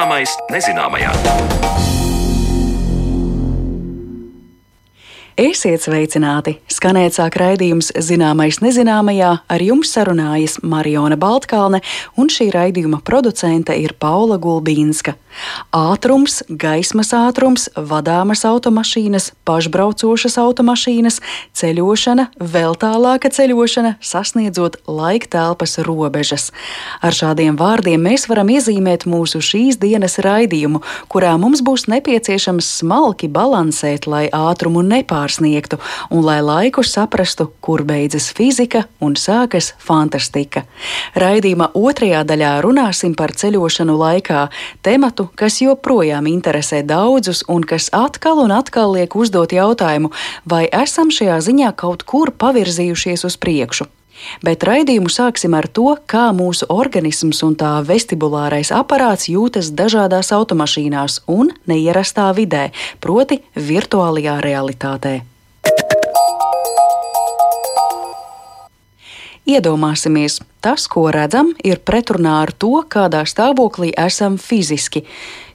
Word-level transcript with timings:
Zināmais 0.00 0.32
nezināmajā. 0.48 1.10
Esiet 5.36 5.84
sveicināti! 5.84 6.54
Skanēt 6.72 7.18
sāk 7.18 7.36
raidījums 7.36 7.90
Zināmais 8.00 8.62
nezināmajā, 8.64 9.34
ar 9.44 9.60
jums 9.60 9.92
sarunājas 9.92 10.56
Mariona 10.64 11.20
Baltkalne, 11.20 11.82
un 12.16 12.32
šī 12.32 12.48
raidījuma 12.56 13.02
producente 13.04 13.76
ir 13.76 13.92
Paula 14.00 14.40
Gulbīnska. 14.40 15.18
Ātrums, 15.74 16.40
gaismas 16.50 17.12
ātrums, 17.14 17.68
vadāmas 17.76 18.42
automašīnas, 18.48 19.30
pašbraucošas 19.46 20.36
automašīnas, 20.42 21.20
ceļošana, 21.56 22.26
vēl 22.40 22.74
tālāka 22.80 23.30
ceļošana, 23.32 23.94
sasniedzot 24.02 24.80
laika 24.90 25.30
telpas 25.36 25.78
robežas. 25.86 26.50
Ar 27.02 27.14
šādiem 27.14 27.58
vārdiem 27.60 28.02
mēs 28.02 28.26
varam 28.30 28.50
iezīmēt 28.50 29.06
mūsu 29.10 29.42
šīs 29.44 29.78
dienas 29.80 30.18
raidījumu, 30.22 30.82
kurā 31.12 31.36
mums 31.40 31.62
būs 31.66 31.86
nepieciešams 31.92 32.68
smalki 32.80 33.30
balansēt, 33.30 34.08
lai 34.10 34.26
ātrumu 34.34 34.82
nepārsniegtu 34.86 35.80
un 36.10 36.24
lai 36.26 36.40
laiku 36.42 36.82
saprastu, 36.86 37.50
kur 37.62 37.84
beidzas 37.86 38.30
fizika 38.34 38.84
un 39.00 39.14
sākas 39.14 39.72
fantastika. 39.78 40.64
Raidījuma 41.14 41.70
otrajā 41.78 42.24
daļā 42.26 42.56
runāsim 42.64 43.14
par 43.18 43.34
ceļošanu 43.36 43.96
laikā, 44.00 44.46
tematu, 44.82 45.19
kas 45.36 45.60
joprojām 45.60 46.28
interesē 46.30 46.82
daudzus 46.86 47.44
un 47.48 47.64
kas 47.66 47.90
atkal 47.96 48.40
un 48.44 48.52
atkal 48.54 48.94
liek 48.96 49.16
uzdot 49.16 49.52
jautājumu, 49.52 50.12
vai 50.44 50.66
esam 50.72 51.12
šajā 51.12 51.38
ziņā 51.50 51.72
kaut 51.76 52.04
kur 52.08 52.32
pavirzījušies 52.32 53.26
uz 53.28 53.36
priekšu. 53.40 53.88
Bet 54.44 54.64
raidījumu 54.68 55.08
sāksim 55.12 55.54
ar 55.56 55.68
to, 55.68 55.94
kā 56.10 56.28
mūsu 56.36 56.68
organisms 56.72 57.40
un 57.46 57.56
tā 57.60 57.72
vestibulārais 57.86 58.72
aparāts 58.76 59.30
jūtas 59.32 59.72
dažādās 59.76 60.32
automašīnās 60.36 61.22
un 61.30 61.54
neierastā 61.70 62.28
vidē, 62.36 62.68
proti, 63.00 63.40
virtuālajā 63.56 64.40
realitātē. 64.44 65.20
Iedomāsimies, 69.48 70.40
tas, 70.60 70.84
ko 70.90 71.06
redzam, 71.14 71.54
ir 71.64 71.80
pretrunā 71.80 72.40
ar 72.42 72.52
to, 72.52 72.82
kādā 72.92 73.22
stāvoklī 73.24 73.94
esam 73.96 74.36
fiziski. 74.36 75.06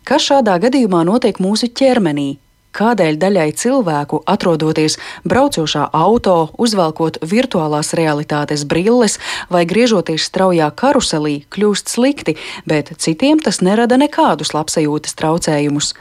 Kas 0.06 0.26
šādā 0.26 0.58
gadījumā 0.64 1.04
notiek 1.06 1.38
mūsu 1.42 1.70
ķermenī? 1.70 2.36
Kādēļ 2.76 3.20
daļai 3.22 3.48
cilvēku, 3.56 4.22
atrodoties 4.28 4.98
braucošā 5.28 5.88
auto, 5.96 6.50
uzvelkot 6.60 7.22
virtuālās 7.24 7.94
realitātes 7.98 8.66
brilles 8.68 9.18
vai 9.50 9.64
griežoties 9.70 10.28
straujā 10.30 10.70
karuselī, 10.76 11.46
kļūst 11.54 11.96
slikti, 11.96 12.36
bet 12.68 12.92
citiem 13.02 13.40
tas 13.44 13.62
nerada 13.66 13.98
nekādus 14.02 14.54
labsajūtas 14.56 15.16
traucējumus. 15.20 15.94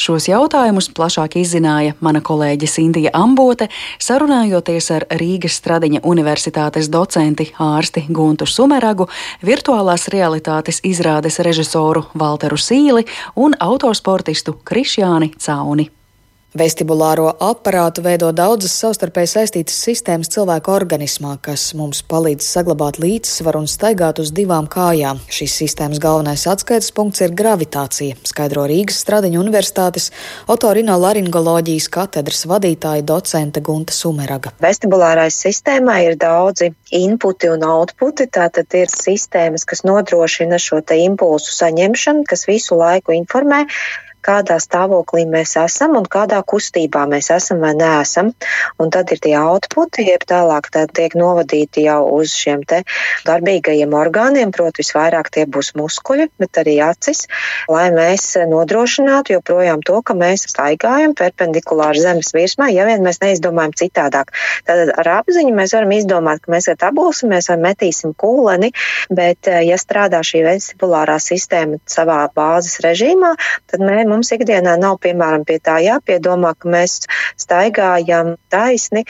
Šos 0.00 0.28
jautājumus 0.30 0.90
plašāk 0.96 1.36
izzināja 1.42 1.96
mana 2.00 2.22
kolēģe 2.24 2.70
Sindija 2.70 3.12
Ambote, 3.16 3.68
sarunājoties 4.02 4.90
ar 4.96 5.06
Rīgas 5.20 5.58
Stradiņa 5.60 6.02
Universitātes 6.08 6.90
docenti 6.92 7.50
ārsti 7.62 8.06
Guntu 8.08 8.48
Sumeragu, 8.48 9.08
virtuālās 9.44 10.08
realitātes 10.12 10.82
izrādes 10.86 11.40
režisoru 11.44 12.06
Valteru 12.18 12.58
Sīli 12.58 13.06
un 13.36 13.56
autosportistu 13.60 14.58
Krišjāni 14.64 15.34
Cauni. 15.38 15.90
Vestibulāro 16.52 17.30
aparātu 17.40 18.02
veido 18.04 18.26
daudzas 18.36 18.74
savstarpēji 18.82 19.30
saistītas 19.30 19.76
sistēmas 19.86 20.28
cilvēka 20.34 20.68
organismā, 20.74 21.38
kas 21.40 21.70
mums 21.72 22.02
palīdz 22.04 22.44
saglabāt 22.44 22.98
līdzsvaru 23.00 23.62
un 23.62 23.70
staigāt 23.72 24.20
uz 24.20 24.34
divām 24.36 24.68
kājām. 24.68 25.22
Šīs 25.32 25.54
sistēmas 25.62 26.02
galvenais 26.02 26.44
atskaites 26.52 26.92
punkts 26.92 27.24
ir 27.24 27.32
gravitācija, 27.40 28.18
skaidro 28.28 28.66
Rīgas 28.68 29.00
Stradiņu 29.00 29.40
universitātes 29.40 30.10
otorinolaringoloģijas 30.52 31.88
katedras 31.96 32.44
vadītāja 32.52 33.08
docente 33.14 33.64
Gunta 33.64 33.96
Sumeraga. 33.96 34.52
Vestibulārai 34.60 35.30
sistēmai 35.32 36.02
ir 36.10 36.20
daudzi 36.20 36.68
inputi 37.00 37.48
un 37.48 37.64
outputi, 37.64 38.28
tātad 38.28 38.76
ir 38.76 38.92
sistēmas, 38.92 39.64
kas 39.64 39.86
nodrošina 39.88 40.60
šo 40.60 40.84
te 40.84 41.00
impulsu 41.00 41.56
saņemšanu, 41.62 42.28
kas 42.28 42.44
visu 42.52 42.76
laiku 42.76 43.16
informē 43.16 43.64
kādā 44.24 44.58
stāvoklī 44.62 45.24
mēs 45.28 45.56
esam 45.60 45.96
un 45.98 46.06
kādā 46.08 46.40
kustībā 46.46 47.04
mēs 47.10 47.30
esam 47.34 47.62
vai 47.62 47.72
neesam. 47.78 48.32
Un 48.80 48.92
tad 48.94 49.10
ir 49.14 49.20
tie 49.22 49.34
outputi, 49.38 50.06
jeb 50.06 50.24
tālāk 50.28 50.70
tiek 50.94 51.16
novadīti 51.18 51.86
jau 51.86 52.00
uz 52.16 52.34
šiem 52.36 52.62
te 52.68 52.82
darbīgajiem 53.26 53.94
orgāniem, 53.96 54.52
proti 54.54 54.82
visvairāk 54.82 55.30
tie 55.34 55.46
būs 55.46 55.72
muskuļi, 55.78 56.28
bet 56.42 56.62
arī 56.62 56.78
acis, 56.84 57.26
lai 57.70 57.88
mēs 57.94 58.28
nodrošinātu 58.50 59.36
joprojām 59.36 59.82
to, 59.86 60.00
ka 60.06 60.16
mēs 60.18 60.46
staigājam 60.52 61.16
perpendikulāri 61.18 62.02
zemes 62.02 62.32
virsmā, 62.36 62.70
ja 62.72 62.86
vien 62.88 63.04
mēs 63.04 63.20
neizdomājam 63.22 63.74
citādāk. 63.84 64.32
Tad 64.68 64.94
ar 64.98 65.12
apziņu 65.18 65.54
mēs 65.56 65.74
varam 65.76 65.94
izdomāt, 65.96 66.42
ka 66.44 66.54
mēs 66.54 66.70
ar 66.72 66.78
tabulsimies 66.80 67.50
vai 67.52 67.58
metīsim 67.68 68.14
kūleni, 68.18 68.72
bet 69.10 69.50
ja 69.66 69.78
strādā 69.80 70.22
šī 70.26 70.44
vestibulārā 70.46 71.18
sistēma 71.22 71.80
savā 71.88 72.22
bāzes 72.34 72.80
režīmā, 72.84 73.34
tad 73.70 73.84
mēs 73.84 74.11
mums 74.12 74.32
ikdienā 74.36 74.76
nav, 74.80 74.98
piemēram, 75.02 75.46
pie 75.48 75.58
tā 75.64 75.80
jāpiedomā, 75.84 76.54
ka 76.58 76.72
mēs 76.76 77.00
staigājam 77.40 78.36
taisni 78.52 79.06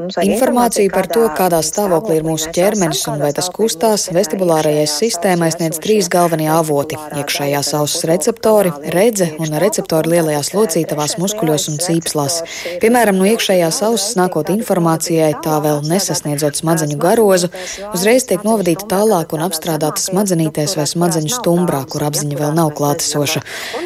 Informāciju 0.00 0.88
par 0.94 1.04
to, 1.12 1.26
kādā 1.36 1.58
stāvoklī 1.60 2.20
ir 2.20 2.24
mūsu 2.24 2.48
ķermenis 2.56 3.02
un 3.10 3.18
vai 3.20 3.34
tas 3.36 3.50
kustās, 3.52 4.06
vestibulārajai 4.16 4.86
sistēmai 4.88 5.50
sniedz 5.52 5.76
trīs 5.84 6.08
galvenie 6.08 6.46
avoti- 6.48 6.96
iekšējās 7.20 7.74
auss 7.76 8.04
receptori, 8.08 8.72
redze 8.94 9.28
un 9.38 9.52
receptori 9.60 10.08
lielajās 10.14 10.54
locītavās 10.56 11.18
muskuļos 11.20 11.68
un 11.68 11.76
cīpslās. 11.84 12.40
Piemēram, 12.80 13.18
no 13.20 13.26
iekšējās 13.28 13.82
auss 13.82 14.14
nākot 14.16 14.48
informācijai, 14.48 15.34
tā 15.44 15.60
vēl 15.60 15.82
nesasniedzot 15.84 16.56
smadzeņu 16.56 16.96
garozu, 16.96 17.50
uzreiz 17.92 18.24
tiek 18.24 18.40
novadīta 18.42 18.88
tālāk 18.88 19.34
un 19.34 19.40
apstrādāta 19.40 20.00
smadzenītēs 20.00 20.76
vai 20.76 20.86
smadzeņu 20.86 21.28
stumbrā, 21.28 21.84
kur 21.84 22.00
apziņa 22.08 22.36
vēl 22.38 22.54
nav 22.54 22.72
klātesoša. 22.72 23.42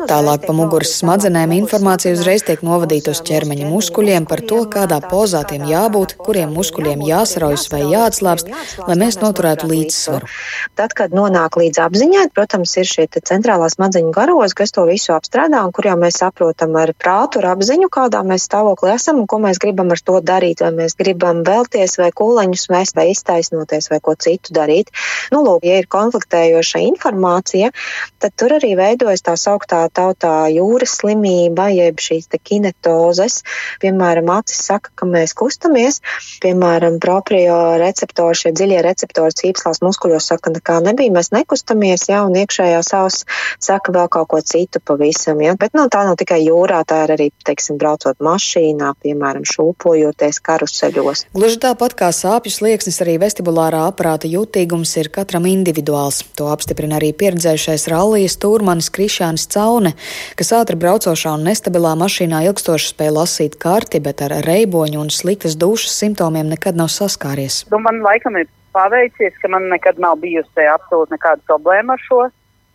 Tālāk 0.06 0.46
pa 0.46 0.52
muguras 0.52 0.94
smadzenēm 1.02 1.50
informācija 1.58 2.14
uzreiz 2.14 2.44
tiek 2.44 2.62
novadīta 2.62 3.10
uz 3.10 3.20
ķermeņa 3.20 3.66
muskuļiem 3.66 4.28
par 4.28 4.40
to, 4.40 4.64
kādā 4.66 5.00
pozā 5.00 5.42
tiem 5.48 5.66
jābūt 5.66 6.03
jābūt, 6.04 6.24
kuriem 6.24 6.52
muskuļiem 6.54 7.02
jāsaraujas 7.04 7.68
vai 7.72 7.82
jāatslābst, 7.88 8.48
lai 8.86 8.96
mēs 8.96 9.18
noturētu 9.20 9.68
līdzsvaru. 9.68 10.28
Tad, 10.76 10.94
kad 10.94 11.12
nonāk 11.14 11.56
līdz 11.56 11.80
apziņai, 11.84 12.30
protams, 12.34 12.76
ir 12.76 12.86
šie 12.88 13.06
centrālā 13.24 13.68
smadzeņu 13.70 14.12
garozi, 14.12 14.54
kas 14.54 14.72
to 14.72 14.84
visu 14.86 15.14
apstrādā 15.14 15.64
un 15.64 15.72
kur 15.72 15.86
jau 15.86 15.96
mēs 15.96 16.18
saprotam 16.20 16.74
ar 16.76 16.92
prātu, 16.94 17.40
ar 17.40 17.54
apziņu, 17.54 17.88
kādā 17.88 18.22
mēs 18.24 18.46
stāvoklī 18.48 18.94
esam 18.94 19.20
un 19.22 19.26
ko 19.26 19.38
mēs 19.38 19.60
gribam 19.60 19.90
ar 19.90 20.00
to 20.00 20.20
darīt, 20.20 20.60
vai 20.60 20.72
mēs 20.74 20.96
gribam 20.96 21.44
vēlties 21.44 21.98
vai 21.98 22.10
kūleņus 22.10 22.68
mest 22.72 22.96
vai 22.96 23.10
iztaisnoties 23.12 23.90
vai 23.92 24.00
ko 24.00 24.16
citu 24.18 24.54
darīt. 24.54 24.90
Nu, 25.32 25.44
lūk, 25.44 25.64
ja 25.64 25.78
ir 25.80 25.88
konfliktējoša 25.90 26.82
informācija, 26.88 27.70
tad 28.18 28.36
tur 28.36 28.56
arī 28.58 28.74
veidojas 28.78 29.24
tā 29.24 29.36
sauktā 29.40 29.84
tautā 29.94 30.48
jūras 30.52 30.98
slimība, 31.00 31.70
jeb 31.74 32.00
šīs 32.02 32.28
kinetozes. 32.44 33.42
Piemēram, 33.82 34.30
acis 34.34 34.64
saka, 34.66 34.90
ka 34.98 35.06
mēs 35.08 35.34
kustamies, 35.38 35.83
kusties. 35.84 36.00
Piemēram, 36.42 36.98
proprio 37.00 37.76
receptori, 37.80 38.36
šie 38.36 38.52
dziļie 38.52 38.82
receptori 38.84 39.32
cīpslās 39.32 39.80
muskuļos 39.84 40.26
saka, 40.32 40.52
nekā 40.52 40.80
nebija, 40.84 41.12
mēs 41.12 41.30
nekustamies, 41.32 42.08
jā, 42.08 42.24
un 42.26 42.36
iekšējā 42.36 42.80
savs 42.84 43.24
saka 43.62 43.92
vēl 43.92 44.08
kaut 44.12 44.28
ko 44.28 44.40
citu 44.40 44.80
pavisam, 44.84 45.40
jā. 45.40 45.54
Bet, 45.56 45.74
nu, 45.74 45.86
tā 45.88 46.04
nav 46.04 46.16
tikai 46.20 46.42
jūrā, 46.44 46.82
tā 46.84 47.04
ir 47.06 47.14
arī, 47.16 47.28
teiksim, 47.46 47.78
braucot 47.80 48.20
mašīnā, 48.20 48.92
piemēram, 49.04 49.46
šūpojoties 49.48 50.40
karuseļos. 50.44 51.24
Gluži 51.34 51.60
tāpat 51.62 51.96
kā 51.96 52.10
sāpju 52.12 52.52
slieksnis, 52.52 53.00
arī 53.04 53.16
vestibulārā 53.22 53.86
aparāta 53.88 54.28
jutīgums 54.28 54.92
ir 55.00 55.10
katram 55.14 55.48
individuāls. 55.48 56.22
To 56.38 56.50
apstiprina 56.52 56.98
arī 57.00 57.12
pieredzējušais 57.16 57.88
rallijas 57.92 58.36
turmanis 58.42 58.90
Krišānis 58.92 59.48
Caune, 59.54 59.94
kas 60.36 60.52
ātri 60.56 60.76
braucošā 60.80 61.36
un 61.38 61.48
nestabilā 61.48 61.94
mašīnā 61.98 62.44
ilgstoši 62.50 62.92
spēja 62.92 63.16
lasīt 63.20 63.56
karti, 63.60 64.02
bet 64.04 64.20
ar 64.26 64.36
reiboņu 64.44 65.00
un 65.00 65.12
sliktas 65.14 65.56
dušas 65.60 65.73
dušas 65.74 65.98
simptomiem 65.98 66.46
nekad 66.54 66.78
nav 66.78 66.92
saskāries? 66.94 67.64
Nu, 67.72 67.80
man 67.82 67.98
laikam 68.04 68.38
ir 68.38 68.46
paveicies, 68.76 69.34
ka 69.42 69.50
man 69.50 69.66
nekad 69.72 69.98
nav 70.02 70.20
bijusi 70.22 70.66
absolūti 70.70 71.16
nekāda 71.16 71.42
problēma 71.50 71.96
ar 71.96 72.04
šo 72.06 72.22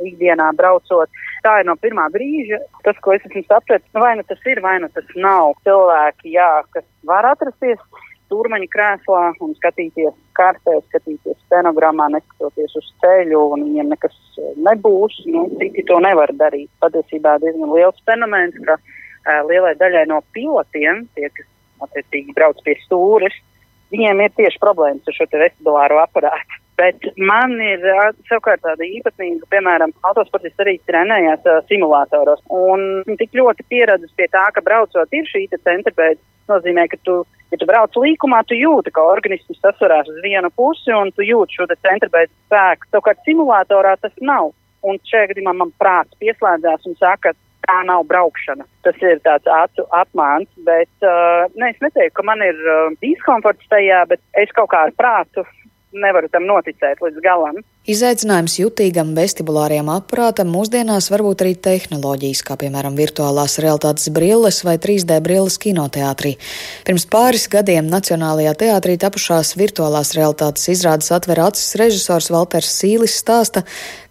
ikdienā 0.03 0.49
braucot. 0.55 1.11
Tā 1.43 1.59
ir 1.61 1.67
no 1.67 1.75
pirmā 1.79 2.07
brīža. 2.11 2.59
Tas, 2.85 2.99
ko 3.03 3.15
es 3.15 3.23
esmu 3.27 3.43
sapratis, 3.47 3.87
nu, 3.95 4.03
vai 4.03 4.13
nu 4.19 4.23
tas 4.27 4.45
ir, 4.47 4.61
vai 4.63 4.77
nu 4.83 4.87
tas 4.95 5.07
nav. 5.15 5.55
Cilvēki, 5.67 6.35
jā, 6.35 6.51
kas 6.75 6.87
var 7.07 7.27
atrasties 7.27 7.79
turmaņa 8.31 8.67
krēslā 8.71 9.21
un 9.43 9.55
skatīties 9.57 10.15
kartē, 10.37 10.77
skatīties 10.87 11.37
stenogrammā, 11.47 12.09
neskatoties 12.15 12.75
uz 12.79 12.89
ceļu, 13.03 13.45
un 13.55 13.65
viņiem 13.67 13.93
nekas 13.95 14.15
nebūs. 14.69 15.21
Nu, 15.31 15.47
citi 15.59 15.87
to 15.87 15.99
nevar 16.03 16.31
darīt. 16.39 16.69
Patiesībā 16.83 17.37
diezgan 17.43 17.75
liels 17.75 18.03
fenomens, 18.07 18.59
ka 18.67 18.77
uh, 18.79 19.39
lielai 19.49 19.75
daļai 19.79 20.05
no 20.11 20.21
pilotiem, 20.35 21.07
tie, 21.15 21.31
kas 21.35 21.47
attiecīgi 21.85 22.35
brauc 22.37 22.59
pie 22.65 22.77
stūres, 22.85 23.35
viņiem 23.93 24.25
ir 24.25 24.33
tieši 24.37 24.61
problēmas 24.61 25.07
ar 25.07 25.17
šo 25.17 25.27
vestibulāro 25.33 26.01
aparātu. 26.03 26.59
Bet 26.79 27.09
man 27.19 27.57
ir 27.59 27.81
savukārt 28.29 28.61
tāda 28.63 28.85
īpatnība, 28.85 29.47
piemēram, 29.51 29.91
autosportists 30.07 30.61
arī 30.63 30.77
trenējās 30.87 31.43
uh, 31.43 31.57
simulātoros. 31.67 32.39
Un 32.55 33.03
tik 33.19 33.35
ļoti 33.35 33.65
pieredzējis 33.73 34.15
pie 34.15 34.29
tā, 34.31 34.45
ka 34.55 34.63
braucot 34.63 35.17
ir 35.17 35.27
šī 35.27 35.49
centrbeidza, 35.57 36.23
nozīmē, 36.47 36.87
ka 36.87 36.99
tu, 37.03 37.17
ja 37.51 37.59
tu 37.59 37.67
brauc 37.67 37.99
līkumā, 37.99 38.45
tu 38.47 38.55
jūti, 38.55 38.93
ka 38.95 39.03
organisms 39.11 39.59
sasvarās 39.59 40.07
uz 40.07 40.21
vienu 40.23 40.53
pusi 40.55 40.95
un 40.95 41.11
tu 41.11 41.27
jūti 41.27 41.59
šo 41.59 41.67
centrbeidza 41.73 42.31
spēku. 42.47 42.87
Savukārt 42.93 43.27
simulātorā 43.27 43.97
tas 43.99 44.15
nav. 44.23 44.53
Un 44.87 44.95
šajā 45.03 45.33
gadījumā 45.33 45.57
man 45.59 45.75
prāts 45.81 46.15
pieslēdzās 46.23 46.87
un 46.87 46.95
saka, 47.01 47.35
tā 47.67 47.77
nav 47.87 48.05
braukšana. 48.09 48.65
Tas 48.85 48.99
ir 49.05 49.21
tāds 49.25 49.49
acu 49.59 49.85
apmāns, 49.95 50.49
bet 50.67 50.91
uh, 51.05 51.47
ne, 51.55 51.71
es 51.71 51.79
neteiktu, 51.83 52.15
ka 52.19 52.25
man 52.27 52.43
ir 52.45 52.59
uh, 52.65 52.91
diskomforts 53.03 53.67
tajā, 53.71 54.05
bet 54.11 54.21
es 54.39 54.53
kaut 54.57 54.71
kā 54.73 54.85
ar 54.87 54.95
prātu 54.97 55.45
nevaru 55.93 56.29
tam 56.29 56.45
noticēt 56.49 57.01
līdz 57.01 57.21
galam. 57.25 57.61
Izaicinājums 57.89 58.53
jutīgam 58.59 59.15
vestibulāriem 59.17 59.87
aparātam 59.89 60.51
mūsdienās 60.53 61.07
var 61.09 61.23
būt 61.25 61.39
arī 61.41 61.55
tehnoloģijas, 61.57 62.43
kā 62.45 62.53
piemēram 62.61 62.93
virtuālās 62.93 63.55
realitātes 63.63 64.11
brilles 64.13 64.59
vai 64.61 64.75
3D 64.77 65.15
brilles 65.25 65.55
kinoteātrī. 65.57 66.35
Pirms 66.85 67.07
pāris 67.09 67.47
gadiem 67.49 67.89
Nacionālajā 67.89 68.51
teātrī 68.61 68.93
tapušās 69.01 69.55
virtuālās 69.57 70.13
realitātes 70.13 70.69
izrādes 70.69 71.09
atver 71.15 71.41
acis 71.47 71.71
režisors 71.81 72.29
Valters 72.29 72.69
Sīlis 72.75 73.15
stāsta, 73.23 73.63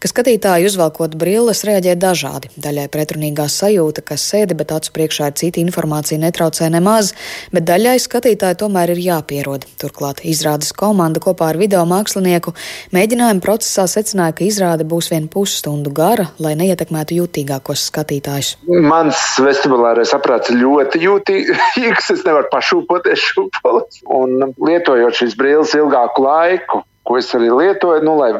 ka 0.02 0.10
skatītāji 0.10 0.66
uzvelkot 0.72 1.14
brilles 1.14 1.62
reaģē 1.68 1.94
dažādi. 2.02 2.50
Daļai 2.58 2.88
pretrunīgā 2.90 3.46
sajūta, 3.46 4.02
ka 4.02 4.18
sēdi, 4.18 4.58
bet 4.58 4.74
acu 4.74 4.90
priekšā 4.98 5.30
ir 5.30 5.38
cita 5.38 5.62
informācija 5.62 6.18
netraucē 6.24 6.66
nemaz, 6.74 7.12
bet 7.54 7.70
daļai 7.70 7.94
skatītāji 8.02 8.58
tomēr 8.58 8.96
ir 8.96 9.04
jāpierod. 9.06 9.70
Turklāt 9.78 10.26
izrādes 10.26 10.74
komanda 10.74 11.22
kopā 11.22 11.52
ar 11.52 11.62
video 11.62 11.86
mākslinieku 11.86 12.58
mēģinājumu 12.90 13.46
procesu 13.46 13.67
procesā 13.68 14.00
secināja, 14.00 14.32
ka 14.32 14.44
izrāde 14.46 14.84
būs 14.88 15.10
vien 15.12 15.28
pusstundu 15.28 15.92
gara, 15.92 16.30
lai 16.40 16.54
neietekmētu 16.56 17.18
jutīgākos 17.18 17.88
skatītājus. 17.90 18.56
Mans 18.64 19.18
vestibulārais 19.44 20.14
aprāts 20.16 20.50
ļoti 20.50 21.02
jūtīgs, 21.04 22.10
es 22.14 22.24
nevaru 22.24 22.48
pašūpoties 22.52 23.26
šūpolis. 23.34 24.00
Un 24.08 24.54
lietojot 24.56 25.20
šīs 25.20 25.36
brilles 25.36 25.74
ilgāku 25.76 26.24
laiku, 26.24 26.82
ko 27.04 27.18
es 27.20 27.28
arī 27.36 27.50
lietoju, 27.52 28.06
nu, 28.06 28.16
lai 28.16 28.32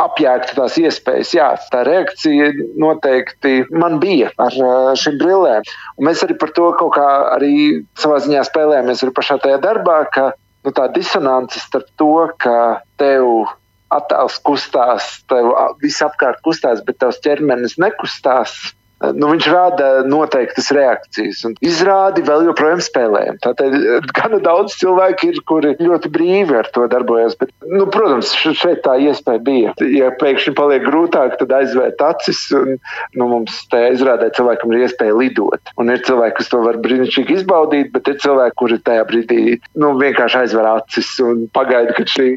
apjēgtu 0.00 0.56
tās 0.56 0.80
iespējas. 0.80 1.34
Jā, 1.36 1.52
tā 1.72 1.84
reakcija 1.84 2.50
noteikti 2.80 3.66
man 3.74 4.00
bija 4.00 4.32
ar 4.40 4.56
šīm 4.96 5.20
brillēm. 5.20 5.66
Un 5.98 6.08
mēs 6.08 6.24
arī 6.24 6.38
par 6.40 6.54
to 6.56 6.72
kaut 6.80 6.94
kā 6.96 7.08
arī 7.36 7.82
savā 8.00 8.22
ziņā 8.24 8.48
spēlējāmies 8.48 9.04
arī 9.04 9.16
pašā 9.18 9.40
tajā 9.44 9.60
darbā, 9.60 10.04
ka 10.14 10.30
nu, 10.64 10.72
tā 10.72 10.88
disonance 10.94 11.60
starp 11.60 11.90
to, 12.00 12.14
ka 12.40 12.80
tev 13.00 13.50
attēls 13.94 14.38
kustās, 14.46 15.08
tev 15.30 15.50
viss 15.82 16.02
apkārt 16.06 16.42
kustās, 16.46 16.82
bet 16.86 17.00
tavs 17.02 17.20
ķermenis 17.24 17.78
nekustās 17.82 18.54
nu, 19.00 19.30
viņš 19.32 19.46
rada 19.50 19.88
noteiktas 20.08 20.70
reakcijas. 20.76 21.40
Un 21.48 21.54
izrādi 21.64 22.24
vēl 22.26 22.44
joprojām 22.50 22.82
spēlējam. 22.84 23.38
Tātad 23.44 23.76
eh, 23.76 24.08
gana 24.16 24.40
daudz 24.44 24.76
cilvēku 24.80 25.30
ir, 25.30 25.40
kuri 25.48 25.72
ļoti 25.80 26.10
brīvi 26.12 26.58
ar 26.60 26.68
to 26.74 26.84
darbojas. 26.90 27.36
Bet, 27.40 27.52
nu, 27.64 27.86
protams, 27.92 28.34
šeit 28.36 28.82
tā 28.84 28.98
iespēja 29.00 29.42
bija. 29.46 29.74
Ja 29.94 30.10
pēkšņi 30.20 30.54
paliek 30.58 30.84
grūtāk, 30.84 31.38
tad 31.40 31.54
aizvērt 31.60 32.02
acis. 32.04 32.42
Un, 32.56 32.76
nu, 33.16 33.30
mums 33.30 33.62
te 33.72 33.82
izrādē 33.94 34.30
cilvēkam 34.36 34.74
ir 34.74 34.84
iespēja 34.86 35.16
lidot. 35.16 35.72
Un 35.80 35.92
ir 35.92 36.04
cilvēki, 36.04 36.36
kas 36.40 36.52
to 36.52 36.60
var 36.64 36.80
brīnišķīgi 36.84 37.40
izbaudīt, 37.40 37.92
bet 37.94 38.10
ir 38.12 38.20
cilvēki, 38.20 38.58
kuri 38.60 38.80
tajā 38.84 39.06
brīdī 39.08 39.40
nu, 39.80 39.94
vienkārši 40.00 40.42
aizver 40.42 40.68
acis 40.74 41.14
un 41.24 41.46
pagaida, 41.56 41.94
kad 41.96 42.10
šī 42.10 42.28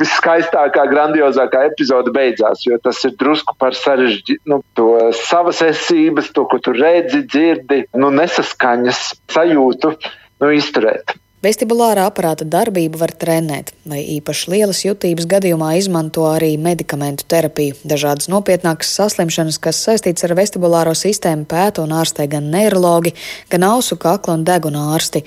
viskaistākā, 0.00 0.84
grandiozākā 0.92 1.64
epizode 1.70 2.12
beidzās. 2.14 2.66
Jo 2.66 2.76
tas 2.82 3.00
ir 3.08 3.16
drusku 3.20 3.56
par 3.60 3.76
sarežģītu 3.76 4.50
nu, 4.50 4.60
to 4.76 4.90
savas 5.16 5.62
esības 5.64 6.09
attiecības, 6.10 6.32
to, 6.34 6.46
ko 6.46 6.58
tu 6.58 6.72
redzi, 6.72 7.24
dzirdi, 7.26 7.86
nu, 7.94 8.10
nesaskaņas 8.10 9.14
sajūtu 9.30 9.96
nu, 10.40 10.52
izturēt. 10.52 11.16
Vestibulārā 11.40 12.04
aparāta 12.04 12.44
darbību 12.44 12.98
var 13.00 13.14
trenēt, 13.16 13.72
vai 13.88 14.02
īpaši 14.18 14.50
lielas 14.52 14.84
jutības 14.84 15.24
gadījumā 15.24 15.72
izmanto 15.78 16.26
arī 16.28 16.58
medikamentu 16.60 17.24
terapiju. 17.24 17.78
Dažādas 17.80 18.28
nopietnākas 18.28 18.92
saslimšanas, 18.92 19.56
kas 19.56 19.80
saistītas 19.80 20.26
ar 20.28 20.36
vestibulāro 20.36 20.92
sistēmu, 20.92 21.48
pēta 21.48 21.80
un 21.80 21.96
ārstē 21.96 22.28
gan 22.28 22.50
neiroloģi, 22.52 23.14
gan 23.48 23.64
ausu, 23.70 23.96
kakla 23.96 24.36
un 24.36 24.44
deguna 24.44 24.90
ārsti. 24.92 25.24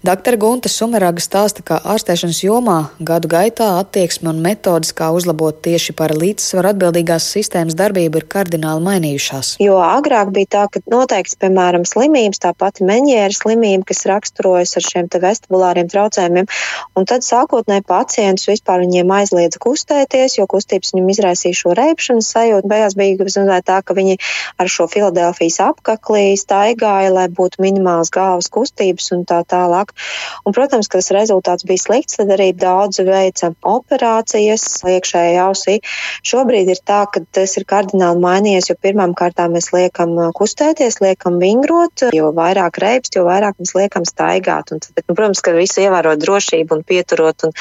Dr. 0.00 0.38
Gunta 0.40 0.70
Sumeraga 0.72 1.20
stāsta, 1.20 1.60
ka 1.60 1.76
ārstēšanas 1.92 2.38
jomā 2.40 2.76
gadu 3.04 3.28
gaitā 3.28 3.66
attieksme 3.82 4.30
un 4.30 4.38
metodas, 4.40 4.94
kā 4.96 5.10
uzlabot 5.12 5.58
tieši 5.60 5.92
par 5.92 6.14
līdzsvaru 6.16 6.70
atbildīgās 6.70 7.26
sistēmas 7.34 7.76
darbību, 7.76 8.22
ir 8.22 8.24
kardināli 8.32 8.80
mainījušās. 8.86 9.50
Jo 9.60 9.76
agrāk 9.84 10.32
bija 10.32 10.48
tā, 10.54 10.62
ka 10.72 10.80
noteikts, 10.88 11.36
piemēram, 11.42 11.84
slimības, 11.84 12.40
tā 12.40 12.54
pati 12.56 12.86
meņēra 12.88 13.36
slimība, 13.36 13.90
kas 13.90 14.00
raksturojas 14.08 14.72
ar 14.80 14.86
šiem 14.86 15.10
vestibulāriem 15.20 15.92
traucējumiem, 15.92 16.48
un 16.96 17.08
tad 17.12 17.28
sākotnēji 17.28 17.84
pacientus 17.84 18.48
vispār 18.48 18.80
viņiem 18.86 19.12
aizliedza 19.18 19.60
kustēties, 19.60 20.38
jo 20.40 20.48
kustības 20.48 20.94
viņam 20.94 21.12
izraisīja 21.12 21.60
šo 21.60 21.74
reipšanas 21.76 22.32
sajūtu. 22.38 22.72
Beigās 22.72 22.96
bija 22.96 23.60
tā, 23.68 23.82
ka 23.84 23.98
viņi 24.00 24.16
ar 24.56 24.72
šo 24.72 24.88
Filadelfijas 24.88 25.60
apkaklī 25.68 26.40
staigāja, 26.40 27.12
lai 27.12 27.28
būtu 27.28 27.60
minimāls 27.60 28.08
galvas 28.08 28.48
kustības 28.48 29.12
un 29.12 29.28
tā 29.28 29.44
tālāk 29.44 29.89
tālāk. 29.90 30.44
Un, 30.44 30.52
protams, 30.52 30.88
ka 30.88 30.98
tas 30.98 31.10
rezultāts 31.12 31.64
bija 31.66 31.78
slikts, 31.78 32.16
tad 32.16 32.30
arī 32.30 32.52
daudzi 32.54 33.04
veica 33.04 33.52
operācijas 33.62 34.82
iekšējā 34.84 35.44
ausī. 35.46 35.80
Šobrīd 36.22 36.68
ir 36.68 36.80
tā, 36.84 37.06
ka 37.10 37.20
tas 37.32 37.56
ir 37.56 37.64
kardināli 37.64 38.20
mainījies, 38.20 38.70
jo 38.70 38.76
pirmām 38.80 39.14
kārtām 39.14 39.52
mēs 39.54 39.72
liekam 39.72 40.16
kustēties, 40.34 41.00
liekam 41.00 41.38
vingrot, 41.40 42.08
jo 42.14 42.32
vairāk 42.32 42.78
reibst, 42.80 43.16
jo 43.16 43.24
vairāk 43.24 43.58
mēs 43.58 43.74
liekam 43.74 44.04
staigāt. 44.04 44.72
Un 44.72 44.80
tad, 44.80 45.04
nu, 45.06 45.14
protams, 45.14 45.40
ka 45.40 45.54
visu 45.56 45.84
ievērot 45.84 46.20
drošību 46.20 46.78
un 46.78 46.84
pieturot 46.86 47.48
un 47.48 47.56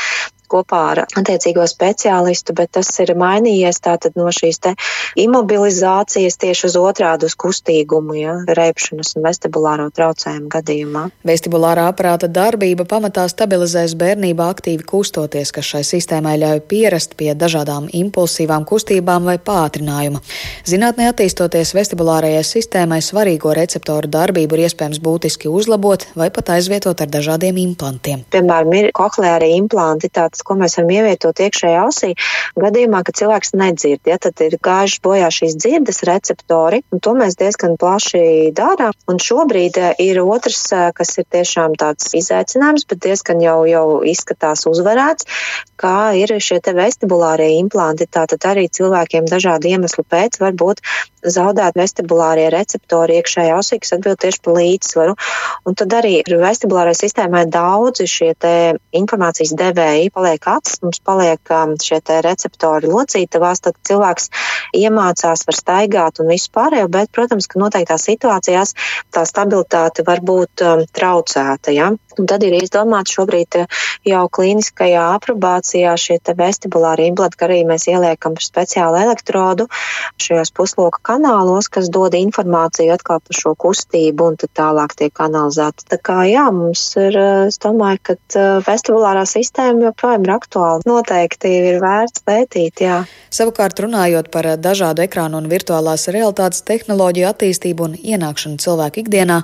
kopā 0.49 0.81
ar 0.93 1.03
attiecīgo 1.05 1.65
speciālistu, 1.69 2.55
bet 2.57 2.73
tas 2.79 2.91
ir 3.03 3.13
mainījies 3.19 3.81
tātad 3.85 4.17
no 4.19 4.29
šīs 4.33 4.61
te 4.63 4.73
imobilizācijas 5.19 6.39
tieši 6.41 6.67
uz 6.69 6.77
otrādu 6.79 7.29
uz 7.29 7.35
kustīgumu, 7.39 8.15
ja, 8.19 8.35
reipšanas 8.59 9.15
un 9.17 9.25
vestibulāro 9.27 9.89
traucējumu 9.95 10.49
gadījumā. 10.53 11.05
Vestibulārā 11.27 11.87
aparāta 11.91 12.29
darbība 12.31 12.85
pamatā 12.89 13.25
stabilizēs 13.31 13.95
bērnībā 13.99 14.49
aktīvi 14.53 14.85
kustoties, 14.89 15.53
kas 15.55 15.71
šai 15.73 15.83
sistēmai 15.87 16.37
ļauj 16.41 16.63
pierast 16.69 17.15
pie 17.19 17.31
dažādām 17.37 17.89
impulsīvām 17.93 18.65
kustībām 18.69 19.27
vai 19.29 19.37
pātrinājuma. 19.37 20.21
Zinātnē 20.69 21.09
attīstoties 21.11 21.73
vestibulārajai 21.77 22.43
sistēmai, 22.45 23.01
svarīgo 23.05 23.53
receptoru 23.57 24.09
darbību 24.11 24.57
ir 24.57 24.65
iespējams 24.67 25.01
būtiski 25.03 25.51
uzlabot 25.51 26.07
vai 26.19 26.29
pat 26.33 26.53
aizvietot 26.57 27.01
ar 27.01 27.11
dažādiem 27.11 27.59
implantiem. 27.63 28.25
Piemēram, 28.33 28.73
ir 28.77 28.91
kokleāri 28.95 29.53
implanti, 29.57 30.11
tāds 30.13 30.38
iekārtas, 30.39 30.43
ko 30.43 30.55
mēs 30.55 30.77
varam 30.77 30.91
ievietot 30.91 31.39
iekšējā 31.39 31.83
ausī, 31.83 32.13
gadījumā, 32.57 33.03
ka 33.03 33.11
cilvēks 33.11 33.53
nedzird. 33.53 34.01
Ja, 34.05 34.17
tad 34.17 34.39
ir 34.41 34.57
gājuši 34.61 35.01
bojā 35.03 35.29
šīs 35.29 35.57
dzirdes 35.57 36.03
receptori, 36.03 36.83
un 36.91 36.99
to 36.99 37.13
mēs 37.13 37.37
diezgan 37.37 37.77
plaši 37.77 38.51
darām. 38.53 38.93
Un 39.07 39.19
šobrīd 39.19 39.77
eh, 39.77 39.95
ir 39.99 40.21
otrs, 40.21 40.71
eh, 40.71 40.91
kas 40.95 41.17
ir 41.17 41.25
tiešām 41.29 41.75
tāds 41.77 42.13
izaicinājums, 42.13 42.87
bet 42.87 42.99
diezgan 43.03 43.41
jau, 43.41 43.65
jau 43.67 44.01
izskatās 44.03 44.65
uzvarēts, 44.69 45.25
kā 45.79 46.15
ir 46.15 46.39
šie 46.39 46.59
vestibulārie 46.59 47.59
implanti. 47.59 48.07
Tātad 48.07 48.43
arī 48.45 48.67
cilvēkiem 48.69 49.25
dažādu 49.25 49.69
iemeslu 49.69 50.03
pēc 50.03 50.39
var 50.39 50.53
būt 50.53 50.81
zaudēt 51.21 51.77
vestibulārie 51.79 52.49
receptori 52.53 53.19
iekšējā 53.19 53.59
ausī, 53.59 53.79
kas 53.83 53.95
atbild 53.97 54.21
tieši 54.23 54.43
par 54.45 54.59
līdzsvaru. 54.59 55.15
Un 55.69 55.77
tad 55.77 55.93
arī 55.99 56.19
vestibulārai 56.29 56.95
sistēmai 56.97 57.45
daudzi 57.51 58.07
šie 58.09 58.33
informācijas 58.95 59.55
devēji 59.59 60.13
paliek 60.15 60.29
paliek 60.29 60.47
acis, 60.47 60.81
mums 60.81 60.99
paliek 60.99 61.39
um, 61.51 61.75
šie 61.81 61.99
receptori 62.21 62.87
locītavās, 62.87 63.61
tad 63.61 63.75
cilvēks 63.87 64.29
iemācās, 64.75 65.45
var 65.47 65.55
staigāt 65.55 66.19
un 66.19 66.29
visu 66.29 66.51
pārējo, 66.53 66.87
bet, 66.89 67.11
protams, 67.11 67.47
ka 67.47 67.59
noteiktās 67.59 68.05
situācijās 68.05 68.75
tā 69.11 69.25
stabilitāte 69.25 70.03
var 70.05 70.21
būt 70.21 70.61
um, 70.61 70.85
traucēta. 70.93 71.71
Ja? 71.71 71.91
Un 72.19 72.27
tad 72.29 72.43
ir 72.43 72.55
izdomāts 72.59 73.15
šobrīd 73.15 73.61
uh, 73.61 73.81
jau 74.07 74.25
klīniskajā 74.35 75.05
aprobācijā 75.15 75.95
šie 75.99 76.19
vestibulāri 76.39 77.07
implanti, 77.09 77.39
ka 77.39 77.47
arī 77.47 77.61
mēs 77.67 77.87
ieliekam 77.89 78.35
speciālu 78.39 78.99
elektrodu 78.99 79.69
šajos 80.19 80.51
pusloka 80.55 81.01
kanālos, 81.11 81.69
kas 81.71 81.89
dod 81.89 82.15
informāciju 82.17 82.93
atkal 82.95 83.21
par 83.23 83.39
šo 83.39 83.55
kustību 83.59 84.31
un 84.31 84.39
tad 84.39 84.53
tālāk 84.59 84.95
tiek 84.99 85.23
analizēta. 85.23 85.87
Tā 85.95 85.99
kā 86.03 86.19
jā, 86.29 86.45
mums 86.53 86.83
ir, 86.99 87.15
uh, 87.15 87.47
es 87.49 87.59
domāju, 87.63 88.03
ka 88.09 88.17
uh, 88.19 88.59
vestibulārā 88.67 89.25
sistēma 89.29 89.89
joprojām 89.89 90.27
ir 90.27 90.35
aktuāli. 90.35 90.87
Noteikti 90.89 91.53
ir 91.71 91.81
vērts 91.83 92.25
pētīt. 92.27 92.83
Jā. 92.83 93.01
Savukārt, 93.33 93.79
runājot 93.83 94.31
par 94.33 94.47
dažādu 94.59 95.03
ekrānu 95.05 95.39
un 95.39 95.49
virtuālās 95.51 96.07
realitātes 96.11 96.63
tehnoloģiju 96.67 97.27
attīstību 97.29 97.85
un 97.85 97.97
ienākšanu 97.97 98.59
cilvēku 98.61 99.03
ikdienā, 99.03 99.41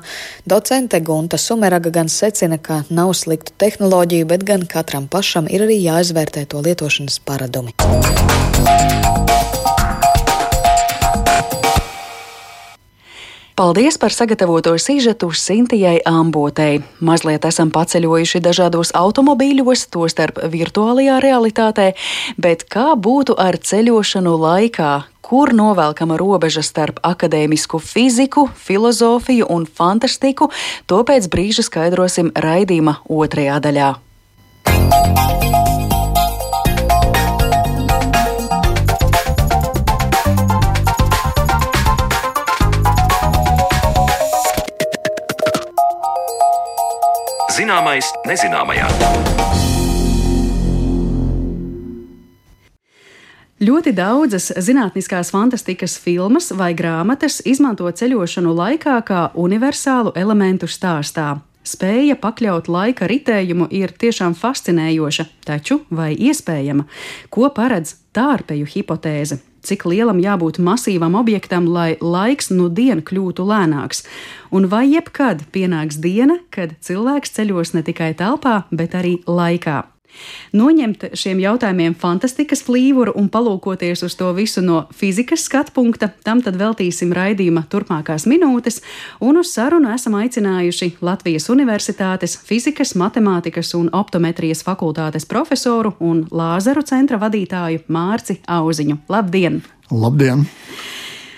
docente 0.49 0.99
Gunta 1.05 1.37
Sumeraga 1.41 1.91
gan 1.93 2.09
secina, 2.11 2.57
ka 2.65 2.81
nav 2.89 3.13
sliktu 3.17 3.53
tehnoloģiju, 3.61 4.29
bet 4.31 4.45
gan 4.47 4.65
katram 4.69 5.05
pašam 5.11 5.49
ir 5.51 5.67
arī 5.67 5.77
jāizvērtē 5.83 6.47
to 6.49 6.63
lietošanas 6.65 7.21
paradumi. 7.29 7.75
Paldies 13.55 13.95
par 13.95 14.11
sagatavoto 14.11 14.77
sižetu 14.77 15.31
Sintijai 15.31 16.01
Ambotei. 16.05 16.81
Mazliet 16.99 17.45
esam 17.47 17.69
paceļojuši 17.71 18.41
dažādos 18.43 18.91
automobīļos, 18.91 19.85
tostarp 19.95 20.41
virtuālajā 20.51 21.21
realitātē, 21.23 21.93
bet 22.35 22.65
kā 22.67 22.97
būtu 22.99 23.37
ar 23.39 23.55
ceļošanu 23.55 24.35
laikā, 24.43 24.91
kur 25.23 25.55
novelkama 25.55 26.19
robeža 26.19 26.65
starp 26.67 26.99
akadēmisku 26.99 27.79
fiziku, 27.79 28.49
filozofiju 28.59 29.47
un 29.47 29.63
fantastiku, 29.63 30.51
to 30.83 30.99
pēc 31.07 31.31
brīža 31.31 31.63
skaidrosim 31.63 32.35
raidījuma 32.35 32.99
otrajā 33.07 33.61
daļā. 33.63 33.93
Zināmais 47.55 48.07
nezināmajā. 48.27 48.87
Ļoti 53.63 53.93
daudzas 53.95 54.49
zinātniskās 54.59 55.31
fantastikas 55.31 55.95
filmas 56.01 56.49
vai 56.51 56.73
grāmatas 56.75 57.39
izmanto 57.47 57.87
ceļošanu 57.87 58.51
laikā 58.57 58.97
kā 59.07 59.21
universālu 59.39 60.11
elementu 60.19 60.67
stāstā. 60.67 61.37
Spēja 61.63 62.19
pakļaut 62.19 62.67
laika 62.67 63.07
ritējumu 63.07 63.69
ir 63.71 63.95
tiešām 64.03 64.35
fascinējoša, 64.35 65.29
taču 65.47 65.79
vai 65.87 66.11
iespējama? 66.11 66.89
Ko 67.31 67.47
paredz 67.55 67.95
tārpeju 68.11 68.67
hipotēze? 68.75 69.39
Cik 69.65 69.87
lielam 69.89 70.21
jābūt 70.23 70.61
masīvam 70.61 71.17
objektam, 71.17 71.67
lai 71.71 71.95
laiks 72.01 72.51
nu 72.53 72.69
dienu 72.69 73.05
kļūtu 73.05 73.47
lēnāks. 73.49 74.05
Un 74.55 74.69
vai 74.71 74.85
jebkad 74.91 75.47
pienāks 75.55 75.99
diena, 76.01 76.39
kad 76.53 76.77
cilvēks 76.85 77.35
ceļos 77.35 77.75
ne 77.75 77.83
tikai 77.85 78.13
telpā, 78.17 78.63
bet 78.71 78.95
arī 78.97 79.17
laikā? 79.25 79.83
Noņemt 80.55 81.07
šiem 81.17 81.39
jautājumiem 81.43 81.95
fantastikas 81.99 82.63
plīvuru 82.65 83.15
un 83.19 83.29
palūkoties 83.33 84.05
uz 84.07 84.15
to 84.19 84.31
visu 84.37 84.63
no 84.65 84.85
fizikas 84.95 85.45
skatu 85.49 85.75
punkta, 85.75 86.09
tam 86.23 86.41
tad 86.45 86.57
veltīsim 86.59 87.13
raidījuma 87.15 87.65
turpmākās 87.71 88.27
minūtes, 88.29 88.81
un 89.19 89.41
uz 89.41 89.53
sarunu 89.55 89.91
esam 89.93 90.17
aicinājuši 90.19 90.95
Latvijas 91.05 91.49
Universitātes 91.53 92.37
fizikas, 92.47 92.95
matemātikas 92.99 93.73
un 93.77 93.91
optometrijas 93.93 94.63
fakultātes 94.65 95.27
profesoru 95.29 95.95
un 95.99 96.25
lāzeru 96.31 96.85
centra 96.87 97.19
vadītāju 97.21 97.85
Mārci 97.87 98.39
Auziņu. 98.47 99.01
Labdien! 99.09 99.63
Labdien! 99.91 100.47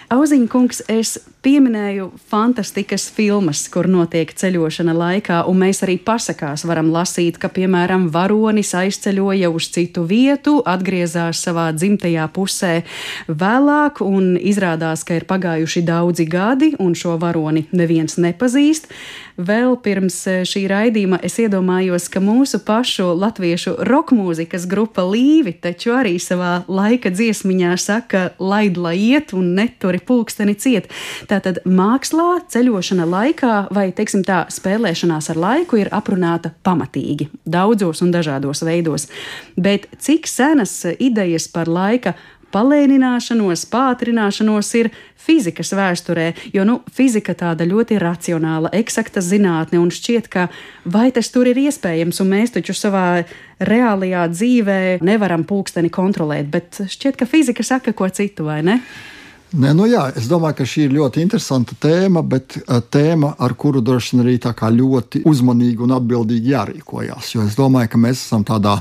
Auziņa 0.07 0.47
kungs, 0.47 0.85
es 0.87 1.17
pieminēju 1.45 2.09
fantastikas 2.29 3.07
filmas, 3.13 3.65
kur 3.71 3.87
notiek 3.89 4.31
ceļošana 4.33 4.95
laikā, 4.97 5.41
un 5.49 5.61
mēs 5.61 5.83
arī 5.85 5.97
pasakās 6.01 6.65
varam 6.67 6.89
lasīt, 6.93 7.37
ka, 7.41 7.51
piemēram, 7.53 8.07
varonis 8.13 8.73
aizceļoja 8.77 9.51
uz 9.53 9.69
citu 9.75 10.07
vietu, 10.09 10.57
atgriezās 10.65 11.43
savā 11.45 11.69
dzimtajā 11.75 12.27
pusē 12.33 12.73
vēlāk, 13.27 14.01
un 14.05 14.35
izrādās, 14.37 15.05
ka 15.07 15.19
ir 15.19 15.27
pagājuši 15.29 15.85
daudzi 15.87 16.27
gadi, 16.29 16.73
un 16.83 16.97
šo 16.97 17.17
varoni 17.21 17.67
neviens 17.71 18.17
nepazīst. 18.21 18.91
Vēl 19.37 19.75
pirms 19.85 20.15
e, 20.25 20.39
šī 20.49 20.63
raidījuma 20.65 21.19
es 21.21 21.35
iedomājos, 21.37 22.07
ka 22.09 22.17
mūsu 22.23 22.57
pašu 22.65 23.11
latviešu 23.21 23.75
rokmūzikas 23.85 24.65
grupa 24.65 25.03
Līvi 25.05 25.53
taču 25.61 25.93
arī 25.93 26.15
savā 26.17 26.63
laika 26.65 27.11
dziesmiņā 27.13 27.75
saka, 27.77 28.23
laid 28.41 28.79
lai 28.81 28.95
iet 28.97 29.35
un 29.37 29.51
neturi 29.59 30.01
pulksteni 30.01 30.57
ciet. 30.57 30.89
Tātad 31.27 31.59
mākslā, 31.67 32.43
ceļošana 32.47 33.03
laikā 33.09 33.53
vai, 33.75 33.89
teiksim 33.95 34.23
tā, 34.27 34.45
spēlēšanās 34.53 35.27
ar 35.33 35.41
laiku 35.43 35.81
ir 35.81 35.91
aprunāta 35.91 36.53
pamatīgi, 36.63 37.27
daudzos 37.43 37.99
un 38.05 38.13
dažādos 38.15 38.63
veidos. 38.63 39.09
Bet 39.59 39.89
cik 39.99 40.29
senas 40.31 40.79
idejas 40.95 41.49
par 41.51 41.67
laika 41.67 42.15
palēnināšanos, 42.55 43.65
pātrināšanos 43.71 44.69
ir 44.79 44.89
fizikas 45.19 45.73
vēsturē, 45.75 46.29
jo 46.55 46.63
nu, 46.67 46.77
fizika 46.95 47.35
tāda 47.35 47.67
ļoti 47.67 47.99
racionāla, 47.99 48.71
eksakta 48.79 49.19
zinātne, 49.23 49.81
un 49.83 49.91
šķiet, 49.91 50.29
ka 50.31 50.47
vai 50.87 51.09
tas 51.11 51.27
tur 51.33 51.49
ir 51.51 51.59
iespējams, 51.67 52.21
un 52.23 52.31
mēs 52.31 52.55
taču 52.55 52.75
savā 52.77 53.25
reālajā 53.59 54.23
dzīvē 54.31 54.79
nevaram 55.03 55.43
pulksteni 55.47 55.91
kontrolēt, 55.91 56.47
bet 56.53 56.79
šķiet, 56.87 57.19
ka 57.19 57.27
fizika 57.27 57.67
saka 57.67 57.91
ko 57.91 58.07
citu, 58.07 58.47
vai 58.47 58.61
ne? 58.63 58.79
Nē, 59.47 59.69
nu 59.71 59.85
jā, 59.87 60.01
es 60.19 60.25
domāju, 60.27 60.57
ka 60.59 60.65
šī 60.67 60.81
ir 60.89 60.95
ļoti 60.97 61.21
interesanta 61.23 61.75
tēma, 61.79 62.19
bet 62.19 62.57
uh, 62.59 62.81
tēma, 62.83 63.29
ar 63.39 63.53
kuru 63.55 63.79
droši 63.79 64.17
vien 64.17 64.25
arī 64.25 64.33
ļoti 64.75 65.21
uzmanīgi 65.23 65.85
un 65.85 65.93
atbildīgi 65.95 66.51
jārīkojas. 66.51 67.29
Jo 67.31 67.45
es 67.47 67.55
domāju, 67.55 67.93
ka 67.93 68.01
mēs 68.03 68.25
esam 68.25 68.43
tādā 68.43 68.73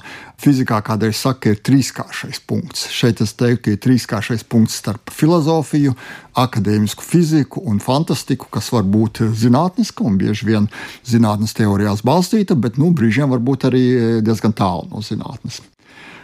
fizikā, 0.43 0.81
kādreiz 0.83 1.21
saka, 1.23 1.53
ir 1.55 1.63
trīskāršais 1.63 2.43
punkts. 2.51 2.89
Šeit 2.91 3.23
es 3.23 3.37
teiktu, 3.39 3.63
ka 3.63 3.77
ir 3.77 3.79
trīskāršais 3.87 4.43
punkts 4.51 4.81
starp 4.83 5.15
filozofiju, 5.15 5.95
akadēmisku 6.35 7.07
fiziku 7.07 7.63
un 7.63 7.79
fantastiku, 7.79 8.51
kas 8.51 8.73
var 8.75 8.83
būt 8.91 9.23
zinātniska 9.39 10.03
un 10.03 10.19
bieži 10.19 10.51
vien 10.51 10.67
zinātnes 11.07 11.55
teorijās 11.55 12.03
balstīta, 12.03 12.59
bet 12.59 12.75
nu, 12.75 12.91
brīžiem 12.91 13.31
var 13.31 13.39
būt 13.39 13.71
arī 13.71 13.87
diezgan 14.27 14.59
tālu 14.59 14.91
no 14.91 14.99
zinātnes. 14.99 15.63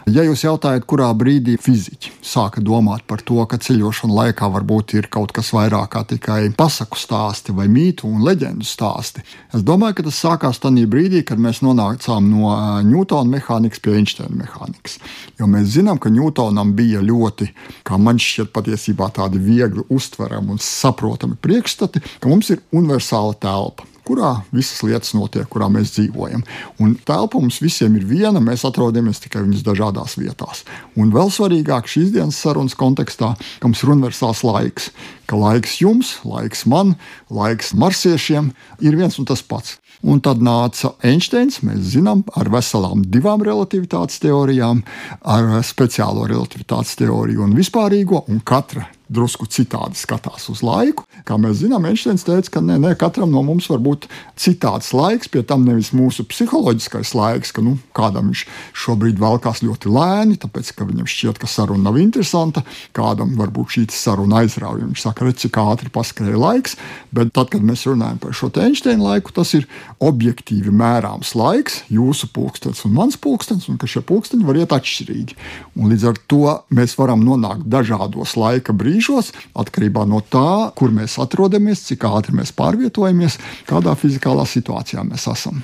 Ja 0.03 0.25
jūs 0.25 0.41
jautājat, 0.43 0.83
kurā 0.83 1.05
brīdī 1.15 1.53
fiziķi 1.63 2.09
sāka 2.27 2.59
domāt 2.59 3.05
par 3.07 3.21
to, 3.23 3.37
ka 3.47 3.55
ceļošana 3.63 4.17
laikā 4.17 4.49
varbūt 4.51 4.97
ir 4.97 5.07
kaut 5.07 5.31
kas 5.31 5.53
vairāk 5.55 5.93
kā 5.93 6.01
tikai 6.09 6.49
pasaku 6.57 6.99
stāsti 6.99 7.55
vai 7.55 7.69
mītu 7.71 8.09
un 8.09 8.25
leģendu 8.27 8.67
stāsti, 8.67 9.23
es 9.55 9.63
domāju, 9.63 10.01
ka 10.01 10.05
tas 10.09 10.19
sākās 10.25 10.59
tajā 10.59 10.89
brīdī, 10.91 11.21
kad 11.23 11.39
mēs 11.39 11.61
nonācām 11.63 12.27
no 12.33 12.51
Ņūtona 12.83 13.31
mehānikas 13.31 13.79
pie 13.79 13.95
Einsteina 14.01 14.35
mehānikas. 14.43 14.97
Jo 15.39 15.47
mēs 15.47 15.71
zinām, 15.77 16.01
ka 16.03 16.11
Ņūtonam 16.11 16.75
bija 16.75 16.99
ļoti, 16.99 17.53
kā 17.87 17.95
man 17.95 18.19
šķiet, 18.19 18.51
patiesībā 18.51 19.07
tādi 19.15 19.39
viegli 19.39 19.87
uztverami 19.87 20.57
un 20.57 20.59
saprotami 20.59 21.39
priekšstati, 21.39 22.03
ka 22.19 22.27
mums 22.27 22.51
ir 22.51 22.59
universāla 22.75 23.39
telpa 23.39 23.87
kurā 24.07 24.33
visas 24.53 24.81
lietas 24.85 25.13
notiek, 25.15 25.47
kurā 25.51 25.69
mēs 25.71 25.93
dzīvojam. 25.95 26.43
Un 26.83 26.95
telpa 27.07 27.39
mums 27.41 27.61
visiem 27.63 27.95
ir 27.99 28.07
viena, 28.09 28.41
mēs 28.43 28.65
atrodamies 28.67 29.21
tikai 29.23 29.43
viņas 29.45 29.65
dažādās 29.65 30.17
vietās. 30.19 30.63
Un 30.99 31.13
vēl 31.15 31.31
svarīgāk 31.33 31.89
šīs 31.91 32.13
dienas 32.15 32.39
sarunas 32.43 32.77
kontekstā, 32.79 33.33
ka 33.59 33.69
mums 33.69 33.83
ir 33.83 33.93
universāls 33.95 34.43
laiks, 34.47 34.91
ka 35.29 35.39
laiks 35.39 35.79
jums, 35.81 36.17
laiks 36.27 36.65
man, 36.69 36.97
laiks 37.33 37.73
marsiešiem 37.77 38.51
ir 38.83 38.99
viens 38.99 39.19
un 39.19 39.29
tas 39.29 39.43
pats. 39.45 39.77
Un 40.03 40.19
tad 40.19 40.41
nāca 40.43 40.89
Einsteins, 41.07 41.61
mēs 41.63 41.93
zinām, 41.93 42.25
ar 42.35 42.49
veselām 42.51 43.05
divām 43.07 43.43
relativitātes 43.45 44.19
teorijām, 44.19 44.81
ar 45.23 45.61
speciālo 45.63 46.25
relativitātes 46.27 46.97
teoriju 46.99 47.45
un 47.45 47.55
vispārīgo, 47.55 48.25
un 48.27 48.41
katra 48.43 48.83
drusku 49.11 49.47
citādi 49.51 49.97
skatās 49.99 50.47
uz 50.51 50.63
laiku. 50.65 51.05
Kā 51.27 51.37
mēs 51.39 51.61
zinām, 51.61 51.85
Einsteins 51.87 52.25
teica, 52.27 52.55
ka 52.55 52.61
ne, 52.63 52.77
ne, 52.81 52.93
katram 52.99 53.31
no 53.33 53.43
mums 53.45 53.69
var 53.71 53.81
būt 53.83 54.07
citāds 54.39 54.91
laiks, 54.95 55.29
pie 55.31 55.43
tam 55.47 55.65
nevis 55.67 55.91
mūsu 55.95 56.25
psiholoģiskais 56.27 57.13
laiks, 57.17 57.53
ka 57.55 57.63
nu, 57.65 57.75
kādam 57.95 58.31
viņš 58.31 58.45
šobrīd 58.83 59.21
velkās 59.21 59.63
ļoti 59.65 59.91
lēni, 59.93 60.39
tāpēc 60.41 60.73
ka 60.77 60.87
viņam 60.89 61.09
šķiet, 61.09 61.41
ka 61.41 61.49
saruna 61.49 61.89
nav 61.89 61.99
interesanta, 62.01 62.63
kādam 62.95 63.35
varbūt 63.39 63.77
šī 63.77 63.85
saruna 63.93 64.43
aizrauja. 64.43 64.87
Viņš 64.87 65.05
saka, 65.05 65.27
redz, 65.27 65.43
cik 65.45 65.59
ātri 65.61 65.93
paskrēja 65.93 66.39
laiks, 66.39 66.77
bet 67.13 67.33
tad, 67.35 67.51
kad 67.53 67.65
mēs 67.65 67.85
runājam 67.89 68.21
par 68.23 68.35
šo 68.37 68.51
Einsteina 68.63 69.13
laiku, 69.13 69.33
tas 69.35 69.53
ir 69.57 69.67
objektīvi 70.03 70.73
mērāms 70.73 71.33
laiks, 71.39 71.81
jūsu 71.93 72.29
pulkstenis 72.35 72.83
un 72.87 72.95
mans 72.97 73.17
pulkstenis, 73.21 73.69
un 73.71 73.79
ka 73.81 73.89
šie 73.89 74.03
pulksteņi 74.07 74.47
var 74.47 74.59
iet 74.59 74.75
atšķirīgi. 74.75 75.37
Un 75.79 75.93
līdz 75.93 76.05
ar 76.11 76.21
to 76.31 76.43
mēs 76.73 76.97
varam 76.99 77.23
nonākt 77.25 77.65
dažādos 77.71 78.35
laika 78.39 78.75
brīžos 78.75 79.31
atkarībā 79.59 80.05
no 80.09 80.21
tā, 80.21 80.71
kur 80.77 80.93
mēs 80.95 81.17
atrodamies, 81.23 81.85
cik 81.89 82.07
ātri 82.09 82.35
mēs 82.39 82.53
pārvietojamies, 82.57 83.39
kādā 83.69 83.95
fizikālā 83.99 84.47
situācijā 84.49 85.05
mēs 85.07 85.29
esam. 85.31 85.63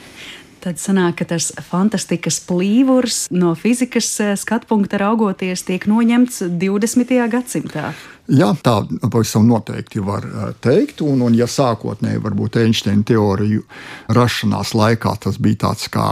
Tad 0.60 0.76
sanāk, 0.76 1.22
ka 1.22 1.30
tas 1.30 1.54
fantastikas 1.70 2.42
plīvurs 2.44 3.30
no 3.32 3.54
fizikas 3.56 4.10
eh, 4.20 4.34
skatu 4.36 4.68
punkta 4.68 5.00
raugoties 5.00 5.64
tiek 5.64 5.86
noņemts 5.88 6.42
20. 6.60 7.14
gadsimtā. 7.32 7.94
Jā, 8.30 8.52
tā 8.62 8.76
pavisam 9.10 9.48
noteikti 9.50 10.04
var 10.06 10.26
teikt. 10.62 11.02
Un, 11.02 11.24
un 11.26 11.34
ja 11.34 11.48
sākotnēji 11.50 12.22
varbūt 12.22 12.60
Einsteina 12.62 13.02
teoriju 13.08 13.64
rašanās 14.14 14.76
laikā 14.78 15.16
tas 15.26 15.40
bija 15.42 15.64
tāds 15.66 15.90
kā 15.90 16.12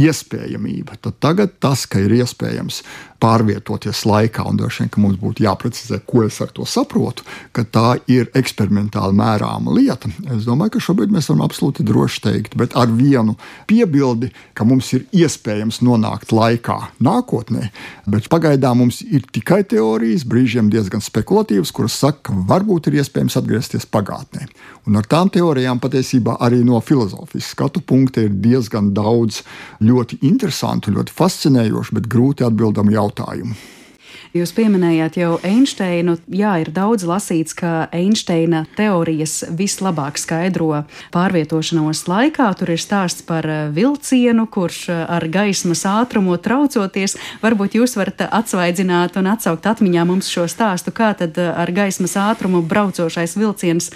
iespējamība, 0.00 0.98
tad 1.04 1.20
tagad 1.22 1.54
tas, 1.62 1.86
ka 1.86 2.02
ir 2.02 2.16
iespējams 2.18 2.82
pārvietoties 3.22 4.02
laikā, 4.08 4.44
un 4.48 4.58
droši 4.58 4.82
vien, 4.82 4.90
ka 4.92 5.02
mums 5.02 5.18
būtu 5.20 5.44
jāprecizē, 5.44 6.00
ko 6.08 6.24
es 6.26 6.40
ar 6.42 6.50
to 6.54 6.66
saprotu, 6.68 7.22
ka 7.54 7.62
tā 7.62 7.94
ir 8.10 8.30
eksperimentāli 8.38 9.14
mērāma 9.18 9.74
lieta. 9.76 10.10
Es 10.34 10.46
domāju, 10.48 10.74
ka 10.74 10.84
šobrīd 10.88 11.14
mēs 11.14 11.30
varam 11.30 11.44
absolūti 11.46 11.86
droši 11.86 12.22
teikt, 12.26 12.56
bet 12.58 12.74
ar 12.78 12.90
vienu 12.90 13.36
piebildi, 13.70 14.32
ka 14.58 14.66
mums 14.66 14.90
ir 14.96 15.06
iespējams 15.14 15.82
nonākt 15.86 16.34
laikā 16.34 16.78
nākotnē, 17.02 17.68
bet 18.10 18.26
pagaidām 18.32 18.82
mums 18.82 19.02
ir 19.06 19.26
tikai 19.30 19.62
teorijas, 19.70 20.26
brīžiem 20.26 20.72
diezgan 20.72 21.04
spekulatīvas, 21.04 21.51
kuras 21.74 21.98
saka, 22.00 22.30
ka 22.30 22.36
varbūt 22.48 22.88
ir 22.88 23.00
iespējams 23.02 23.36
atgriezties 23.40 23.86
pagātnē. 23.92 24.46
Un 24.88 24.96
ar 24.96 25.06
tām 25.06 25.30
teorijām 25.32 25.80
patiesībā 25.82 26.38
arī 26.40 26.62
no 26.64 26.80
filozofijas 26.80 27.52
skatu 27.52 27.82
punkta 27.84 28.24
ir 28.24 28.32
diezgan 28.32 28.92
daudz 28.96 29.42
ļoti 29.84 30.22
interesantu, 30.28 30.94
ļoti 30.96 31.14
fascinējošu, 31.18 31.98
bet 31.98 32.10
grūti 32.10 32.46
atbildamu 32.48 32.96
jautājumu. 32.96 33.54
Jūs 34.32 34.54
pieminējāt 34.56 35.18
jau 35.20 35.34
Einsteinu. 35.44 36.14
Jā, 36.32 36.54
ir 36.62 36.70
daudz 36.72 37.04
lasīts, 37.04 37.52
ka 37.52 37.90
Einsteina 37.92 38.62
teorijas 38.78 39.42
vislabāk 39.52 40.16
skaidro 40.16 40.86
pārvietošanos 41.12 42.06
laikā. 42.08 42.46
Tur 42.56 42.72
ir 42.72 42.80
stāsts 42.80 43.26
par 43.28 43.44
eh, 43.44 43.66
vilcienu, 43.76 44.46
kurš 44.48 44.78
eh, 44.88 45.02
ar 45.04 45.28
gaismas 45.28 45.84
ātrumu 45.84 46.38
traucoties. 46.40 47.18
Varbūt 47.44 47.76
jūs 47.76 47.98
varat 48.00 48.24
atsvaidzināt 48.30 49.20
un 49.20 49.28
atsaukt 49.34 49.68
atmiņā 49.68 50.08
mums 50.08 50.32
šo 50.32 50.48
stāstu, 50.48 50.96
kā 50.96 51.12
tad 51.20 51.36
eh, 51.36 51.52
ar 51.52 51.68
gaismas 51.68 52.16
ātrumu 52.16 52.64
braucošais 52.64 53.36
vilciens 53.36 53.92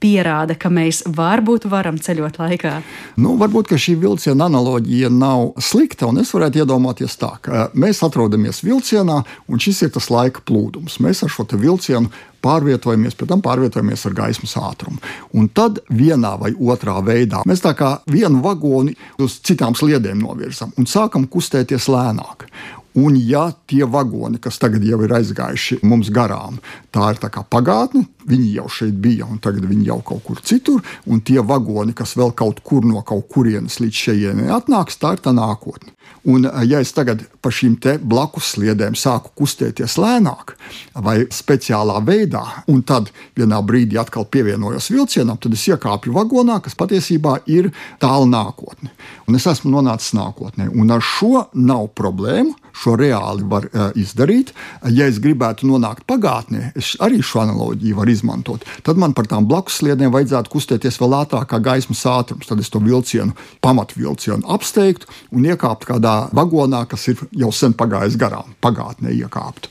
pierāda, 0.00 0.56
ka 0.58 0.70
mēs 0.72 1.02
varbūt 1.06 1.68
varam 1.70 1.98
ceļot 2.00 2.40
laikā? 2.40 2.74
Nu, 3.20 3.36
varbūt 3.40 3.74
šī 3.80 3.96
vilciena 4.00 4.48
analoģija 4.50 5.10
nav 5.12 5.52
slikta, 5.62 6.08
un 6.10 6.22
es 6.22 6.32
varētu 6.34 6.64
iedomāties 6.64 7.18
tā, 7.20 7.34
ka 7.44 7.68
mēs 7.74 8.02
atrodamies 8.06 8.64
vilcienā, 8.66 9.20
un 9.48 9.62
šis 9.62 9.84
ir 9.86 9.94
tas 9.94 10.10
laika 10.12 10.42
plūdums. 10.46 10.98
Mēs 11.04 11.24
ar 11.26 11.32
šo 11.32 11.46
vilcienu 11.50 12.10
pārvietojamies, 12.44 13.16
pēc 13.18 13.30
tam 13.30 13.42
pārvietojamies 13.44 14.06
ar 14.08 14.16
gaismas 14.16 14.56
ātrumu. 14.60 15.00
Un 15.36 15.48
tad 15.52 15.82
vienā 15.92 16.34
vai 16.40 16.52
otrā 16.56 16.96
veidā 17.04 17.44
mēs 17.48 17.64
tā 17.64 17.74
kā 17.76 17.98
vienu 18.10 18.40
vagoni 18.44 18.96
uz 19.20 19.40
citām 19.44 19.76
sliedēm 19.76 20.22
novirzam 20.24 20.72
un 20.80 20.88
sākam 20.88 21.28
kustēties 21.30 21.90
lēnāk. 21.92 22.48
Un, 22.98 23.14
ja 23.14 23.52
tie 23.70 23.84
vagoni, 23.86 24.40
kas 24.42 24.58
tagad 24.58 24.82
jau 24.82 24.98
ir 25.06 25.12
aizgājuši 25.14 25.78
mums 25.86 26.08
garām, 26.10 26.58
tā 26.90 27.12
ir 27.12 27.20
tā 27.22 27.30
pagātne, 27.46 28.02
viņi 28.26 28.48
jau 28.56 28.66
šeit 28.66 28.98
bija, 28.98 29.28
un 29.30 29.38
tagad 29.38 29.68
viņi 29.70 29.86
jau 29.86 30.00
kaut 30.10 30.24
kur 30.26 30.42
citur, 30.42 30.82
un 31.06 31.22
tie 31.22 31.38
vagoni, 31.38 31.94
kas 31.94 32.16
vēl 32.18 32.34
kaut 32.34 32.64
kur 32.66 32.86
no 32.86 33.04
kaut 33.06 33.28
kurienes 33.30 33.78
līdz 33.78 34.04
šejienei 34.06 34.50
atnāks, 34.50 34.98
tā 34.98 35.14
ir 35.14 35.22
tā 35.22 35.34
nākotne. 35.36 35.94
Un, 36.28 36.44
ja 36.68 36.82
es 36.82 36.90
tagad 36.92 37.22
pa 37.40 37.48
šīm 37.54 37.78
blakus 38.04 38.50
sliedēm 38.52 38.96
sāku 38.98 39.30
kustēties 39.40 39.94
lēnāk 39.96 40.52
vai 41.00 41.22
speciālā 41.32 41.96
veidā, 42.04 42.42
un 42.68 42.82
tad 42.84 43.08
vienā 43.38 43.62
brīdī 43.64 43.96
atkal 44.00 44.26
pievienojos 44.28 44.90
vilcienam, 44.92 45.38
tad 45.40 45.56
es 45.56 45.64
iekāpju 45.70 46.12
vagonā, 46.12 46.58
kas 46.60 46.76
patiesībā 46.76 47.38
ir 47.48 47.70
tālu 48.02 48.28
nākotne. 48.28 48.92
Un 49.30 49.38
es 49.38 49.44
esmu 49.46 49.70
nonācis 49.70 50.10
nākotnē, 50.18 50.66
un 50.74 50.90
ar 50.90 51.04
šo 51.06 51.44
nav 51.54 51.92
problēmu 51.94 52.56
šo 52.74 52.96
reāli 52.98 53.44
var 53.46 53.66
uh, 53.68 53.90
izdarīt. 53.98 54.50
Ja 54.94 55.06
es 55.10 55.20
gribētu 55.22 55.68
nonākt 55.68 56.02
pagātnē, 56.10 56.72
es 56.78 56.96
arī 57.02 57.20
šo 57.22 57.44
analoģiju 57.44 57.98
varu 57.98 58.14
izmantot. 58.14 58.66
Tad 58.86 58.98
man 59.00 59.14
par 59.14 59.28
tām 59.30 59.46
blakus 59.50 59.80
sliedēm 59.80 60.10
vajadzētu 60.14 60.50
kustēties 60.50 60.98
vēl 61.02 61.14
ātrāk 61.20 61.50
kā 61.52 61.60
gaismas 61.62 62.02
ātrums. 62.10 62.50
Tad 62.50 62.62
es 62.62 62.72
to 62.72 62.82
vilcienu, 62.82 63.36
pamatvilcienu 63.62 64.46
apsteigtu 64.50 65.10
un 65.30 65.46
iekāptu 65.46 65.92
kādā 65.92 66.16
vagonā, 66.34 66.82
kas 66.90 67.06
ir 67.12 67.22
jau 67.44 67.52
sen 67.54 67.76
pagājis 67.78 68.18
garām, 68.20 68.56
pagātnē 68.64 69.14
iekāptu. 69.14 69.70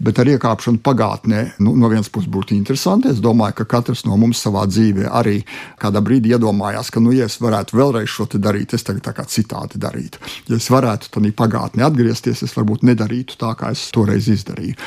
Bet 0.00 0.20
ar 0.22 0.30
iekāpšanu 0.32 0.80
pagātnē 0.84 1.42
nu, 1.60 1.74
no 1.76 1.90
vienas 1.92 2.08
puses 2.12 2.30
būtu 2.32 2.54
interesanti. 2.56 3.10
Es 3.12 3.20
domāju, 3.20 3.58
ka 3.60 3.66
katrs 3.76 4.06
no 4.06 4.16
mums 4.20 4.40
savā 4.40 4.64
dzīvē 4.70 5.10
arī 5.20 5.40
kādā 5.80 6.00
brīdī 6.04 6.32
iedomājās, 6.32 6.88
ka, 6.94 7.02
nu, 7.04 7.12
ja 7.12 7.28
es 7.28 7.36
varētu 7.42 7.76
vēlreiz 7.76 8.08
šo 8.08 8.28
darīt, 8.40 8.72
es 8.74 8.86
tagad 8.86 9.04
tā 9.04 9.14
kā 9.16 9.26
citādi 9.28 9.80
darītu. 9.82 10.22
Ja 10.48 10.56
es 10.56 10.70
varētu 10.72 11.12
tādā 11.16 11.32
pagātnē 11.36 11.84
atgriezties, 11.84 12.44
es 12.46 12.56
varbūt 12.56 12.86
nedarītu 12.88 13.36
tā, 13.40 13.52
kā 13.60 13.74
es 13.76 13.90
toreiz 13.92 14.30
izdarīju. 14.32 14.78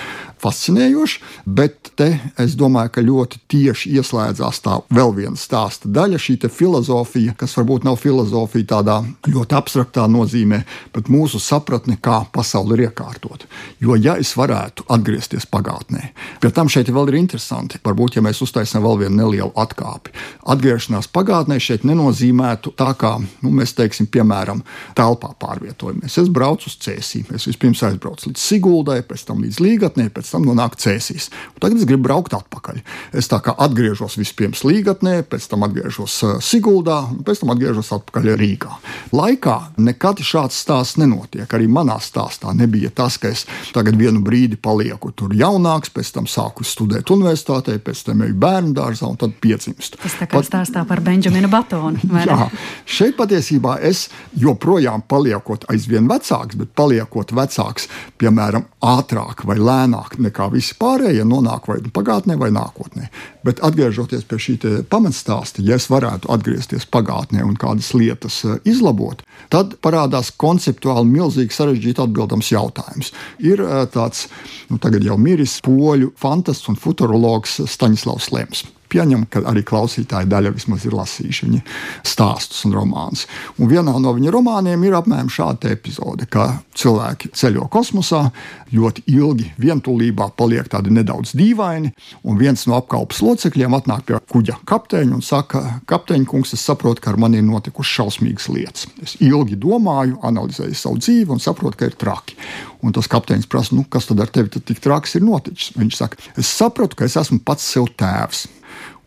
Fascinējoši, 0.43 1.21
bet 1.45 1.93
te 1.95 2.10
es 2.41 2.58
domāju, 2.60 2.91
ka 2.95 3.03
ļoti 3.06 3.39
tieši 3.51 3.93
ieslēdzās 3.99 4.60
tā 4.65 4.79
vēl 4.93 5.13
viena 5.15 5.39
stāsta 5.39 5.88
daļa, 5.88 6.19
šī 6.19 6.36
filozofija, 6.51 7.36
kas 7.39 7.56
varbūt 7.58 7.86
nav 7.88 7.99
filozofija 8.01 8.67
tādā 8.75 8.97
ļoti 9.29 9.56
abstraktā 9.56 10.08
nozīmē, 10.12 10.63
bet 10.95 11.12
mūsu 11.13 11.39
sapratne, 11.39 11.95
kā 12.03 12.23
pasaule 12.34 12.75
ir 12.75 12.88
iekārtota. 12.89 13.47
Jo, 13.84 13.95
ja 13.95 14.17
es 14.19 14.34
varētu 14.38 14.88
atgriezties 14.91 15.47
pagātnē. 15.49 16.10
Pie 16.43 16.51
tam 16.51 16.71
šeit 16.71 16.91
vēl 16.91 17.12
ir 17.13 17.19
interesanti, 17.21 17.79
varbūt, 17.86 18.17
ja 18.17 18.25
mēs 18.25 18.41
uztaisām 18.43 18.84
vēl 18.84 19.06
vienu 19.06 19.21
nelielu 19.21 19.51
atkāpi. 19.60 20.13
Atgriešanās 20.53 21.08
pagātnē 21.13 21.60
šeit 21.63 21.88
nenozīmētu 21.88 22.75
tā, 22.79 22.91
kā 22.99 23.15
nu, 23.21 23.53
mēs 23.53 23.75
teiksim, 23.77 24.10
piemēram, 24.12 24.63
telpā 24.97 25.34
pārvietojamies. 25.39 26.19
Es 26.19 26.32
braucu 26.34 26.69
uz 26.71 26.77
cēsīm. 26.84 27.32
Es 27.36 27.47
vispirms 27.49 27.84
aizbraucu 27.88 28.32
līdz 28.32 28.43
Siguldai, 28.43 28.99
pēc 29.08 29.25
tam 29.29 29.43
līdz 29.45 29.62
Līgatnē, 29.63 30.10
pēc 30.13 30.33
tam 30.34 30.48
nonāku 30.48 30.80
cēsīs. 30.82 31.30
Un 31.54 31.63
tagad 31.63 31.82
es 31.82 31.88
gribu 31.89 32.08
braukt 32.10 32.36
atpakaļ. 32.36 32.82
Es 33.15 33.30
tā 33.32 33.39
kā 33.43 33.56
atgriežos 33.65 34.17
vispirms 34.19 34.65
Līgatnē, 34.67 35.22
pēc 35.30 35.48
tam 35.52 35.65
atgriežos 35.67 36.17
uh, 36.26 36.36
Siguldā, 36.43 37.00
un 37.13 37.24
pēc 37.26 37.43
tam 37.43 37.54
atgriežos 37.54 37.93
atpakaļ 37.98 38.34
Rīgā. 38.39 38.78
Laikā 39.15 39.58
nekad 39.84 40.24
šāds 40.26 40.58
stāsts 40.63 41.00
nenotiek. 41.02 41.48
Arī 41.54 41.69
manā 41.72 42.00
stāstā 42.04 42.54
nebija 42.58 42.91
tas, 42.93 43.19
ka 43.22 43.32
es 43.34 43.46
tagad 43.76 43.98
vienu 44.00 44.24
brīdi 44.26 44.58
palieku 44.60 45.13
tur 45.15 45.34
jaunāks, 45.38 45.91
pēc 45.93 46.13
tam 46.17 46.30
sāku 46.30 46.65
studēt 46.67 47.12
universitātē, 47.13 47.78
pēc 47.84 48.06
tam 48.10 48.24
eju 48.26 48.38
bērnu 48.41 48.74
dārzā 48.78 49.10
un 49.10 49.19
tad 49.22 49.36
piedzimstu. 49.43 50.00
Tas 50.02 50.17
tā 50.19 50.28
kā 50.28 50.39
Pat, 50.39 50.50
stāstā 50.50 50.84
par 50.89 51.04
Benjaminu 51.06 51.50
Batonu. 51.52 52.02
Jā, 52.24 52.50
šeit 52.89 53.17
patiesībā 53.19 53.78
es 53.86 54.08
joprojām 54.39 55.06
paliekot 55.10 55.67
aizvien 55.74 56.08
vecāks, 56.10 56.58
bet 56.60 56.74
paliekot 56.78 57.34
vecāks, 57.36 57.89
piemēram, 58.22 58.67
ātrāk 58.84 59.46
vai 59.48 59.60
lēnāk 59.62 60.17
nekā 60.23 60.49
visi 60.53 60.75
pārējie, 60.79 61.23
nonāk 61.27 61.67
vai 61.69 61.79
pagātnē 61.93 62.38
vai 62.39 62.49
nākotnē. 62.55 63.09
Bet 63.45 63.62
atgriežoties 63.65 64.25
pie 64.27 64.39
šī 64.41 64.55
pamatstāsta, 64.91 65.63
ja 65.65 65.77
es 65.79 65.89
varētu 65.91 66.31
atgriezties 66.33 66.88
pagātnē 66.91 67.43
un 67.45 67.57
kādas 67.59 67.93
lietas 67.97 68.41
eh, 68.47 68.59
izlabot, 68.69 69.23
tad 69.53 69.77
parādās 69.83 70.31
konceptuāli 70.39 71.09
milzīgi 71.09 71.55
sarežģīti 71.55 72.05
atbildams 72.05 72.53
jautājums. 72.53 73.13
Ir 73.43 73.63
eh, 73.63 73.83
tāds 73.93 74.27
nu, 74.69 74.79
tagad 74.81 75.05
jau 75.05 75.17
miris 75.19 75.59
poļu 75.65 76.13
fantasts 76.19 76.71
un 76.71 76.79
futurologs 76.79 77.59
Staņislavs 77.73 78.31
Lems 78.36 78.65
pieņemu, 78.93 79.29
ka 79.34 79.43
arī 79.51 79.63
klausītāja 79.67 80.29
daļa 80.29 80.53
vismaz 80.56 80.86
ir 80.88 80.95
lasījuši 80.97 81.49
viņa 81.49 81.62
stāstus 82.08 82.63
un 82.67 82.75
romānus. 82.77 83.25
Un 83.58 83.71
vienā 83.71 83.95
no 83.99 84.13
viņa 84.15 84.34
romāniem 84.34 84.86
ir 84.88 84.97
apmēram 84.97 85.32
šāda 85.34 85.73
epizode, 85.73 86.27
ka 86.29 86.60
cilvēki 86.77 87.34
ceļo 87.38 87.67
kosmosā, 87.73 88.27
ļoti 88.73 89.06
ilgi 89.13 89.51
vientulībā 89.62 90.32
paliek 90.38 90.67
tādi 90.71 90.93
nedaudz 90.93 91.36
dīvaini, 91.38 91.91
un 92.25 92.39
viens 92.39 92.65
no 92.69 92.77
apkalpes 92.79 93.21
locekļiem 93.25 93.77
atnāk 93.77 94.08
pie 94.08 94.19
kuģa 94.34 94.60
kapteiņa 94.69 95.17
un 95.17 95.25
saka, 95.25 95.62
kapteiņa 95.89 96.29
kungs, 96.29 96.56
es 96.58 96.65
saprotu, 96.65 97.03
ka 97.03 97.13
ar 97.13 97.19
mani 97.21 97.41
ir 97.41 97.47
notikušas 97.47 97.99
šausmīgas 97.99 98.49
lietas. 98.53 98.88
Es 99.03 99.15
ilgi 99.21 99.58
domāju, 99.60 100.19
analizēju 100.25 100.77
savu 100.77 101.01
dzīvi 101.01 101.36
un 101.36 101.43
saprotu, 101.43 101.79
ka 101.79 101.89
ir 101.89 101.97
traki. 101.99 102.38
Un 102.84 102.95
tas 102.95 103.08
kapteinis 103.12 103.47
prasa, 103.49 103.75
nu, 103.77 103.86
kas 103.89 104.10
tad 104.10 104.19
ar 104.23 104.32
tevi 104.34 104.51
tad 104.53 104.65
tik 104.67 104.82
traks 104.84 105.15
ir 105.15 105.23
noticis? 105.23 105.71
Viņš 105.77 105.99
saka, 105.99 106.19
es 106.39 106.49
sapratu, 106.51 106.97
ka 106.99 107.08
es 107.08 107.15
esmu 107.19 107.39
pats 107.45 107.65
sev 107.75 107.88
tēvs. 107.99 108.47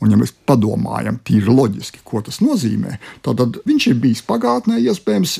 Un, 0.04 0.11
ja 0.12 0.18
mēs 0.20 0.35
padomājam, 0.44 1.16
tīri 1.24 1.48
loģiski, 1.48 2.02
ko 2.04 2.20
tas 2.20 2.42
nozīmē, 2.44 2.98
tad 3.24 3.40
viņš 3.64 3.87
ir 3.88 3.94
bijis 4.02 4.20
pagātnē, 4.28 4.76
iespējams, 4.85 5.38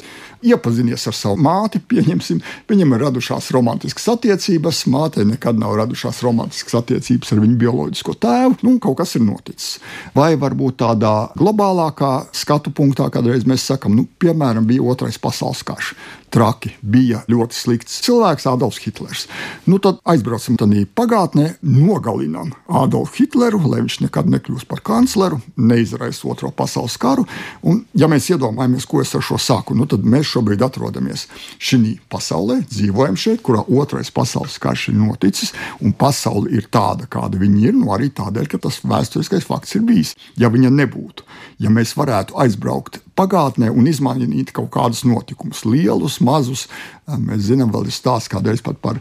iepazinies 0.49 1.05
ar 1.11 1.17
savu 1.17 1.37
māti, 1.45 1.83
pieņemsim, 1.85 2.41
viņam 2.71 2.95
ir 2.97 3.05
radušās 3.05 3.51
romantiskas 3.53 4.09
attiecības, 4.15 4.87
mātei 4.89 5.27
nekad 5.29 5.61
nav 5.61 5.77
radušās 5.83 6.23
romantiskas 6.25 6.79
attiecības 6.81 7.35
ar 7.37 7.45
viņu 7.45 7.61
bioloģisko 7.61 8.17
tēvu, 8.25 8.57
nu, 8.65 8.79
kaut 8.81 8.97
kas 9.03 9.13
ir 9.21 9.27
noticis. 9.29 9.77
Vai 10.17 10.33
varbūt 10.41 10.81
tādā 10.81 11.15
globālākā 11.37 12.15
skatu 12.33 12.73
punktā, 12.73 13.11
kādreiz 13.13 13.45
mēs 13.45 13.69
sakam, 13.69 13.93
nu, 13.99 14.09
piemēram, 14.23 14.65
bija 14.65 14.89
otrais 14.89 15.21
pasaules 15.21 15.61
karš 15.69 15.93
traki, 16.35 16.75
bija 16.83 17.23
ļoti 17.31 17.55
slikts 17.55 18.01
cilvēks, 18.07 18.49
Adolfs 18.51 18.83
Hitlers. 18.83 19.27
Nu, 19.71 19.79
tad 19.83 20.03
aizbraucam 20.09 20.59
tādā 20.59 20.83
pagātnē, 20.99 21.53
nogalinām 21.63 22.53
Adolfu 22.67 23.23
Hitleru, 23.23 23.63
lai 23.71 23.85
viņš 23.85 24.01
nekad 24.07 24.31
nekļūtu 24.33 24.57
kļūst 24.57 24.69
par 24.71 24.81
kancleru, 24.81 25.41
neizraisa 25.57 26.27
otro 26.31 26.51
pasaules 26.51 26.97
karu. 27.01 27.27
Un, 27.67 27.85
ja 27.95 28.09
mēs 28.09 28.31
iedomājamies, 28.31 28.87
ko 28.89 29.03
es 29.03 29.15
ar 29.15 29.25
šo 29.25 29.39
saku, 29.39 29.77
nu, 29.77 29.87
tad 29.87 30.05
mēs 30.07 30.31
šobrīd 30.33 30.63
atrodamies 30.65 31.27
šajā 31.59 31.99
pasaulē, 32.13 32.63
dzīvojam 32.71 33.19
šeit, 33.19 33.43
kurā 33.45 33.65
otrais 33.69 34.11
pasaules 34.11 34.59
karš 34.63 34.89
ir 34.93 34.99
noticis, 35.01 35.53
un 35.83 35.93
pasaule 35.93 36.51
ir 36.57 36.71
tāda, 36.73 37.09
kāda 37.11 37.41
viņa 37.41 37.65
ir, 37.69 37.77
nu 37.77 37.93
arī 37.95 38.09
tādēļ, 38.15 38.49
ka 38.49 38.63
tas 38.65 38.81
vēsturiskais 38.87 39.47
fakts 39.47 39.77
ir 39.77 39.85
bijis. 39.87 40.15
Ja 40.41 40.49
viņa 40.53 40.73
nebūtu, 40.73 41.27
ja 41.61 41.73
mēs 41.73 41.97
varētu 41.99 42.39
aizbraukt 42.41 43.03
pagātnē 43.17 43.71
un 43.73 43.89
izmainīt 43.91 44.53
kaut 44.57 44.71
kādus 44.75 45.03
notikumus, 45.09 45.65
lielus, 45.67 46.19
mazus. 46.25 46.67
Mēs 47.07 47.47
zinām, 47.49 47.71
vēl 47.75 47.87
ir 47.87 47.95
stāsts 47.95 48.31
kādreiz 48.33 48.63
par 48.65 48.99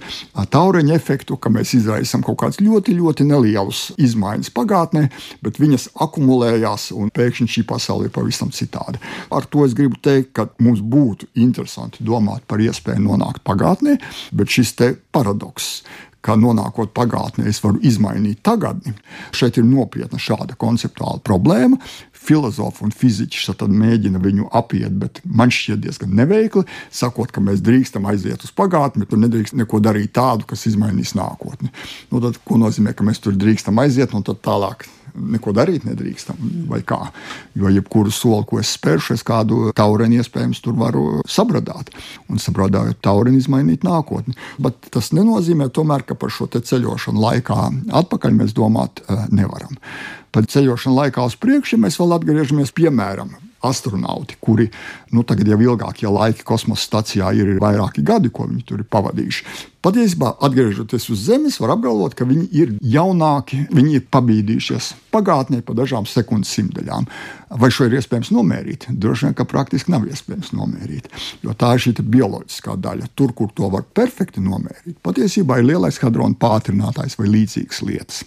taureņa 0.54 0.96
efektu, 0.96 1.38
ka 1.42 1.50
mēs 1.54 1.74
izraisām 1.80 2.24
kaut 2.26 2.40
kādas 2.44 2.62
ļoti, 2.62 2.96
ļoti 3.00 3.26
nelielas 3.28 3.88
izmaiņas 3.98 4.54
pagātnē, 4.56 5.08
bet 5.46 5.60
viņas 5.62 5.90
akumulējās 6.06 6.92
un 6.96 7.12
pēkšņi 7.16 7.50
šī 7.58 7.66
pasaule 7.70 8.10
ir 8.10 8.16
pavisam 8.16 8.54
citāda. 8.56 9.02
Ar 9.34 9.50
to 9.50 9.66
es 9.66 9.76
gribu 9.78 10.00
teikt, 10.02 10.36
ka 10.38 10.50
mums 10.62 10.84
būtu 10.86 11.32
interesanti 11.42 12.06
domāt 12.06 12.46
par 12.48 12.62
iespēju 12.62 13.02
nonākt 13.08 13.44
pagātnē, 13.48 13.98
bet 14.38 14.54
šis 14.54 14.76
paradoks, 15.16 15.82
ka 16.26 16.34
nonākot 16.40 16.90
pagātnē, 16.98 17.46
es 17.50 17.62
varu 17.62 17.78
izmainīt 17.86 18.42
tagadni. 18.46 18.96
Šeit 19.36 19.60
ir 19.62 19.68
nopietna 19.70 20.18
šāda 20.22 20.58
konceptuāla 20.58 21.22
problēma 21.26 21.78
filozofi 22.26 22.86
un 22.86 22.94
fiziķi 22.96 23.56
mēģina 23.76 24.22
viņu 24.22 24.50
apiet, 24.56 24.94
bet 25.00 25.22
man 25.26 25.54
šķiet 25.54 25.84
diezgan 25.86 26.16
neveikli, 26.18 26.66
sakot, 26.94 27.32
ka 27.32 27.44
mēs 27.44 27.64
drīkstam 27.66 28.08
aiziet 28.10 28.44
uz 28.46 28.52
pagātni, 28.56 29.04
bet 29.04 29.14
tur 29.14 29.22
nedrīkst 29.22 29.58
neko 29.58 29.82
darīt 29.84 30.16
tādu, 30.16 30.48
kas 30.50 30.66
izmainīs 30.70 31.16
nākotni. 31.18 31.72
Nu, 32.12 32.22
tad, 32.24 32.40
ko 32.46 32.60
nozīmē, 32.62 32.96
ka 32.96 33.06
mēs 33.08 33.22
tur 33.24 33.38
drīkstam 33.38 33.82
aiziet 33.84 34.16
un 34.16 34.26
tad 34.26 34.42
tālāk? 34.46 34.88
Neko 35.16 35.54
darīt 35.56 35.86
nedrīkstam, 35.88 36.36
vai 36.68 36.82
kā. 36.84 36.98
Jo 37.56 37.70
jebkuru 37.72 38.12
soli, 38.12 38.44
ko 38.50 38.60
es 38.60 38.74
spēršu, 38.76 39.16
es 39.16 39.24
kādu 39.24 39.70
taureni 39.78 40.20
iespējams 40.20 40.60
tur 40.66 40.76
varu 40.76 41.22
sabradāt. 41.24 41.94
Un 42.28 42.42
sabradājot 42.42 43.00
taureni, 43.06 43.40
izmainīt 43.40 43.86
nākotni. 43.88 44.36
Bet 44.60 44.90
tas 44.92 45.14
nenozīmē, 45.16 45.70
tomēr, 45.72 46.04
ka 46.04 46.20
par 46.20 46.36
šo 46.36 46.50
ceļošanu 46.52 47.24
laikā 47.30 47.62
atpakaļ 48.02 48.38
mēs 48.42 48.58
domāt 48.60 49.06
eh, 49.06 49.24
nevaram. 49.32 49.80
Tad 50.36 50.50
ceļošana 50.52 51.06
laikā 51.06 51.24
uz 51.24 51.38
priekšu 51.40 51.80
mēs 51.80 51.96
vēl 52.02 52.18
atgriežamies 52.18 52.76
piemēram. 52.76 53.38
Astronauti, 53.66 54.36
kuri 54.44 54.68
nu, 55.16 55.24
tagad 55.26 55.48
jau 55.50 55.58
ilgākie 55.58 56.10
laiki 56.12 56.44
kosmosa 56.46 56.84
stacijā 56.84 57.32
ir, 57.34 57.56
ir 57.56 57.62
vairāki 57.64 58.04
gadi, 58.06 58.30
ko 58.30 58.46
viņi 58.46 58.66
tur 58.68 58.84
ir 58.84 58.90
pavadījuši. 58.92 59.46
Patiesībā, 59.86 60.34
atgriežoties 60.46 61.08
uz 61.14 61.24
Zemes, 61.28 61.58
var 61.62 61.76
apgalvot, 61.76 62.14
ka 62.18 62.28
viņi 62.30 62.46
ir 62.58 62.74
jaunāki, 62.82 63.64
viņi 63.74 63.96
ir 63.98 64.04
pabīdījušies 64.14 64.90
pagātnē 65.14 65.62
pa 65.66 65.74
dažām 65.78 66.06
sekundes 66.10 66.52
simtdaļām. 66.58 67.08
Vai 67.62 67.72
šo 67.74 67.88
ir 67.88 67.96
iespējams 67.98 68.34
nomērīt? 68.36 68.90
Droši 68.92 69.30
vien, 69.30 69.38
ka 69.38 69.48
praktiski 69.50 69.94
nav 69.94 70.06
iespējams 70.10 70.52
nomērīt, 70.58 71.10
jo 71.46 71.56
tā 71.58 71.76
ir 71.78 71.86
šī 71.86 71.96
bioloģiskā 72.02 72.76
daļa. 72.82 73.10
Tur, 73.16 73.34
kur 73.38 73.54
to 73.56 73.72
var 73.74 73.88
perfekti 73.98 74.44
nomērīt, 74.46 75.00
patiesībā 75.06 75.62
ir 75.62 75.72
lielais 75.72 76.02
hadrona 76.04 76.38
pātrinātājs 76.38 77.18
vai 77.22 77.32
līdzīgas 77.38 77.82
lietas. 77.88 78.24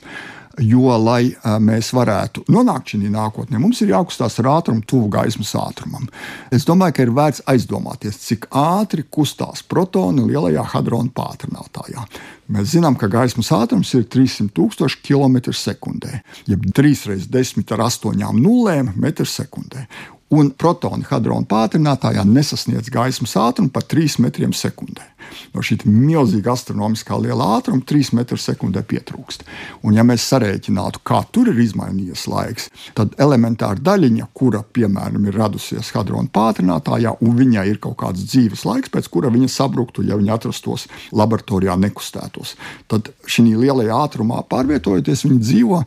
Jo, 0.58 0.96
lai 0.98 1.30
mēs 1.62 1.92
varētu 1.94 2.42
nonākt 2.50 2.90
šajā 2.92 3.10
nākotnē, 3.14 3.60
mums 3.62 3.78
ir 3.84 3.92
jākustās 3.92 4.40
ar 4.42 4.48
ātrumu, 4.56 4.82
tuvu 4.88 5.06
gaismas 5.12 5.52
ātrumam. 5.54 6.08
Es 6.54 6.66
domāju, 6.66 6.96
ka 6.96 7.06
ir 7.06 7.12
vērts 7.14 7.44
aizdomāties, 7.46 8.18
cik 8.24 8.48
ātri 8.58 9.04
kustās 9.06 9.62
protoni 9.62 10.26
lielajā 10.26 10.64
hadrona 10.74 11.14
pātrinātājā. 11.14 12.06
Mēs 12.50 12.72
zinām, 12.74 12.96
ka 12.98 13.10
gaismas 13.12 13.52
ātrums 13.54 13.92
ir 13.94 14.08
300 14.10 14.50
000 14.56 15.02
km/h, 15.04 16.22
jeb 16.48 16.70
3 16.74 17.06
reizes 17.12 17.28
10 17.30 17.74
ar 17.76 17.86
8 17.86 18.32
nulēm 18.40 18.94
m2. 18.96 19.84
Un 20.34 20.50
protoni 20.52 21.06
hadrona 21.08 21.48
pātrinātājā 21.48 22.24
nesasniedz 22.28 22.90
gaismas 22.92 23.32
ātrumu 23.40 23.72
pat 23.72 23.88
3 23.94 24.18
metriem 24.20 24.52
sekundē 24.52 25.06
no 25.54 25.62
šī 25.64 25.78
milzīga 25.86 26.52
astronomiskā 26.54 27.18
liela 27.20 27.46
ātruma 27.56 27.84
3 27.88 28.12
m2 28.16 28.82
pietrūkst. 28.88 29.44
Un, 29.82 29.96
ja 29.96 30.04
mēs 30.06 30.26
sarēķinātu, 30.30 31.02
kā 31.06 31.22
tur 31.32 31.50
ir 31.52 31.60
izmainījies 31.62 32.26
laiks, 32.30 32.68
tad 32.98 33.16
elementāra 33.20 33.80
daļiņa, 33.90 34.28
kura 34.36 34.62
piemēram 34.62 35.28
ir 35.28 35.38
radusies 35.38 35.92
hadrona 35.96 36.30
pātrinātājā, 36.32 37.16
un 37.24 37.36
viņai 37.38 37.66
ir 37.72 37.80
kaut 37.82 37.98
kāds 38.02 38.24
dzīves 38.28 38.64
laiks, 38.68 38.92
pēc 38.94 39.10
kura 39.12 39.32
viņa 39.34 39.50
sabruktu, 39.52 40.04
ja 40.06 40.18
viņa 40.18 40.38
atrastos 40.38 40.88
laboratorijā, 41.12 41.76
nekustētos. 41.78 42.56
Tad 42.90 43.12
šī 43.28 43.48
lielajā 43.58 44.02
ātrumā 44.04 44.42
pārvietojoties, 44.50 45.26
viņa 45.26 45.44
dzīvo 45.44 45.82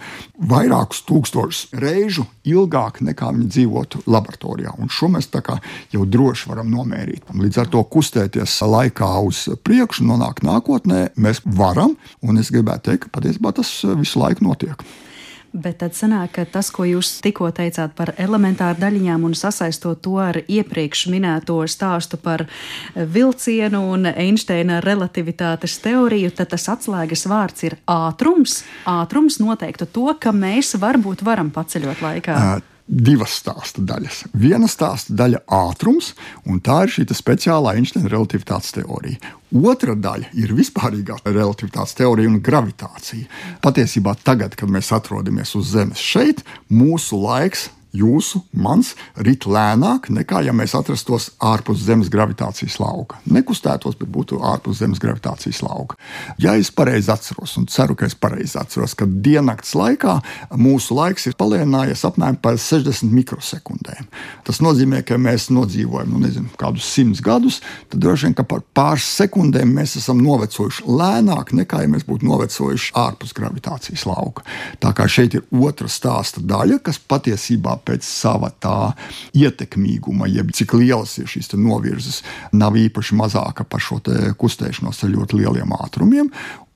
vairākus 0.51 1.03
tūkstošus 1.09 1.75
reižu 1.81 2.25
ilgāk 2.47 3.01
nekā 3.05 3.33
viņi 3.35 3.49
dzīvotu 3.51 4.05
laboratorijā. 4.05 4.30
Un 4.77 4.89
šo 4.89 5.09
mēs 5.11 5.29
jau 5.91 6.05
droši 6.05 6.49
varam 6.49 6.71
nomērīt. 6.71 7.23
Līdz 7.33 7.57
ar 7.57 7.67
to 7.67 7.83
kustēties 7.83 8.61
laikā 8.61 9.11
uz 9.27 9.47
priekšu, 9.63 10.05
nonākt 10.07 10.43
nākotnē, 10.43 11.09
mēs 11.15 11.41
varam. 11.45 11.97
Un 12.21 12.37
es 12.37 12.51
gribētu 12.51 12.91
teikt, 12.91 13.07
ka 13.07 13.19
patiesībā 13.19 13.51
tas 13.53 13.81
visu 13.97 14.19
laiku 14.19 14.43
notiek. 14.47 14.83
Bet 15.51 15.81
tad 15.81 15.91
sanāk, 15.91 16.29
ka 16.37 16.43
tas, 16.47 16.69
ko 16.71 16.85
jūs 16.87 17.17
tikko 17.19 17.49
teicāt 17.51 17.91
par 17.97 18.13
elementāru 18.15 18.79
daļiņām 18.79 19.25
un 19.27 19.33
sasaistot 19.35 19.99
to 19.99 20.15
ar 20.23 20.39
iepriekš 20.39 21.09
minēto 21.11 21.57
stāstu 21.67 22.15
par 22.15 22.45
vilcienu 22.95 23.81
un 23.91 24.07
Einsteina 24.07 24.79
relativitātes 24.79 25.75
teoriju, 25.83 26.31
tad 26.37 26.53
tas 26.53 26.69
atslēgas 26.71 27.27
vārds 27.27 27.67
ir 27.67 27.75
ātrums. 27.83 28.61
Ātrums 28.87 29.41
noteiktu 29.43 29.89
to, 29.91 30.07
ka 30.15 30.31
mēs 30.31 30.77
varbūt 30.79 31.25
varam 31.27 31.51
paceļot 31.51 31.99
laikā. 32.07 32.39
Uh, 32.39 32.67
divas 32.91 33.37
stāsta 33.39 33.81
daļas. 33.87 34.25
Viena 34.35 34.67
stāsta 34.67 35.15
daļa- 35.15 35.39
ātrums, 35.65 36.13
un 36.45 36.59
tā 36.59 36.83
ir 36.83 36.89
šī 36.89 37.05
speciālā 37.15 37.75
Einsteina 37.75 38.09
relativitātes 38.09 38.71
teorija. 38.75 39.17
Otra 39.55 39.95
daļa 39.95 40.27
ir 40.33 40.53
vispārīgā 40.53 41.21
relativitātes 41.25 41.95
teorija 41.95 42.27
un 42.27 42.41
gravitācija. 42.41 43.27
Patiesībā, 43.61 44.15
tagad, 44.23 44.55
kad 44.55 44.69
mēs 44.69 44.91
atrodamies 44.91 45.55
uz 45.55 45.71
Zemes 45.71 45.97
šeit, 45.97 46.43
mūsu 46.69 47.19
laiks 47.21 47.69
jūsu, 47.95 48.41
mans, 48.55 48.93
rit 49.19 49.45
lēnāk 49.49 50.09
nekā 50.13 50.41
ja 50.45 50.53
mēs 50.55 50.73
atrastos 50.77 51.31
ārpus 51.43 51.83
Zemes 51.83 52.09
gravitācijas 52.11 52.77
lauka. 52.81 53.19
Nekustētos, 53.31 53.97
bet 53.99 54.11
būtu 54.11 54.39
ārpus 54.47 54.79
Zemes 54.79 55.01
gravitācijas 55.03 55.61
lauka. 55.65 55.97
Ja 56.41 56.55
es 56.59 56.71
pareizi 56.71 57.11
atceros, 57.11 57.57
un 57.59 57.67
ceru, 57.71 57.97
ka 57.99 58.07
es 58.07 58.15
pareizi 58.15 58.57
atceros, 58.61 58.95
ka 58.97 59.07
diennakts 59.07 59.75
laikā 59.77 60.17
mūsu 60.59 60.95
laiks 60.97 61.27
ir 61.27 61.37
palielinājies 61.39 62.05
apmēram 62.07 62.39
par 62.41 62.59
60 62.61 63.11
mikrosekundēm. 63.11 64.07
Tas 64.47 64.61
nozīmē, 64.63 65.03
ka 65.07 65.19
mēs 65.21 65.49
nodzīvojam 65.53 66.13
nu, 66.13 66.23
nezinu, 66.23 66.51
kādus 66.61 66.87
simtus 66.87 67.23
gadus, 67.25 67.59
tad 67.91 68.03
droši 68.03 68.29
vien 68.29 68.37
par 68.41 68.63
pāris 68.75 69.07
sekundēm 69.19 69.75
mēs 69.75 69.97
esam 69.99 70.21
novecojuši 70.23 70.87
lēnāk 70.87 71.53
nekā 71.57 71.83
ja 71.83 71.91
mēs 71.91 72.07
būtu 72.07 72.27
novecojuši 72.29 72.95
ārpus 72.97 73.35
gravitācijas 73.37 74.07
lauka. 74.09 74.45
Tā 74.81 74.93
kā 74.95 75.07
šeit 75.11 75.35
ir 75.37 75.45
otra 75.61 75.89
stāsta 75.91 76.43
daļa, 76.43 76.79
kas 76.85 76.99
patiesībā 76.99 77.80
pēc 77.85 78.05
sava 78.07 78.51
tā 78.61 78.93
ietekmīguma, 79.37 80.29
jeb 80.31 80.53
cik 80.55 80.75
lielas 80.79 81.17
ir 81.21 81.29
šīs 81.31 81.53
novirzes, 81.57 82.21
nav 82.53 82.77
īpaši 82.79 83.17
mazāka 83.19 83.65
par 83.67 83.83
šo 83.83 84.01
kustēšanos 84.37 85.03
ar 85.03 85.15
ļoti 85.15 85.41
lieliem 85.41 85.73
ātrumiem. 85.81 86.31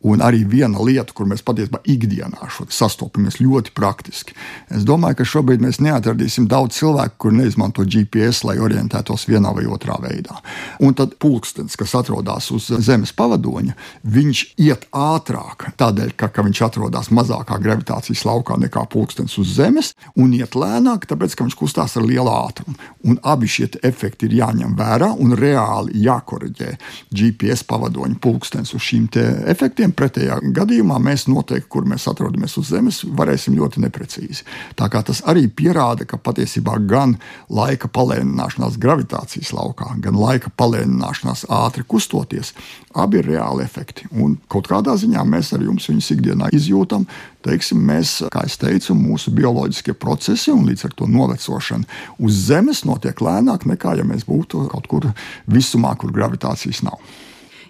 Un 0.06 0.22
arī 0.22 0.44
viena 0.46 0.84
lieta, 0.86 1.14
kur 1.18 1.26
mēs 1.26 1.42
patiesībā 1.46 1.80
ikdienā 1.90 2.50
sastopamies 2.70 3.40
ļoti 3.42 3.74
praktiski. 3.74 4.36
Es 4.70 4.86
domāju, 4.86 5.20
ka 5.22 5.26
šobrīd 5.32 5.64
mēs 5.66 5.80
neatradīsim 5.82 6.46
daudz 6.52 6.78
cilvēku, 6.78 7.18
kur 7.26 7.34
neizmanto 7.34 7.82
GPS, 7.82 8.44
lai 8.46 8.60
orientētos 8.62 9.26
vienā 9.30 9.54
vai 9.56 9.66
otrā 9.66 9.98
veidā. 10.04 10.38
Un 10.86 10.94
tad 10.98 11.16
pulkstenis, 11.22 11.78
kas 11.80 11.96
atrodas 11.98 12.52
uz 12.54 12.68
Zemes 12.86 13.16
pavadoņa, 13.18 13.74
viņš 14.06 14.44
iet 14.62 14.86
ātrāk, 14.94 15.72
tādēļ, 15.80 16.14
ka, 16.20 16.30
ka 16.30 16.46
viņš 16.46 16.62
atrodas 16.68 17.10
mazākā 17.10 17.58
gravitācijas 17.64 18.26
laukā 18.30 18.60
nekā 18.62 18.86
pulkstenis 18.94 19.40
uz 19.42 19.56
Zemes, 19.58 19.94
un 20.22 20.36
iet 20.38 20.54
lēnāk, 20.60 21.10
tāpēc, 21.10 21.34
ka 21.34 21.48
viņš 21.48 21.58
kustās 21.64 21.98
ar 21.98 22.06
lielu 22.06 22.30
ātrumu. 22.30 22.78
Un 23.10 23.18
abi 23.26 23.50
šie 23.50 23.72
efekti 23.86 24.30
ir 24.30 24.38
jāņem 24.44 24.78
vērā 24.78 25.10
un 25.18 25.34
reāli 25.40 26.06
jākoriģē 26.06 26.72
GPS 27.10 27.66
pavadoņa 27.66 28.22
pulkstenis 28.22 28.76
uz 28.78 28.86
šīm 28.86 29.10
efektiem 29.50 29.95
Pretējā 29.96 30.40
gadījumā 30.56 30.98
mēs 31.02 31.26
noteikti, 31.32 31.70
kur 31.72 31.88
mēs 31.90 32.08
atrodamies 32.12 32.58
uz 32.60 32.70
Zemes, 32.74 33.02
varēsim 33.18 33.56
ļoti 33.58 33.84
neprecīzi. 33.86 34.46
Tā 34.80 34.90
kā 34.92 35.02
tas 35.06 35.22
arī 35.30 35.46
pierāda, 35.48 36.08
ka 36.10 36.20
patiesībā 36.22 36.78
gan 36.90 37.16
laika 37.50 37.90
palēnināšanās 37.92 38.80
gravitācijas 38.82 39.54
laukā, 39.56 39.94
gan 40.04 40.18
laika 40.20 40.52
palēnināšanās 40.58 41.46
ātri 41.52 41.86
kustoties, 41.88 42.54
abi 42.96 43.22
ir 43.22 43.32
reāli 43.34 43.66
efekti. 43.66 44.10
Un 44.12 44.38
kaut 44.52 44.70
kādā 44.72 44.96
ziņā 45.00 45.24
mēs 45.28 45.54
ar 45.56 45.64
jums 45.66 45.88
viņus 45.92 46.12
ikdienā 46.18 46.52
izjūtam. 46.56 47.08
Teiksim, 47.46 47.82
mēs, 47.86 48.18
kā 48.34 48.42
jau 48.48 48.58
teicu, 48.66 48.96
mūsu 48.98 49.32
bioloģiskie 49.36 49.94
procesi 50.02 50.52
un 50.54 50.66
līdz 50.66 50.88
ar 50.88 50.96
to 50.98 51.10
novecošana 51.10 51.86
uz 52.26 52.42
Zemes 52.48 52.84
notiek 52.90 53.22
lēnāk 53.22 53.68
nekā, 53.70 53.96
ja 54.00 54.08
mēs 54.08 54.26
būtu 54.28 54.66
kaut 54.72 54.90
kur 54.90 55.12
visumā, 55.52 55.94
kur 56.00 56.14
gravitācijas 56.16 56.82
nav. 56.86 57.00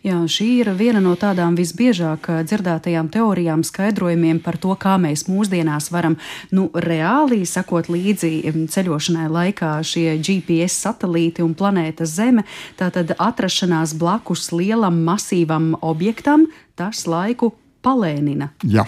Jā, 0.06 0.20
šī 0.30 0.46
ir 0.62 0.68
viena 0.78 1.00
no 1.02 1.16
tādām 1.18 1.56
visbiežāk 1.58 2.28
dzirdētajām 2.46 3.08
teorijām, 3.10 3.64
skaidrojumiem 3.66 4.38
par 4.46 4.60
to, 4.62 4.76
kā 4.78 5.00
mēs 5.02 5.24
mūsdienās 5.26 5.90
varam 5.90 6.20
nu, 6.54 6.68
reāli 6.70 7.42
sakot 7.50 7.90
līdzi 7.90 8.54
ceļošanai 8.70 9.26
laikā 9.34 9.72
šie 9.82 10.20
GPS 10.22 10.78
satelīti 10.86 11.42
un 11.42 11.58
planētas 11.58 12.14
Zeme. 12.20 12.46
Tātad 12.78 13.16
atrašanās 13.18 13.98
blakus 13.98 14.52
lielam 14.54 15.02
masīvam 15.10 15.74
objektam, 15.82 16.46
tas 16.78 17.08
laiku 17.10 17.56
palēnina. 17.82 18.54
Jā 18.62 18.86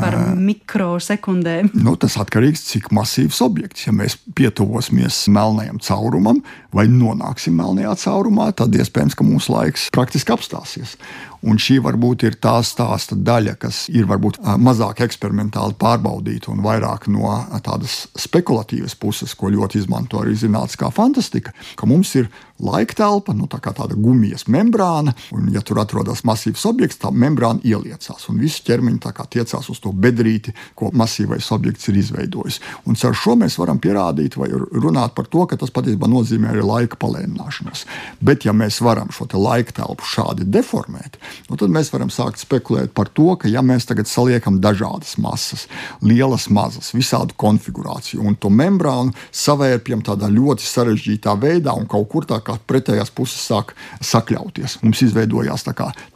par 0.00 0.16
mikrosekundēm. 0.38 1.70
Nu, 1.76 1.96
tas 2.00 2.16
atkarīgs 2.20 2.62
no 2.64 2.70
cik 2.70 2.90
masīvs 2.94 3.40
objekts. 3.44 3.86
Ja 3.88 3.94
mēs 3.96 4.16
pietuvosimies 4.36 5.24
melnajam 5.32 5.80
caurumam 5.84 6.42
vai 6.74 6.86
nonāksim 6.90 7.56
melnajā 7.58 7.94
caurumā, 8.06 8.50
tad 8.56 8.74
iespējams, 8.76 9.16
ka 9.18 9.26
mūsu 9.26 9.54
laiks 9.54 9.88
praktiski 9.94 10.34
apstāsies. 10.34 10.96
Un 11.44 11.58
šī 11.60 11.78
varbūt 11.84 12.24
ir 12.28 12.38
tā 12.42 12.56
stāsta 12.64 13.16
daļa, 13.16 13.56
kas 13.60 13.84
ir 13.92 14.08
varbūt 14.08 14.40
mazāk 14.60 15.02
eksperimentāli 15.04 15.76
pārbaudīta 15.80 16.52
un 16.52 16.62
vairāk 16.64 17.08
no 17.12 17.34
tādas 17.64 18.04
spekulatīvas 18.16 18.96
puses, 19.00 19.34
ko 19.36 19.52
ļoti 19.52 19.82
izmanto 19.82 20.22
arī 20.22 20.36
zinātniskā 20.40 20.90
fantastika, 20.94 21.52
ka 21.76 21.88
mums 21.90 22.14
ir 22.16 22.30
laika 22.62 22.94
telpa, 22.94 23.34
nu, 23.34 23.48
tā 23.50 23.58
kā 23.62 23.72
tāda 23.74 23.96
gumijas 23.98 24.46
membrāna, 24.50 25.14
un, 25.34 25.48
ja 25.52 25.62
tur 25.64 25.80
atrodas 25.82 26.22
masīvs 26.26 26.64
objekts, 26.70 27.00
tā 27.02 27.10
membrāna 27.10 27.62
ieliecās, 27.66 28.28
un 28.30 28.38
viss 28.40 28.62
ķermeņš 28.64 29.02
tiecās 29.34 29.68
uz 29.70 29.80
to 29.82 29.90
bedrīti, 29.92 30.54
ko 30.78 30.90
masīvais 30.94 31.50
objekts 31.54 31.88
ir 31.90 31.98
izveidojis. 31.98 32.60
Un 32.86 32.96
ar 32.96 33.16
šo 33.18 33.34
mēs 33.40 33.58
varam 33.58 33.80
pierādīt 33.82 34.38
vai 34.38 34.48
runāt 34.54 35.16
par 35.16 35.26
to, 35.30 35.44
ka 35.50 35.58
tas 35.60 35.72
patiesībā 35.74 36.08
nozīmē 36.10 36.52
arī 36.52 36.64
laika 36.64 36.98
palēnināšanos. 37.02 37.84
Bet, 38.24 38.46
ja 38.46 38.54
mēs 38.54 38.80
varam 38.84 39.10
šo 39.14 39.26
laika 39.34 39.74
telpu 39.80 40.06
šādi 40.06 40.46
deformēt, 40.46 41.18
nu, 41.48 41.58
tad 41.60 41.72
mēs 41.74 41.92
varam 41.94 42.10
sākt 42.12 42.42
spekulēt 42.42 42.94
par 42.96 43.10
to, 43.14 43.34
ka 43.40 43.50
ja 43.50 43.62
mēs 43.64 43.88
tagad 43.88 44.08
saliekam 44.10 44.60
dažādas 44.62 45.16
masas, 45.22 45.66
lielas, 46.04 46.48
mazas, 46.52 46.92
visādu 46.96 47.36
konfigurāciju 47.40 48.24
un 48.24 48.38
to 48.40 48.50
membrānu 48.52 49.14
savērpjam 49.34 50.04
tādā 50.06 50.30
ļoti 50.32 50.66
sarežģītā 50.68 51.36
veidā 51.40 51.74
un 51.76 51.88
kaut 51.90 52.08
kur 52.12 52.28
tā 52.28 52.40
kā 52.44 52.58
pretējās 52.66 53.12
puses 53.14 53.44
sāk 53.44 53.74
sakļauties. 54.00 54.80
Mums 54.82 55.04
izveidojās 55.06 55.66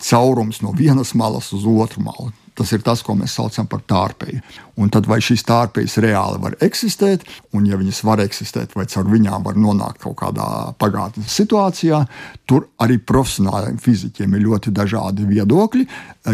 caurums 0.09 0.63
no 0.63 0.75
vienas 0.77 1.15
malas 1.15 1.53
uz 1.53 1.67
otru 1.67 2.03
malu. 2.05 2.33
Tas 2.59 2.73
ir 2.75 2.83
tas, 2.83 3.05
ko 3.07 3.15
mēs 3.15 3.37
saucam 3.39 3.69
par 3.71 3.85
tārpeju. 3.87 4.41
Un 4.79 4.93
tad 4.95 5.09
vai 5.11 5.19
šīs 5.25 5.43
tārpejas 5.49 5.97
reāli 6.03 6.39
var 6.43 6.55
eksistēt, 6.63 7.25
un 7.57 7.67
ja 7.67 7.79
viņas 7.81 8.03
var 8.07 8.23
eksistēt, 8.23 8.77
vai 8.79 8.87
caur 8.91 9.09
viņām 9.11 9.47
var 9.47 9.59
nonākt 9.59 10.05
kaut 10.05 10.19
kādā 10.21 10.47
pagātnes 10.79 11.35
situācijā, 11.35 12.05
tur 12.49 12.69
arī 12.83 13.01
profesionāliem 13.03 13.81
fizikiem 13.83 14.37
ir 14.37 14.45
ļoti 14.47 14.73
dažādi 14.77 15.27
viedokļi, 15.29 15.85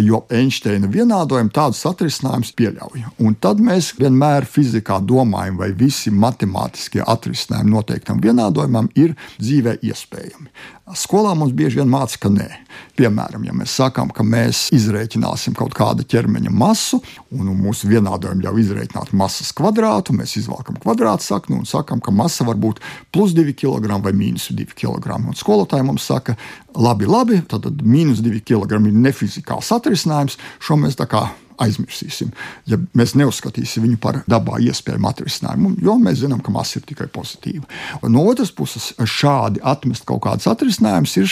jo 0.05 0.25
Einsteina 0.35 0.91
vienādojumi 0.91 1.53
tādus 1.55 1.81
atrisinājumus 1.89 2.53
pieļauj. 2.59 3.07
Un 3.25 3.37
tad 3.41 3.63
mēs 3.65 3.95
vienmēr 3.99 4.45
fizikā 4.49 5.01
domājam, 5.01 5.59
vai 5.63 5.73
visi 5.79 6.13
matemātiskie 6.13 7.01
atrisinājumi 7.01 7.75
noteiktam 7.75 8.21
vienādojumam 8.23 8.91
ir 8.99 9.17
dzīvē 9.39 9.79
iespējami. 9.89 10.51
Skolā 10.93 11.33
mums 11.33 11.55
bieži 11.57 11.81
vien 11.81 11.89
māca, 11.89 12.19
ka 12.21 12.29
nē. 12.29 12.51
Piemēram, 12.99 13.47
ja 13.49 13.55
mēs 13.57 13.73
sakām, 13.79 14.11
ka 14.13 14.21
mēs 14.27 14.67
izrēķināsim 14.77 15.57
kaut 15.57 15.73
kādu 15.77 16.05
ķermeņa 16.05 16.53
masu, 16.53 17.01
un 17.33 17.49
mūsu 17.57 17.89
vienādojumi 18.35 18.45
ļauj 18.45 18.63
izrēķināt 18.63 19.13
masas 19.15 19.53
kvadrātu, 19.55 20.15
mēs 20.15 20.37
izvēlkam 20.39 20.79
kvadrātu 20.83 21.25
sakni 21.25 21.57
un 21.57 21.65
sakām, 21.65 22.01
ka 22.01 22.11
masa 22.11 22.45
var 22.45 22.57
būt 22.57 22.81
plus 23.13 23.35
2 23.35 23.55
kg 23.55 24.03
vai 24.03 24.13
mīnus 24.13 24.51
2 24.51 24.75
kg. 24.75 25.19
Un 25.29 25.35
skolotāji 25.35 25.85
mums 25.85 26.05
saka, 26.05 26.37
labi, 26.75 27.07
labi, 27.07 27.43
tad 27.49 27.67
mīnus 27.83 28.23
2 28.23 28.43
kg 28.45 28.81
ir 28.81 28.93
nefizikāls 28.93 29.73
atrisinājums. 29.73 30.39
Šo 30.61 30.77
mēs 30.77 30.97
tā 30.97 31.07
kā 31.07 31.29
aizmirsīsim, 31.63 32.33
ja 32.71 32.79
mēs 32.97 33.15
neuzskatīsim 33.19 33.85
viņu 33.87 33.99
par 34.03 34.21
dabā 34.31 34.59
iespējamu 34.65 35.09
atrisinājumu, 35.11 35.75
jo 35.85 35.97
mēs 36.01 36.23
zinām, 36.23 36.43
ka 36.45 36.55
masa 36.55 36.81
ir 36.81 36.87
tikai 36.89 37.09
pozitīva. 37.13 37.67
Un 38.03 38.15
no 38.17 38.25
otras 38.31 38.53
puses, 38.55 38.93
šādi 38.99 39.63
atmest 39.63 40.07
kaut 40.09 40.25
kādus 40.27 40.49
atrisinājumus 40.51 41.17
ir 41.21 41.31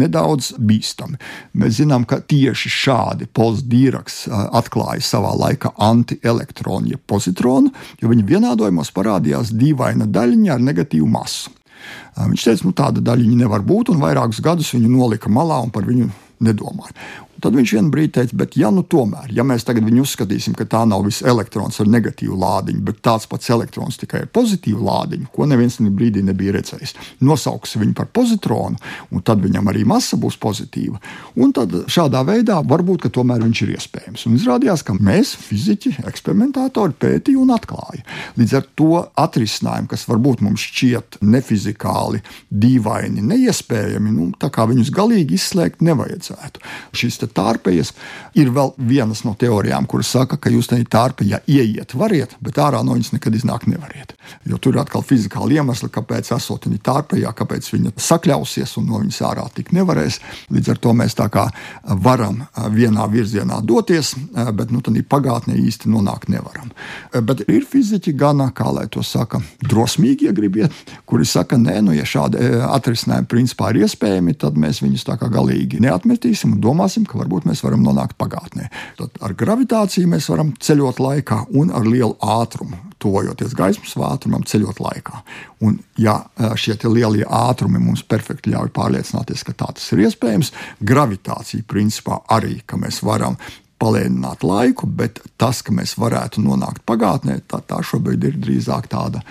nedaudz 0.00 0.52
bīstami. 0.58 1.20
Mēs 1.60 1.78
zinām, 1.80 2.06
ka 2.08 2.20
tieši 2.20 2.72
šādi 2.80 3.28
Pols 3.32 3.64
Dīraks 3.68 4.24
atklāja 4.30 5.04
savā 5.04 5.32
laikā 5.44 5.74
antielektronu, 5.90 6.94
jeb 6.94 7.04
pozitronu, 7.10 7.72
jo 8.00 8.10
viņa 8.10 8.26
vienādojumos 8.34 8.92
parādījās 8.96 9.54
dīvaina 9.56 10.08
daļiņa 10.10 10.54
ar 10.56 10.68
negatīvu 10.70 11.08
masu. 11.10 11.54
Viņš 12.20 12.44
teica, 12.44 12.62
ka 12.62 12.68
nu, 12.68 12.76
tāda 12.76 13.04
daļiņa 13.04 13.36
nevar 13.44 13.64
būt, 13.64 13.92
un 13.92 14.02
vairākus 14.02 14.42
gadus 14.44 14.74
viņu 14.74 14.90
nolika 14.92 15.32
malā 15.32 15.60
un 15.64 15.72
par 15.72 15.86
viņu 15.88 16.10
nedomāja. 16.44 16.92
Tad 17.40 17.56
viņš 17.56 17.74
vienā 17.76 17.92
brīdī 17.92 18.12
teica, 18.18 18.36
bet, 18.42 18.56
ja 18.60 18.70
nu 18.74 18.82
tomēr, 18.84 19.30
ja 19.34 19.44
mēs 19.46 19.64
tagad 19.66 19.86
viņu 19.86 20.04
uzskatīsim, 20.04 20.56
ka 20.58 20.66
tā 20.68 20.82
nav 20.88 21.04
viss 21.06 21.24
elektrons 21.26 21.80
ar 21.80 21.88
negatīvu 21.90 22.36
lādiņu, 22.40 22.82
bet 22.86 23.00
tāds 23.06 23.28
pats 23.30 23.50
elektrons 23.52 24.00
tikai 24.00 24.24
ar 24.24 24.30
pozitīvu 24.34 24.84
lādiņu, 24.86 25.30
ko 25.34 25.48
neviens 25.48 25.78
tajā 25.78 25.92
brīdī 25.96 26.24
nebija 26.26 26.56
redzējis, 26.58 26.96
nosauksim 27.24 27.84
viņu 27.84 27.96
par 27.96 28.10
pozitronu, 28.16 28.80
un 29.10 29.24
tad 29.24 29.42
viņam 29.44 29.70
arī 29.72 29.86
masa 29.88 30.18
būs 30.20 30.36
pozitīva. 30.40 31.00
Un 31.40 31.54
tad 31.56 31.74
šādā 31.90 32.22
veidā 32.28 32.60
varbūt 32.66 33.08
tomēr 33.14 33.42
viņš 33.44 33.62
ir 33.64 33.74
iespējams. 33.76 34.26
Un 34.28 34.36
izrādījās, 34.36 34.84
ka 34.86 34.94
mēs, 34.98 35.32
fiziķi, 35.40 35.96
eksperimentatori, 36.10 36.96
pētījām 37.00 37.46
un 37.46 37.54
atklājām. 37.56 38.04
Līdz 38.38 38.56
ar 38.58 38.66
to 38.78 38.90
atrisinājumu, 39.18 39.90
kas 39.90 40.06
varbūt 40.10 40.42
mums 40.44 40.64
šķiet 40.68 41.20
nefizikāli, 41.24 42.20
dīvaini, 42.50 43.24
neiespējami, 43.32 44.12
nu, 44.14 44.28
tā 44.40 44.50
kā 44.52 44.66
viņus 44.70 44.92
galīgi 44.94 45.38
izslēgt 45.38 45.84
nevajadzētu. 45.86 46.62
Šis 46.96 47.20
tārpejas. 47.36 47.94
Ir 48.38 48.52
vēl 48.54 48.74
vienas 48.90 49.24
no 49.26 49.34
teorijām, 49.38 49.88
kuras 49.90 50.12
saka, 50.14 50.38
ka 50.40 50.52
jūs 50.52 50.70
tajā 50.70 50.86
tārpejā 50.90 51.42
ieiet, 51.50 51.96
variet, 51.98 52.36
bet 52.40 52.60
ārā 52.62 52.82
no 52.84 52.96
viņas 52.98 53.14
nekad 53.16 53.36
iznākt 53.38 53.70
nevariet. 53.70 54.14
Jo 54.48 54.58
tur 54.58 54.76
ir 54.76 54.82
atkal 54.82 55.04
fizikāli 55.06 55.58
iemesli, 55.58 55.90
kāpēc 55.92 56.32
esot 56.36 56.66
viņa 56.68 56.82
tārpejā, 56.86 57.32
kāpēc 57.36 57.70
viņa 57.74 57.94
sakļausies 58.00 58.76
un 58.80 58.88
no 58.90 59.00
viņas 59.02 59.20
ārā 59.30 59.46
tik 59.54 59.72
nevarēs. 59.76 60.20
Līdz 60.52 60.72
ar 60.74 60.80
to 60.82 60.94
mēs 60.96 61.16
tā 61.18 61.28
kā 61.32 61.46
varam 62.04 62.42
vienā 62.74 63.06
virzienā 63.10 63.60
doties, 63.66 64.14
bet 64.56 64.72
nu, 64.74 64.82
tādā 64.84 65.02
pagātnē 65.10 65.56
īsti 65.60 65.90
nonākt 65.90 66.30
nevaram. 66.32 66.70
Bet 67.26 67.44
ir 67.48 67.66
fiziķi 67.68 68.14
gana, 68.18 68.50
kā 68.56 68.70
lai 68.72 68.86
to 68.92 69.02
saka, 69.06 69.40
drosmīgi, 69.64 70.28
ja 70.28 70.34
gribiet, 70.36 70.74
kuri 71.08 71.26
saka, 71.28 71.58
nē, 71.60 71.78
nu, 71.86 71.94
ja 71.96 72.06
šādi 72.08 72.40
atrisinājumi 72.68 73.30
principā 73.30 73.72
ir 73.72 73.84
iespējami, 73.86 74.36
tad 74.40 74.58
mēs 74.60 74.82
viņus 74.84 75.06
tā 75.08 75.18
kā 75.20 75.30
galīgi 75.32 75.82
neatmetīsim 75.82 76.56
un 76.56 76.62
domāsim, 76.62 77.06
ka 77.08 77.20
varbūt 77.20 77.48
mēs 77.50 77.64
varam 77.66 77.84
nonākt 77.86 78.18
pagātnē. 78.20 78.70
Tad 79.00 79.20
ar 79.24 79.36
gravitāciju 79.38 80.10
mēs 80.10 80.30
varam 80.32 80.54
ceļot 80.60 81.02
laikā 81.02 81.44
un 81.60 81.74
ar 81.74 81.86
lielu 81.88 82.16
ātrumu, 82.20 82.78
tuvojoties 83.00 83.54
gaismas 83.58 83.96
ātrumam, 84.10 84.44
ceļot 84.46 84.80
laikā. 84.82 85.22
Un, 85.66 85.78
ja 86.00 86.18
šie 86.58 86.76
lielie 86.88 87.26
ātrumi 87.26 87.80
mums 87.82 88.04
perfekti 88.06 88.52
ļauj 88.54 88.72
pārliecināties, 88.76 89.44
ka 89.46 89.56
tā 89.56 89.72
tas 89.76 89.88
ir 89.94 90.04
iespējams, 90.06 90.52
gravitācija 90.80 91.66
principā 91.68 92.20
arī, 92.32 92.60
ka 92.66 92.80
mēs 92.80 93.02
varam 93.06 93.36
palēnināt 93.80 94.44
laiku, 94.44 94.86
bet 94.86 95.22
tas, 95.40 95.62
ka 95.64 95.72
mēs 95.72 95.96
varētu 96.00 96.42
nonākt 96.44 96.84
pagātnē, 96.88 97.38
tā, 97.48 97.62
tā 97.64 97.80
šobrīd 97.84 98.26
ir 98.28 98.36
drīzāk 98.40 98.90
tāda 98.92 99.22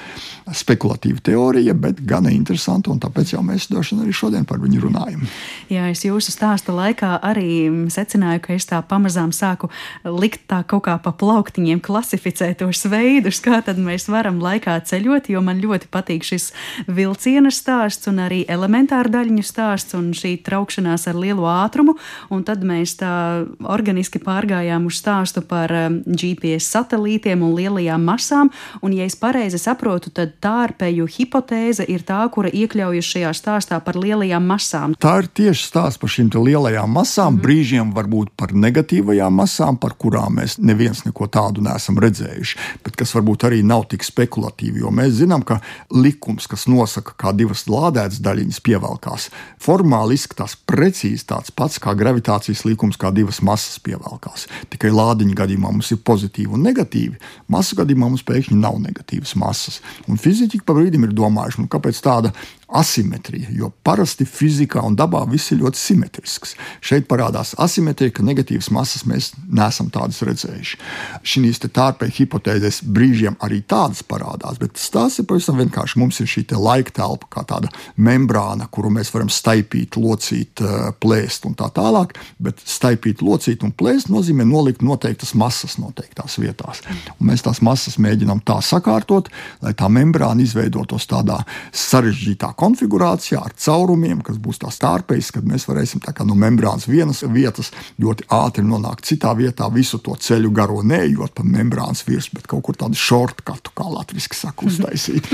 spekulatīva 0.57 1.21
teorija, 1.21 1.75
bet 1.77 2.01
gan 2.09 2.25
interesanta, 2.31 2.89
un 2.89 3.01
tāpēc 3.01 3.35
jau 3.35 3.43
mēs 3.45 3.67
vien 3.69 4.01
arī 4.01 4.13
šodien 4.15 4.47
par 4.49 4.61
viņu 4.63 4.81
runājam. 4.87 5.27
Jā, 5.69 5.85
es 5.93 6.01
jūsu 6.07 6.33
stāsta 6.33 6.73
laikā 6.73 7.11
arī 7.25 7.69
secināju, 7.93 8.41
ka 8.47 8.55
es 8.57 8.65
tā 8.69 8.79
pamazām 8.81 9.33
sāku 9.35 9.69
likt 10.03 10.47
tā 10.49 10.63
kaut 10.65 10.87
kā 10.87 10.97
pa 11.03 11.13
plauktiņiem 11.13 11.83
klasificēt 11.85 12.63
tos 12.63 12.81
veidus, 12.89 13.43
kā 13.45 13.61
tad 13.65 13.77
mēs 13.77 14.09
varam 14.09 14.41
laikā 14.41 14.79
ceļot, 14.89 15.29
jo 15.29 15.43
man 15.45 15.61
ļoti 15.61 15.91
patīk 15.93 16.25
šis 16.25 16.49
vilciena 16.89 17.53
stāsts 17.53 18.09
un 18.09 18.23
arī 18.25 18.41
elementāru 18.49 19.13
daļiņu 19.13 19.45
stāsts 19.45 19.97
un 19.99 20.09
šī 20.17 20.39
traukšanās 20.45 21.05
ar 21.11 21.21
lielu 21.21 21.45
ātrumu, 21.45 21.99
un 22.33 22.43
tad 22.47 22.65
mēs 22.65 22.97
tā 23.03 23.13
organiski 23.61 24.17
pārējām 24.17 24.38
pārgājām 24.39 24.87
uz 24.87 24.99
stāstu 24.99 25.43
par 25.47 25.71
um, 25.73 25.99
GPS 26.07 26.69
satelītiem 26.71 27.43
un 27.43 27.55
lielajām 27.57 28.03
masām. 28.05 28.51
Un, 28.81 28.93
ja 28.95 29.07
es 29.07 29.17
pareizi 29.19 29.59
saprotu, 29.59 30.11
tad 30.15 30.37
tārpeju 30.43 31.07
hipotēze 31.09 31.85
ir 31.89 32.05
tā, 32.07 32.21
kura 32.31 32.51
iekļaujas 32.51 33.09
šajā 33.13 33.33
stāstā 33.35 33.79
par 33.83 33.99
lielajām 33.99 34.45
masām. 34.47 34.95
Tā 34.99 35.17
ir 35.23 35.29
tieši 35.39 35.67
stāsts 35.67 35.99
par 35.99 36.11
šīm 36.13 36.31
lielajām 36.31 36.91
masām, 36.93 37.35
mm. 37.35 37.43
brīžiem 37.43 37.91
varbūt 37.95 38.31
par 38.39 38.53
negatīvajām 38.55 39.35
masām, 39.41 39.79
par 39.81 39.95
kurām 39.99 40.39
mēs 40.39 40.57
neviens 40.61 41.03
neko 41.07 41.27
tādu 41.27 41.63
neesam 41.65 41.99
redzējuši, 41.99 42.59
bet 42.85 42.99
kas 42.99 43.13
varbūt 43.17 43.47
arī 43.49 43.61
nav 43.65 43.87
tik 43.91 44.05
spekulatīvi. 44.07 44.83
Jo 44.83 44.93
mēs 44.95 45.17
zinām, 45.19 45.43
ka 45.43 45.59
likums, 45.91 46.47
kas 46.47 46.67
nosaka, 46.71 47.17
kā 47.19 47.33
divas 47.35 47.65
lādētas 47.67 48.21
daļiņas 48.23 48.61
pievelkās, 48.63 49.29
formāli 49.59 50.19
izskatās 50.19 50.55
precīzi 50.69 51.27
tāds 51.33 51.51
pats 51.55 51.81
kā 51.81 51.95
gravitācijas 51.97 52.63
likums, 52.67 52.99
kā 52.99 53.11
divas 53.15 53.41
masas 53.45 53.81
pievelkās 53.83 54.28
sākās. 54.29 54.47
Tikai 54.69 54.91
lādiņa 54.91 55.35
gadījumā 55.35 55.71
mums 55.71 55.91
ir 55.91 55.99
pozitīvi 56.03 56.53
un 56.53 56.63
negatīvi. 56.63 57.17
Masu 57.49 57.75
gadījumā 57.75 58.09
mums 58.09 58.23
pēkšņi 58.23 58.57
nav 58.57 58.79
negatīvas 58.79 59.35
masas. 59.35 59.81
Un 60.07 60.17
fiziķi 60.17 60.61
pa 60.65 60.73
brīdim 60.73 61.03
ir 61.05 61.13
domājuši, 61.13 61.61
nu, 61.61 61.67
kāpēc 61.67 61.99
tāda 62.01 62.33
asimetrija, 62.69 63.49
jo 63.51 63.71
parasti 63.83 64.25
fizikā 64.29 64.81
un 64.85 64.95
dabā 64.97 65.23
viss 65.29 65.51
ir 65.53 65.61
ļoti 65.63 65.79
simetrisks. 65.79 66.55
Šeit 66.85 67.07
parādās 67.09 67.55
asimetrija, 67.57 68.13
ka 68.13 68.25
negatīvas 68.25 68.69
masas 68.73 69.05
mēs 69.09 69.31
neesam 69.49 69.89
tādas 69.93 70.21
redzējuši. 70.27 70.79
Šīs 71.25 71.61
tārpēji 71.65 72.15
hipotēzēs 72.19 72.81
brīžiem 72.85 73.39
arī 73.45 73.61
tādas 73.65 74.03
parādās, 74.05 74.59
bet 74.61 74.77
tas 74.77 75.17
ir 75.19 75.27
pavisam 75.29 75.57
vienkārši. 75.59 75.99
Mums 76.01 76.19
ir 76.21 76.29
šī 76.29 76.45
laika 76.59 76.93
telpa, 77.01 77.29
kā 77.33 77.45
tāda 77.49 77.71
membrāna, 77.97 78.69
kuru 78.71 78.91
mēs 78.93 79.11
varam 79.13 79.31
staipīt, 79.33 79.97
locīt, 79.97 80.61
eh, 80.61 80.91
plēst 81.01 81.45
un 81.49 81.55
tā 81.55 81.71
tālāk. 81.73 82.15
Bet 82.39 82.61
staipīt, 82.65 83.23
locīt 83.25 83.63
un 83.63 83.71
plēst 83.71 84.09
nozīmē 84.13 84.45
nolikt 84.45 84.81
noteiktas 84.85 85.33
masas 85.33 85.77
noteiktās 85.77 86.37
vietās. 86.37 86.83
Un 87.19 87.27
mēs 87.27 87.43
tās 87.45 87.61
masas 87.61 87.97
mēģinām 87.97 88.43
tā 88.43 88.59
sakārtot, 88.61 89.29
lai 89.61 89.73
tā 89.73 89.89
membrāna 89.89 90.41
izveidotos 90.41 91.07
tādā 91.07 91.41
sarežģītā 91.73 92.53
konfigurācijā 92.59 93.39
ar 93.45 93.55
caurumiem, 93.55 94.23
kas 94.25 94.39
būs 94.41 94.61
tās 94.63 94.79
tārpējas, 94.81 95.31
kad 95.35 95.47
mēs 95.47 95.67
varēsim 95.69 96.03
no 96.27 96.35
membrānas 96.35 96.87
vienas 96.89 97.23
vietas 97.23 97.71
ļoti 98.01 98.27
ātri 98.35 98.65
nonākt 98.65 99.07
citā 99.07 99.33
vietā, 99.37 99.69
visu 99.73 99.99
to 100.03 100.15
ceļu 100.15 100.51
garo 100.51 100.81
neejot 100.83 101.33
pa 101.35 101.43
membrānas 101.43 102.03
virsmu, 102.07 102.39
bet 102.39 102.49
kaut 102.51 102.63
kur 102.67 102.79
tādu 102.79 102.99
shortcutu, 102.99 103.73
kā 103.75 103.87
latviešu 103.89 104.35
saka, 104.35 104.67
uztaisīt. 104.67 105.29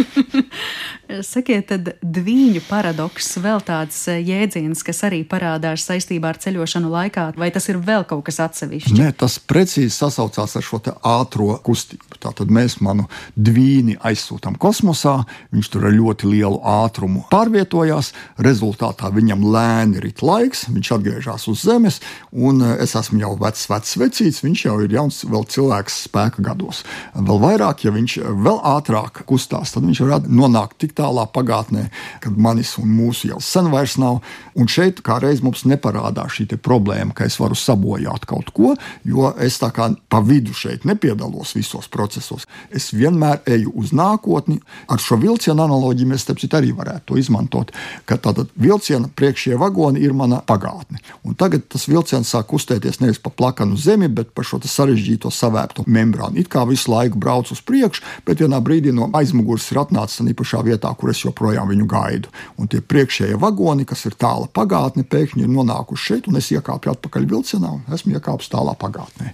Sakiet, 1.26 1.68
tad 1.70 1.92
dviņu 2.02 2.64
paradoks 2.70 3.36
vēl 3.42 3.62
tāds 3.66 3.98
eh, 4.12 4.22
jēdziens, 4.26 4.82
kas 4.86 5.04
arī 5.08 5.22
parādās 5.28 5.86
saistībā 5.86 6.34
ar 6.34 6.40
ceļošanu 6.42 6.90
laikā, 6.92 7.28
vai 7.40 7.52
tas 7.54 7.70
ir 7.72 7.80
vēl 7.82 8.06
kaut 8.10 8.26
kas 8.28 8.42
atsevišķs? 8.46 8.96
Nē, 8.98 9.12
tas 9.18 9.38
precīzi 9.40 9.94
sasaucās 9.94 10.58
ar 10.58 10.66
šo 10.66 10.82
ātrā 10.86 11.58
kustību. 11.66 12.18
Tātad 12.22 12.52
mēs 12.54 12.80
manu 12.84 13.08
dvīni 13.38 13.96
aizsūtām 14.06 14.58
kosmosā, 14.62 15.22
viņš 15.54 15.72
tur 15.72 15.88
ar 15.88 15.96
ļoti 15.96 16.30
lielu 16.32 16.60
ātrumu 16.66 17.15
pārvietojās, 17.32 18.12
rezultātā 18.44 19.12
viņam 19.14 19.46
lēni 19.54 20.02
rit 20.04 20.24
laiks, 20.26 20.66
viņš 20.72 20.92
atgriežas 20.98 21.48
uz 21.52 21.64
Zemes, 21.66 22.00
un 22.32 22.62
eh, 22.62 22.76
es 22.84 22.96
esmu 22.98 23.22
jau 23.22 23.34
vecs, 23.40 23.68
vecs 23.72 23.96
vecīts, 24.02 24.44
viņš 24.46 24.66
jau 24.68 24.78
ir 24.84 24.96
jauns 24.96 25.24
cilvēks 25.56 26.02
spēka 26.08 26.44
gados. 26.46 26.84
Vēl 27.16 27.42
vairāk, 27.44 27.86
ja 27.86 27.94
viņš 27.96 28.18
vēl 28.46 28.60
ātrāk 28.76 29.24
kustās, 29.30 29.74
tad 29.76 29.86
viņš 29.88 30.04
var 30.06 30.28
nonākt 30.28 30.80
tik 30.84 30.96
tālā 30.98 31.28
pagātnē, 31.32 31.88
kad 32.24 32.38
manis 32.38 32.76
un 32.82 32.92
mūsu 32.96 33.32
jau 33.32 33.42
sen 33.44 33.70
vairs 33.74 33.98
nav. 34.02 34.22
Un 34.56 34.70
šeit 34.72 35.02
kā 35.06 35.20
reiz 35.24 35.42
mums 35.44 35.66
neparādās 35.68 36.38
šī 36.38 36.48
problēma, 36.62 37.14
ka 37.16 37.28
es 37.28 37.38
varu 37.42 37.58
sabojāt 37.60 38.26
kaut 38.30 38.52
ko, 38.56 38.74
jo 39.04 39.32
es 39.42 39.60
tā 39.62 39.72
kā 39.76 39.90
pa 40.10 40.22
vidu 40.24 40.54
šeit 40.56 40.86
nepiedalos 40.88 41.56
visos 41.58 41.90
procesos. 41.92 42.46
Es 42.72 42.92
vienmēr 42.96 43.42
eju 43.58 43.74
uz 43.76 43.92
nākotni. 43.96 44.62
Ar 44.92 45.02
šo 45.02 45.20
vilcienu 45.22 45.66
analoģiju 45.66 46.12
mēs 46.12 46.28
arī 46.56 46.72
varētu 46.76 47.05
to 47.06 47.18
izmantot. 47.20 47.72
Ka 48.10 48.18
tātad 48.22 48.52
vilciena 48.60 49.10
priekšējie 49.10 49.60
vagoni 49.62 50.04
ir 50.04 50.16
mana 50.18 50.42
pagātne. 50.46 51.02
Un 51.26 51.38
tagad 51.38 51.68
tas 51.72 51.88
vilciens 51.90 52.30
sāk 52.32 52.50
kustēties 52.52 53.02
nevis 53.02 53.22
pa 53.22 53.32
plakanu 53.34 53.78
zemi, 53.78 54.10
bet 54.10 54.34
pa 54.36 54.46
šo 54.46 54.60
sarežģīto 54.66 55.32
savēptu 55.34 55.86
membrānu. 55.88 56.40
It 56.42 56.50
kā 56.52 56.66
visu 56.68 56.92
laiku 56.92 57.20
brauc 57.22 57.52
uz 57.54 57.62
priekšu, 57.66 58.04
bet 58.28 58.42
vienā 58.42 58.62
brīdī 58.64 58.94
no 58.96 59.10
aizmugures 59.16 59.68
ir 59.72 59.82
atnācis 59.84 60.24
tā 60.26 60.36
pašā 60.38 60.64
vietā, 60.66 60.92
kur 60.98 61.12
es 61.14 61.24
joprojām 61.24 61.70
viņu 61.72 61.88
gaidu. 61.90 62.34
Un 62.58 62.70
tie 62.72 62.82
priekšējie 62.82 63.38
vagoni, 63.42 63.86
kas 63.86 64.06
ir 64.10 64.18
tāla 64.20 64.48
pagātne, 64.48 65.04
pēkšņi 65.04 65.46
ir 65.46 65.54
nonākuši 65.54 66.12
šeit, 66.12 66.28
un 66.32 66.40
es 66.42 66.52
iekāpu 66.54 66.92
atpakaļ 66.94 67.30
vilcienā 67.30 67.72
un 67.78 67.96
esmu 67.96 68.16
iekāpis 68.16 68.52
tālā 68.54 68.76
pagātnē. 68.80 69.34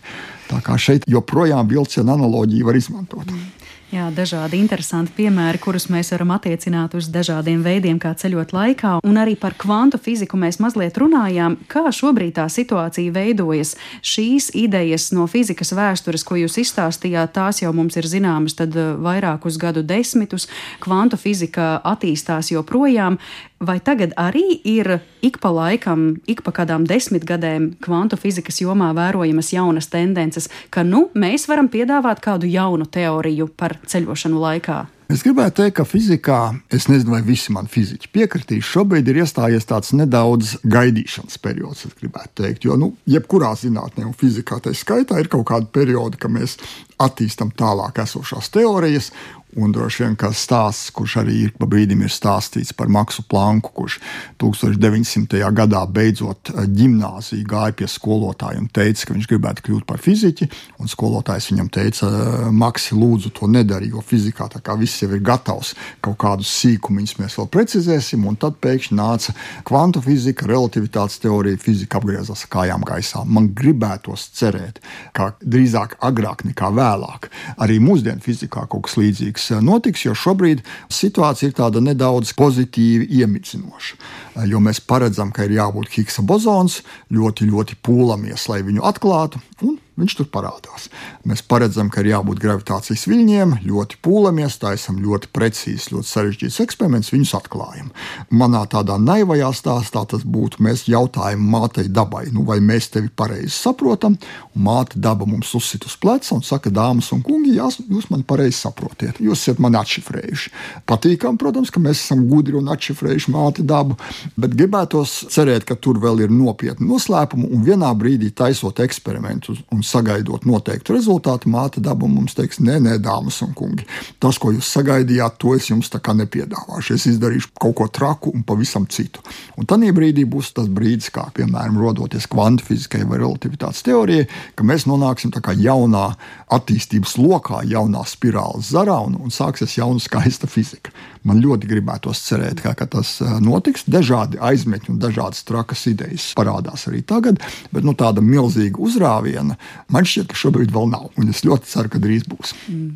Tā 0.51 0.60
kā 0.65 0.75
šeit 0.79 1.07
joprojām 1.07 1.69
vilciena 1.71 2.17
analoģija 2.17 2.67
var 2.67 2.79
izmantot. 2.79 3.29
Mm. 3.31 3.61
Jā, 3.91 4.06
dažādi 4.15 4.56
interesanti 4.56 5.12
piemēri, 5.17 5.60
kurus 5.60 5.89
mēs 5.91 6.13
varam 6.13 6.30
attiecināt 6.32 6.93
uz 6.95 7.10
dažādiem 7.12 7.60
veidiem, 7.60 7.97
kā 7.99 8.13
ceļot 8.15 8.54
laikā. 8.56 8.91
Un 9.04 9.19
arī 9.19 9.34
par 9.36 9.51
kvantu 9.60 9.99
fiziku 9.99 10.39
mēs 10.39 10.62
mazliet 10.63 10.95
runājām, 10.95 11.58
kā 11.67 11.84
šobrīd 11.91 12.38
tā 12.38 12.45
situācija 12.47 13.12
veidojas. 13.12 13.73
Šīs 13.99 14.47
idejas 14.56 15.10
no 15.12 15.27
fizikas 15.27 15.73
vēstures, 15.75 16.23
ko 16.23 16.39
jūs 16.39 16.56
izstāstījāt, 16.63 17.36
tās 17.36 17.60
jau 17.65 17.73
mums 17.75 17.99
ir 17.99 18.08
zināmas 18.08 18.56
eh, 18.63 18.80
vairākus 18.95 19.60
gadu 19.60 19.84
desmitus. 19.84 20.47
Kvantu 20.80 21.19
fizika 21.19 21.82
attīstās 21.84 22.56
joprojām. 22.56 23.19
Vai 23.62 23.78
tagad 23.78 24.15
arī 24.17 24.56
ir 24.65 24.88
ik 25.21 25.36
pa 25.38 25.52
laikam, 25.54 26.15
ik 26.26 26.39
pa 26.41 26.50
kādām 26.50 26.88
desmit 26.89 27.28
gadiem 27.30 27.67
kvantu 27.78 28.17
fizikas 28.17 28.58
jomā 28.63 28.88
vērojamas 28.97 29.52
jaunas 29.54 29.91
tendences, 29.91 30.50
ka 30.74 30.82
nu, 30.82 31.12
mēs 31.13 31.45
varam 31.45 31.69
piedāvāt 31.69 32.24
kādu 32.26 32.50
jaunu 32.50 32.89
teoriju 32.89 33.52
par 33.54 33.78
ceļošanu 33.86 34.41
laikā? 34.41 34.80
Es 35.12 35.26
gribētu 35.26 35.58
teikt, 35.60 35.76
ka 35.76 35.84
fizikā, 35.84 36.39
es 36.71 36.86
nezinu, 36.88 37.12
vai 37.12 37.19
visi 37.26 37.52
man 37.52 37.65
fiziķi 37.69 38.10
piekritīs, 38.15 38.63
šobrīd 38.63 39.10
ir 39.12 39.19
iestājies 39.26 39.67
tāds 39.67 39.91
nedaudz 39.97 40.54
gaidīšanas 40.63 41.38
periods, 41.43 41.84
es 41.89 41.97
gribētu 42.00 42.45
teikt. 42.45 42.65
Jo, 42.65 42.78
nu, 42.80 42.93
jebkurā 43.12 43.52
zinātnē, 43.60 44.06
un 44.08 44.15
fizikā 44.15 44.62
tā 44.63 44.71
skaitā, 44.78 45.19
ir 45.19 45.28
kaut 45.30 45.50
kāda 45.52 45.67
perioda, 45.67 46.17
kad 46.21 46.32
mēs 46.32 46.56
attīstām 47.02 47.52
tālāk 47.60 48.00
esošās 48.06 48.50
teorijas, 48.56 49.12
Un 49.59 49.73
droši 49.75 50.05
vien 50.05 50.13
kāds 50.15 50.39
stāsts, 50.45 50.91
kurš 50.95 51.17
arī 51.19 51.33
ir 51.45 51.51
pa 51.59 51.67
brīdim 51.67 52.05
ir 52.05 52.11
stāstīts 52.13 52.71
par 52.77 52.87
Maksu 52.87 53.25
Planku, 53.27 53.73
kurš 53.75 53.97
1900. 54.39 55.41
gadā 55.57 55.81
beidzot 55.91 56.53
gimnāziju 56.71 57.47
gāja 57.51 57.75
pie 57.75 57.89
skolotāja 57.91 58.61
un 58.61 58.69
teica, 58.71 59.09
ka 59.09 59.15
viņš 59.17 59.27
gribētu 59.27 59.65
kļūt 59.65 59.87
par 59.89 59.99
fiziķi. 59.99 60.47
Un 60.79 60.91
skolotājs 60.91 61.49
viņam 61.51 61.71
teica, 61.73 62.11
Maksi, 62.55 62.95
lūdzu, 62.95 63.33
to 63.35 63.49
nedari, 63.51 63.89
jo 63.91 64.03
fizikā 64.05 64.47
tā 64.53 64.61
kā 64.63 64.77
viss 64.79 65.03
jau 65.03 65.11
ir 65.11 65.23
gatavs, 65.25 65.73
kaut 65.99 66.19
kādus 66.23 66.53
sīkumus 66.61 67.17
mēs 67.19 67.35
vēl 67.41 67.51
precizēsim. 67.51 68.23
Un 68.31 68.39
tad 68.39 68.55
pēkšņi 68.63 68.97
nāca 69.01 69.35
kvantu 69.67 70.03
fizika, 70.05 70.47
relativitātes 70.47 71.19
teorija, 71.25 71.59
fizika 71.59 71.99
apgriezās 71.99 72.45
kājām 72.51 72.87
gaisā. 72.87 73.25
Man 73.27 73.51
gribētos 73.57 74.29
cerēt, 74.39 74.79
ka 75.17 75.33
drīzāk 75.43 75.99
agrāk 76.07 76.45
nekā 76.47 76.71
vēlāk 76.79 77.27
arī 77.59 77.81
mūsdienu 77.83 78.23
fizikā 78.23 78.63
kaut 78.71 78.87
kas 78.87 78.97
līdzīgs 79.01 79.40
notiks, 79.41 79.51
eh, 79.51 79.62
notiks, 79.62 80.06
jo 80.06 80.13
šobrīd 80.13 80.62
situācija 80.89 81.49
ir 81.49 81.54
tāda 81.54 81.82
nedaudz 81.82 82.34
pozitīvi 82.34 83.08
iemicinoša. 83.10 83.95
Eh, 84.36 84.45
jo 84.47 84.60
mēs 84.60 84.80
paredzam, 84.80 85.32
ka 85.32 85.43
ir 85.43 85.51
jābūt 85.51 85.89
Higsa 85.89 86.21
bozons, 86.21 86.82
ļoti, 87.12 87.49
ļoti 87.49 87.75
pūlamies, 87.82 88.47
lai 88.49 88.62
viņu 88.62 88.82
atklātu. 88.82 89.41
Un 89.63 89.80
Viņš 90.01 90.15
tur 90.17 90.27
parādās. 90.33 90.87
Mēs 91.29 91.43
paredzam, 91.45 91.91
ka 91.93 92.01
ir 92.01 92.11
jābūt 92.15 92.39
gravitācijas 92.41 93.03
viļņiem, 93.05 93.59
ļoti 93.67 93.99
pūlamies, 94.01 94.57
taisam 94.61 94.97
ļoti 95.03 95.29
precīzi, 95.35 95.91
ļoti 95.93 96.09
sarežģīts 96.09 96.57
eksperiments, 96.63 97.11
viņus 97.13 97.35
atklājam. 97.37 97.91
Manā 98.33 98.63
tādā 98.71 98.97
naivajā 98.97 99.51
stāstā 99.59 100.01
tas 100.09 100.25
būtu, 100.25 100.63
mēs 100.65 100.87
jautājam 100.89 101.43
mātei 101.53 101.85
dabai, 101.85 102.23
nu, 102.33 102.45
vai 102.47 102.57
mēs 102.65 102.89
tevi 102.95 103.11
pareizi 103.13 103.53
saprotam, 103.53 104.17
un 104.55 104.65
māte 104.65 104.97
daba 105.01 105.27
mums 105.29 105.53
uzsit 105.57 105.85
uz 105.85 105.97
pleca 106.01 106.33
un 106.33 106.41
saka, 106.45 106.73
dāmas 106.73 107.11
un 107.13 107.21
kungi, 107.25 107.53
jā, 107.59 107.69
jūs 107.91 108.09
mani 108.09 108.25
pareizi 108.27 108.57
saprotiet, 108.57 109.21
jūs 109.21 109.45
esat 109.45 109.61
mani 109.61 109.77
atšifrējuši. 109.81 110.53
Patīkam, 110.89 111.37
protams, 111.41 111.69
ka 111.69 111.83
mēs 111.83 112.01
esam 112.01 112.25
gudri 112.31 112.57
un 112.57 112.73
atšifrējuši 112.73 113.35
māti 113.35 113.65
dabu, 113.67 113.99
bet 114.33 114.57
gribētos 114.57 115.19
cerēt, 115.29 115.67
ka 115.69 115.77
tur 115.77 116.01
vēl 116.01 116.25
ir 116.25 116.33
nopietni 116.33 116.89
noslēpumi 116.89 117.51
un 117.53 117.65
vienā 117.67 117.93
brīdī 117.97 118.31
taisot 118.33 118.81
eksperimentus 118.81 119.61
un 119.71 119.85
sagaidot 119.91 120.45
noteiktu 120.47 120.95
rezultātu, 120.95 121.49
māte 121.51 121.84
daba 121.84 122.08
mums 122.10 122.36
teiks, 122.38 122.62
nē, 122.63 122.80
nē, 122.84 122.97
dāmas 123.04 123.41
un 123.45 123.54
kungi, 123.58 123.86
tas, 124.21 124.39
ko 124.41 124.54
jūs 124.56 124.69
sagaidījāt, 124.77 125.38
to 125.41 125.56
es 125.58 125.69
jums 125.69 125.91
tā 125.91 126.01
kā 126.04 126.15
nepiedāvāšu. 126.17 126.97
Es 126.97 127.08
izdarīšu 127.12 127.51
kaut 127.62 127.75
ko 127.80 127.88
traku 127.91 128.34
un 128.36 128.45
pavisam 128.47 128.88
citu. 128.91 129.23
Un 129.60 129.69
tad 129.69 129.84
brīdī 129.95 130.25
būs 130.30 130.54
tas 130.56 130.69
brīdis, 130.71 131.12
kā 131.13 131.27
piemēram 131.36 131.80
rodoties 131.82 132.27
kvantu 132.32 132.67
fizikai 132.69 133.04
vai 133.10 133.21
relativitātes 133.21 133.84
teorijai, 133.88 134.27
ka 134.56 134.67
mēs 134.67 134.88
nonāksim 134.89 135.34
jaunā 135.62 136.06
attīstības 136.51 137.17
lokā, 137.19 137.63
jaunā 137.67 138.04
spirāles 138.08 138.71
zarā 138.75 138.99
un, 139.06 139.17
un 139.21 139.34
sāksies 139.34 139.77
jauna 139.80 139.99
skaista 139.99 140.47
fizika. 140.47 140.93
Man 141.27 141.41
ļoti 141.43 141.69
gribētos 141.69 142.23
cerēt, 142.25 142.63
ka, 142.63 142.73
ka 142.77 142.88
tas 142.89 143.17
notiks. 143.43 143.86
Dažādi 143.91 144.39
aizmetņi 144.41 144.95
un 144.95 145.01
dažādas 145.01 145.45
trakas 145.45 145.86
idejas 145.91 146.31
parādās 146.38 146.88
arī 146.89 147.03
tagad, 147.05 147.43
bet 147.73 147.86
nu, 147.86 147.93
tāda 147.97 148.23
milzīga 148.25 148.81
uzrāviena 148.81 149.57
man 149.93 150.07
šķiet, 150.07 150.31
ka 150.31 150.39
šobrīd 150.41 150.73
vēl 150.73 150.89
nav. 150.93 151.12
Un 151.21 151.29
es 151.29 151.43
ļoti 151.45 151.69
ceru, 151.69 151.93
ka 151.93 152.01
drīz 152.01 152.25
būs. 152.31 152.55
Mm. 152.71 152.95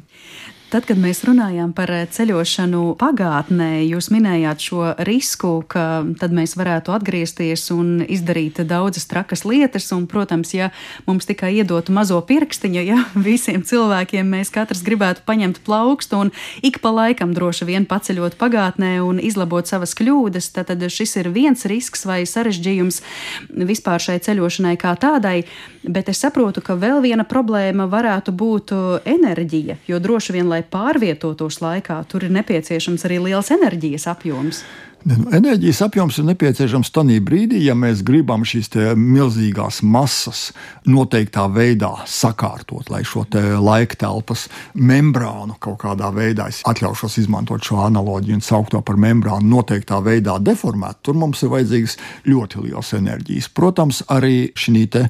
Tad, 0.76 0.84
kad 0.90 1.00
mēs 1.00 1.22
runājām 1.24 1.70
par 1.72 1.88
eh, 1.96 2.02
ceļošanu 2.12 2.98
pagātnē, 3.00 3.86
jūs 3.88 4.10
minējāt 4.12 4.64
šo 4.66 4.90
risku, 5.08 5.62
ka 5.72 6.04
tad 6.20 6.34
mēs 6.36 6.58
varētu 6.60 6.92
atgriezties 6.92 7.70
un 7.72 8.02
izdarīt 8.04 8.60
daudzas 8.68 9.08
trakas 9.08 9.46
lietas. 9.48 9.88
Un, 9.96 10.04
protams, 10.12 10.52
ja 10.52 10.74
mums 11.08 11.30
tikai 11.30 11.54
iedotu 11.62 11.96
mazo 11.96 12.18
pirkstiņu, 12.28 12.82
ja 12.90 12.98
visiem 13.30 13.64
cilvēkiem 13.64 14.28
mēs 14.36 14.52
katrs 14.52 14.82
gribētu 14.84 15.24
paņemt 15.24 15.62
plaukstu 15.64 16.20
un 16.26 16.34
ik 16.60 16.82
pa 16.84 16.92
laikam 16.92 17.32
droši 17.32 17.70
vien 17.72 17.88
paceļot 17.88 18.36
pagātnē 18.36 18.98
un 19.06 19.24
izlabot 19.24 19.72
savas 19.72 19.96
kļūdas, 19.96 20.52
tad, 20.60 20.74
tad 20.74 20.84
šis 20.92 21.16
ir 21.24 21.32
viens 21.32 21.64
risks 21.72 22.04
vai 22.04 22.26
sarežģījums 22.28 23.00
vispār 23.64 24.04
šai 24.10 24.20
ceļošanai 24.28 24.76
kā 24.84 24.92
tādai. 25.00 25.38
Bet 25.88 26.12
es 26.12 26.20
saprotu, 26.20 26.60
ka 26.60 26.76
vēl 26.76 27.00
viena 27.06 27.24
problēma 27.24 27.88
varētu 27.88 28.36
būt 28.36 28.76
enerģija, 29.08 29.80
jo 29.88 30.04
droši 30.04 30.36
vien, 30.36 30.52
lai 30.52 30.65
pārvietotos 30.72 31.62
laikā, 31.64 32.02
tur 32.10 32.26
ir 32.28 32.34
nepieciešams 32.36 33.06
arī 33.08 33.22
liels 33.28 33.52
enerģijas 33.56 34.10
apjoms. 34.12 34.64
Enerģijas 35.06 35.84
apjoms 35.86 36.16
ir 36.18 36.26
nepieciešams 36.26 36.90
tajā 36.90 37.20
brīdī, 37.22 37.60
ja 37.62 37.76
mēs 37.78 38.00
gribam 38.02 38.42
šīs 38.42 38.72
milzīgās 38.98 39.84
masas 39.86 40.48
noteiktā 40.90 41.44
veidā 41.54 41.92
sakārtot, 42.10 42.90
lai 42.90 43.04
šo 43.06 43.22
laika 43.62 44.00
telpas 44.02 44.48
membrānu 44.74 45.60
kaut 45.62 45.78
kādā 45.84 46.10
veidā, 46.10 46.48
es 46.50 46.64
atļaušos 46.66 47.20
izmantot 47.22 47.62
šo 47.62 47.84
analoģiju 47.84 48.40
un 48.40 48.42
saukt 48.42 48.74
to 48.74 48.82
par 48.82 48.98
membrānu, 48.98 49.46
noteiktā 49.46 50.00
veidā 50.02 50.40
deformēt. 50.42 51.04
Tur 51.06 51.20
mums 51.22 51.44
ir 51.46 51.54
vajadzīgas 51.54 52.00
ļoti 52.26 52.66
liels 52.66 52.92
enerģijas. 52.98 53.52
Protams, 53.54 54.02
arī 54.10 54.50
šī, 54.58 54.88
te, 54.90 55.04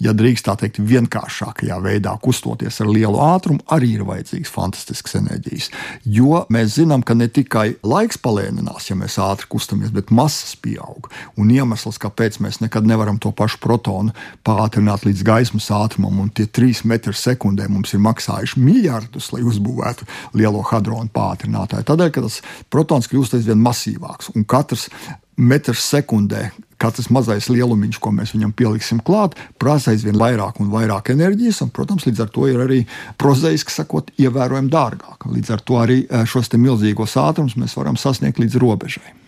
ja 0.00 0.16
drīkst 0.16 0.48
tā 0.48 0.56
teikt, 0.64 0.80
vienkāršākajā 0.80 1.76
veidā 1.84 2.16
kustoties 2.24 2.80
ar 2.80 2.88
lielu 2.88 3.20
ātrumu, 3.20 3.60
arī 3.68 3.98
ir 3.98 4.08
vajadzīgas 4.08 4.56
fantastiskas 4.56 5.20
enerģijas. 5.20 5.68
Jo 6.08 6.46
mēs 6.48 6.78
zinām, 6.80 7.04
ka 7.04 7.20
ne 7.20 7.28
tikai 7.28 7.74
laiks 7.84 8.16
palēninās, 8.24 8.88
ja 8.88 8.96
mēs 8.96 9.20
ātri 9.20 9.41
kustamies, 9.50 9.92
bet 9.94 10.12
masas 10.14 10.54
pieaug. 10.58 11.08
Un 11.40 11.50
iemesls, 11.54 12.00
kāpēc 12.02 12.40
mēs 12.44 12.60
nekad 12.62 12.86
nevaram 12.88 13.18
to 13.22 13.32
pašu 13.36 13.60
protonu 13.62 14.14
pātrināt 14.46 15.06
līdz 15.08 15.24
gaismas 15.26 15.70
ātrumam, 15.74 16.20
un 16.24 16.30
tie 16.34 16.46
trīs 16.46 16.84
metri 16.88 17.14
sekundē 17.16 17.68
mums 17.72 17.94
ir 17.94 18.04
maksājuši 18.04 18.62
miljardus, 18.62 19.32
lai 19.34 19.42
uzbūvētu 19.46 20.08
lielo 20.38 20.62
hadronu 20.70 21.12
pātrinātāju. 21.14 21.88
Tādēļ, 21.88 22.14
ka 22.14 22.26
tas 22.26 22.40
protons 22.72 23.10
kļūst 23.10 23.38
aizvien 23.38 23.60
masīvāks, 23.62 24.34
un 24.36 24.46
katrs 24.48 24.88
metrs 25.36 25.84
sekundē, 25.88 26.50
katrs 26.82 27.08
mazais 27.14 27.48
lielumiņš, 27.52 27.98
ko 28.02 28.12
mēs 28.14 28.34
viņam 28.34 28.52
pieliksim 28.56 29.00
klāt, 29.04 29.36
prasa 29.60 29.92
aizvien 29.94 30.18
vairāk 30.18 30.60
un 30.62 30.70
vairāk 30.72 31.12
enerģijas, 31.14 31.62
un, 31.66 31.72
protams, 31.74 32.06
līdz 32.08 32.24
ar 32.24 32.30
to 32.34 32.48
ir 32.50 32.62
arī 32.64 32.82
prozaiski 33.20 33.74
sakot, 33.74 34.12
ievērojami 34.20 34.72
dārgāk. 34.72 35.28
Līdz 35.30 35.56
ar 35.56 35.64
to 35.64 35.80
arī 35.82 36.02
eh, 36.04 36.26
šos 36.28 36.52
milzīgos 36.52 37.16
ātrumus 37.20 37.58
mēs 37.60 37.76
varam 37.78 37.98
sasniegt 38.00 38.42
līdz 38.42 38.60
robežai. 38.62 39.21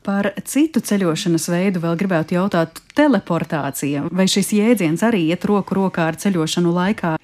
Par 0.00 0.30
citu 0.48 0.80
ceļošanas 0.80 1.44
veidu 1.52 1.82
vēl 1.82 1.98
gribētu 2.00 2.38
jautāt 2.38 2.78
teleportācija. 2.96 4.06
Vai 4.12 4.24
šis 4.30 4.54
jēdziens 4.56 5.02
arī 5.06 5.26
iet 5.28 5.44
roku 5.48 5.76
rokā 5.76 6.06
ar 6.10 6.16
ceļošanu 6.20 6.72
laikā? 6.74 7.14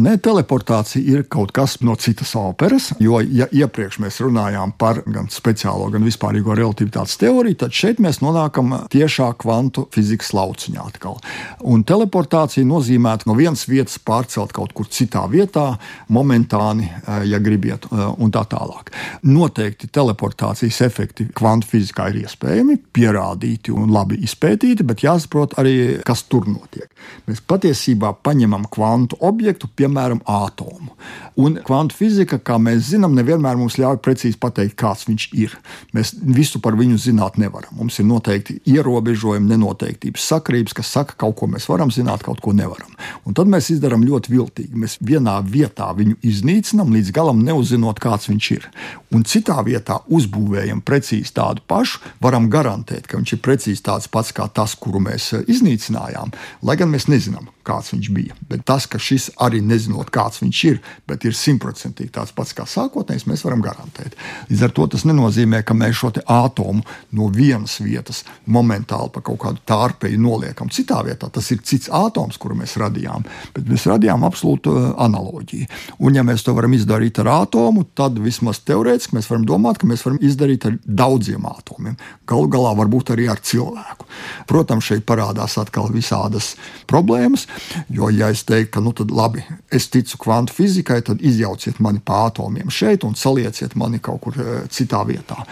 Nē, 0.00 0.16
teleportācija 0.24 1.02
ir 1.04 1.26
kaut 1.30 1.52
kas 1.54 1.76
no 1.84 1.94
citas 2.00 2.32
operas, 2.38 2.90
jo, 3.02 3.20
ja 3.20 3.46
iepriekš 3.52 4.00
mēs 4.02 4.20
runājām 4.24 4.72
par 4.80 5.02
gan 5.06 5.28
speciālo, 5.32 5.90
gan 5.92 6.04
vispārīgo 6.06 6.56
relativitātes 6.58 7.18
teoriju, 7.20 7.58
tad 7.62 7.76
šeit 7.76 8.00
mēs 8.02 8.22
nonākam 8.24 8.74
tiešā 8.92 9.28
kvantu 9.42 9.86
fizikas 9.92 10.32
lauciņā 10.36 10.86
atkal. 10.88 11.20
Un 11.68 11.84
teleportācija 11.86 12.66
nozīmē 12.66 13.18
no 13.28 13.36
vienas 13.36 13.66
vietas 13.68 13.98
pārcelt 14.00 14.54
kaut 14.56 14.72
kur 14.76 14.88
citā 14.88 15.26
vietā, 15.30 15.74
momentāni, 16.08 16.88
eh, 16.88 17.28
ja 17.28 17.38
gribiet, 17.44 17.86
eh, 17.92 18.04
un 18.18 18.32
tā 18.32 18.46
tālāk. 18.48 18.90
Noteikti 19.22 19.92
teleportācijas 19.92 20.80
efekti 20.88 21.28
kvantu 21.28 21.68
fizikā 21.76 22.08
ir 22.10 22.21
iespējami, 22.22 22.78
pierādīti 22.94 23.74
un 23.74 23.92
labi 23.92 24.18
izpētīti, 24.24 24.86
bet 24.86 25.04
jāsaprot 25.04 25.58
arī, 25.60 25.76
kas 26.06 26.24
tur 26.30 26.48
notiek. 26.50 26.88
Mēs 27.28 27.42
patiesībā 27.46 28.14
paņemam 28.24 28.66
kvantu 28.72 29.18
objektu, 29.20 29.68
piemēram, 29.76 30.22
atomu. 30.28 30.94
Un 31.40 31.56
kvantu 31.64 31.96
fizika, 31.96 32.38
kā 32.42 32.58
mēs 32.60 32.90
zinām, 32.90 33.14
nevienmēr 33.16 33.56
mums 33.56 33.78
ļauj 33.80 34.00
precīzi 34.04 34.38
pateikt, 34.40 34.76
kāds 34.80 35.06
viņš 35.08 35.28
ir. 35.38 35.54
Mēs 35.96 36.12
visu 36.20 36.60
par 36.62 36.76
viņu 36.78 36.98
zināt 37.00 37.38
nevaram. 37.40 37.72
Mums 37.78 37.98
ir 38.02 38.08
noteikti 38.08 38.58
ierobežojumi, 38.68 39.48
nenoteiktības 39.54 40.26
sakrības, 40.32 40.76
kas 40.76 40.92
saka, 40.92 41.16
kaut 41.24 41.38
ko 41.40 41.48
mēs 41.50 41.68
varam 41.70 41.92
zināt, 41.94 42.24
kaut 42.26 42.42
ko 42.44 42.52
nevaram. 42.56 42.92
Un 43.24 43.36
tad 43.38 43.50
mēs 43.50 43.70
izdarām 43.74 44.04
ļoti 44.06 44.32
viltīgi. 44.34 44.76
Mēs 44.84 44.98
vienā 45.00 45.38
vietā 45.46 45.88
viņu 45.96 46.18
iznīcinām, 46.26 46.92
līdz 46.92 47.14
galam 47.16 47.40
neuzzinot, 47.46 48.00
kāds 48.02 48.28
viņš 48.30 48.50
ir. 48.56 48.68
Un 49.12 49.24
citā 49.28 49.58
vietā 49.64 50.00
uzbūvējam 50.12 50.82
precīzi 50.84 51.34
tādu 51.36 51.64
pašu, 51.68 52.00
varam 52.22 52.48
garantēt, 52.52 53.08
ka 53.08 53.18
viņš 53.18 53.34
ir 53.36 53.42
precīzi 53.44 53.84
tāds 53.86 54.08
pats 54.12 54.32
kā 54.36 54.46
tas, 54.54 54.76
kuru 54.78 55.02
mēs 55.02 55.32
eh, 55.36 55.44
iznīcinājām, 55.52 56.32
lai 56.68 56.78
gan 56.80 56.92
mēs 56.92 57.08
nezinām, 57.10 57.50
kāds 57.66 57.92
viņš 57.94 58.10
bija. 58.14 58.36
Bet 58.48 58.64
tas, 58.68 58.86
ka 58.90 59.00
šis 59.02 59.30
arī 59.42 59.62
nezinot, 59.64 60.10
kāds 60.14 60.42
viņš 60.42 60.62
ir, 60.68 60.80
bet 61.08 61.26
ir 61.28 61.36
simtprocentīgi 61.36 62.12
tāds 62.14 62.34
pats 62.36 62.54
kā 62.56 62.66
sākotnējs, 62.68 63.26
mēs 63.30 63.44
varam 63.46 63.62
garantēt. 63.64 64.16
Līdz 64.50 64.64
ar 64.66 64.74
to 64.76 64.86
tas 64.94 65.06
nenozīmē, 65.08 65.62
ka 65.66 65.76
mēs 65.78 65.98
šo 66.00 66.12
atomu 66.26 66.82
no 67.16 67.28
vienas 67.32 67.78
vietas 67.82 68.22
momentāli 68.46 69.12
pa 69.14 69.22
kaut 69.24 69.40
kādu 69.44 69.62
tārpeju 69.68 70.20
noliekam 70.20 70.70
citā 70.72 71.02
vietā. 71.06 71.30
Tas 71.32 71.50
ir 71.54 71.62
cits 71.66 71.90
atoms, 71.92 72.38
kuru 72.42 72.58
mēs 72.60 72.76
radījām, 72.80 73.26
bet 73.54 73.68
mēs 73.68 73.86
radījām 73.90 74.26
absolūtu 74.28 74.76
eh, 74.78 74.88
analoģiju. 75.06 75.68
Un, 76.02 76.18
ja 76.18 76.26
mēs 76.26 76.44
to 76.46 76.56
varam 76.56 76.74
izdarīt 76.76 77.22
ar 77.22 77.32
atomu, 77.42 77.86
tad 77.96 78.18
vismaz 78.22 78.62
teorētiski 78.66 79.16
mēs 79.16 79.30
varam 79.30 79.46
domāt, 79.48 79.80
ka 79.80 79.90
mēs 79.90 80.04
varam 80.06 80.20
izdarīt 80.22 80.68
ar 80.68 80.78
daudziem 80.84 81.46
atomiem 81.48 81.96
galu 82.32 82.48
galā 82.52 82.72
varbūt 82.78 83.12
arī 83.14 83.28
ar 83.30 83.40
cilvēku. 83.44 84.08
Protams, 84.50 84.88
šeit 84.88 85.04
parādās 85.08 85.58
atkal 85.60 85.90
visādas 85.92 86.54
problēmas, 86.90 87.46
jo, 87.92 88.08
ja 88.12 88.30
es 88.32 88.44
teiktu, 88.48 88.72
ka, 88.76 88.82
nu, 88.84 88.94
labi, 89.12 89.44
es 89.72 89.88
ticu 89.92 90.18
kvantu 90.22 90.54
fizikai, 90.56 91.00
tad 91.06 91.22
izjauciet 91.24 91.80
mani 91.82 92.02
pa 92.04 92.26
atomiem 92.28 92.70
šeit 92.72 93.04
un 93.04 93.16
salieciet 93.18 93.76
mani 93.78 94.00
kaut 94.02 94.22
kur 94.24 94.38
eh, 94.38 94.52
citā 94.72 95.02
vietā. 95.08 95.42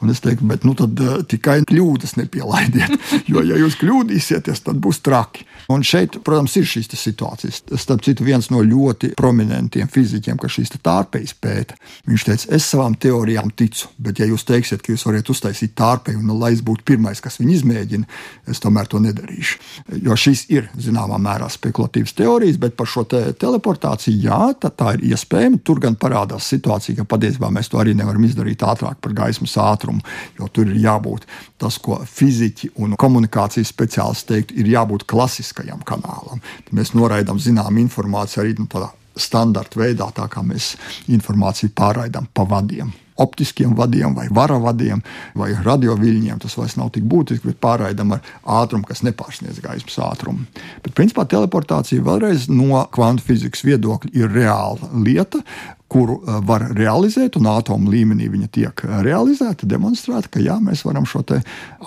Un 0.00 0.12
es 0.12 0.22
teiktu, 0.24 0.46
bet 0.48 0.64
nu, 0.64 0.74
tad 0.78 1.00
uh, 1.02 1.20
tikai 1.26 1.60
kļūdas 1.68 2.16
nepielaidiet, 2.20 2.96
jo, 3.32 3.42
ja 3.44 3.58
jūs 3.60 3.76
kļūdīsieties, 3.80 4.64
tad 4.66 4.80
būs 4.82 5.02
traki. 5.04 5.46
Un 5.70 5.84
šeit, 5.86 6.16
protams, 6.26 6.56
ir 6.58 6.66
šīs 6.66 6.88
situācijas. 6.98 7.60
Starp 7.78 8.02
citu, 8.02 8.24
viens 8.26 8.48
no 8.50 8.62
ļoti 8.66 9.12
prominentiem 9.18 9.90
fizikiem, 9.92 10.38
kas 10.40 10.56
šīs 10.56 10.72
tārpejas 10.82 11.36
pēta, 11.38 11.76
viņš 12.08 12.26
teica, 12.26 12.48
es 12.56 12.66
savām 12.72 12.96
teorijām 12.98 13.52
ticu, 13.54 13.90
bet 14.02 14.18
ja 14.18 14.26
jūs 14.26 14.46
teiksiet, 14.48 14.82
ka 14.82 14.94
jūs 14.94 15.06
varat 15.06 15.30
uztaisīt 15.30 15.76
tārpeju 15.78 16.22
un 16.22 16.32
lai 16.40 16.52
es 16.56 16.64
būtu 16.66 16.86
pirmais, 16.90 17.22
kas 17.22 17.38
viņu 17.40 17.54
izmēģina, 17.58 18.08
es 18.50 18.62
tomēr 18.62 18.90
to 18.90 19.02
nedarīšu. 19.04 19.60
Jo 20.02 20.18
šīs 20.18 20.46
ir 20.50 20.70
zināmā 20.80 21.20
mērā 21.22 21.49
spekulatīvas 21.54 22.14
teorijas, 22.18 22.58
bet 22.60 22.76
par 22.78 22.88
šo 22.90 23.04
te 23.08 23.20
teleportāciju, 23.40 24.20
jā, 24.24 24.40
tā, 24.60 24.70
tā 24.74 24.94
ir 24.96 25.04
iespējama. 25.10 25.60
Tur 25.66 25.82
gan 25.82 25.96
parādās 26.00 26.48
situācija, 26.52 27.00
ka 27.00 27.08
patiesībā 27.10 27.50
mēs 27.54 27.70
to 27.72 27.80
arī 27.82 27.94
nevaram 27.98 28.24
izdarīt 28.26 28.64
ātrāk 28.66 29.00
par 29.02 29.16
gaismas 29.16 29.56
ātrumu, 29.60 30.04
jo 30.38 30.48
tur 30.52 30.70
ir 30.70 30.80
jābūt 30.84 31.26
tas, 31.60 31.78
ko 31.82 32.00
fiziķi 32.06 32.72
un 32.80 32.96
komunikācijas 33.00 33.72
speciālisti 33.74 34.34
teiktu, 34.34 34.58
ir 34.62 34.72
jābūt 34.76 35.06
klasiskajam 35.10 35.84
kanālam. 35.88 36.42
Tad 36.66 36.72
mēs 36.76 36.94
noraidām 36.96 37.40
zināmu 37.42 37.84
informāciju 37.84 38.44
arī 38.44 38.56
nu, 38.58 38.68
tādā 38.70 38.92
standarta 39.20 39.80
veidā, 39.80 40.08
tā 40.16 40.26
kā 40.32 40.42
mēs 40.46 40.74
informāciju 41.12 41.74
pārraidām 41.76 42.30
pa 42.34 42.46
vadiem 42.48 42.92
optiskiem 43.20 43.74
vadiem, 43.78 44.14
vai 44.16 44.28
varavadiem, 44.34 45.02
vai 45.38 45.50
radioviļņiem. 45.64 46.40
Tas 46.42 46.56
vairs 46.58 46.78
nav 46.80 46.92
tik 46.94 47.06
būtiski, 47.10 47.50
bet 47.50 47.60
pārraidām 47.62 48.16
ar 48.16 48.24
ātrumu, 48.60 48.88
kas 48.88 49.04
nepārsniedz 49.06 49.60
gaismas 49.64 49.98
ātrumu. 50.10 50.46
Bet, 50.84 50.94
principā, 50.96 51.26
teleportācija 51.28 52.04
vēlreiz 52.06 52.48
no 52.52 52.84
kvantu 52.94 53.28
fizikas 53.28 53.66
viedokļa 53.66 54.16
ir 54.16 54.32
reāla 54.34 54.94
lieta 55.04 55.44
kuru 55.90 56.20
eh, 56.22 56.38
var 56.46 56.68
realizēt, 56.76 57.36
un 57.40 57.50
atomu 57.50 57.90
līmenī 57.90 58.30
viņa 58.30 58.48
tiek 58.54 58.84
eh, 58.86 58.96
realizēta, 59.06 59.68
demonstrēta, 59.70 60.30
ka 60.36 60.42
jā, 60.44 60.60
mēs 60.62 60.84
varam 60.86 61.08
šo 61.08 61.24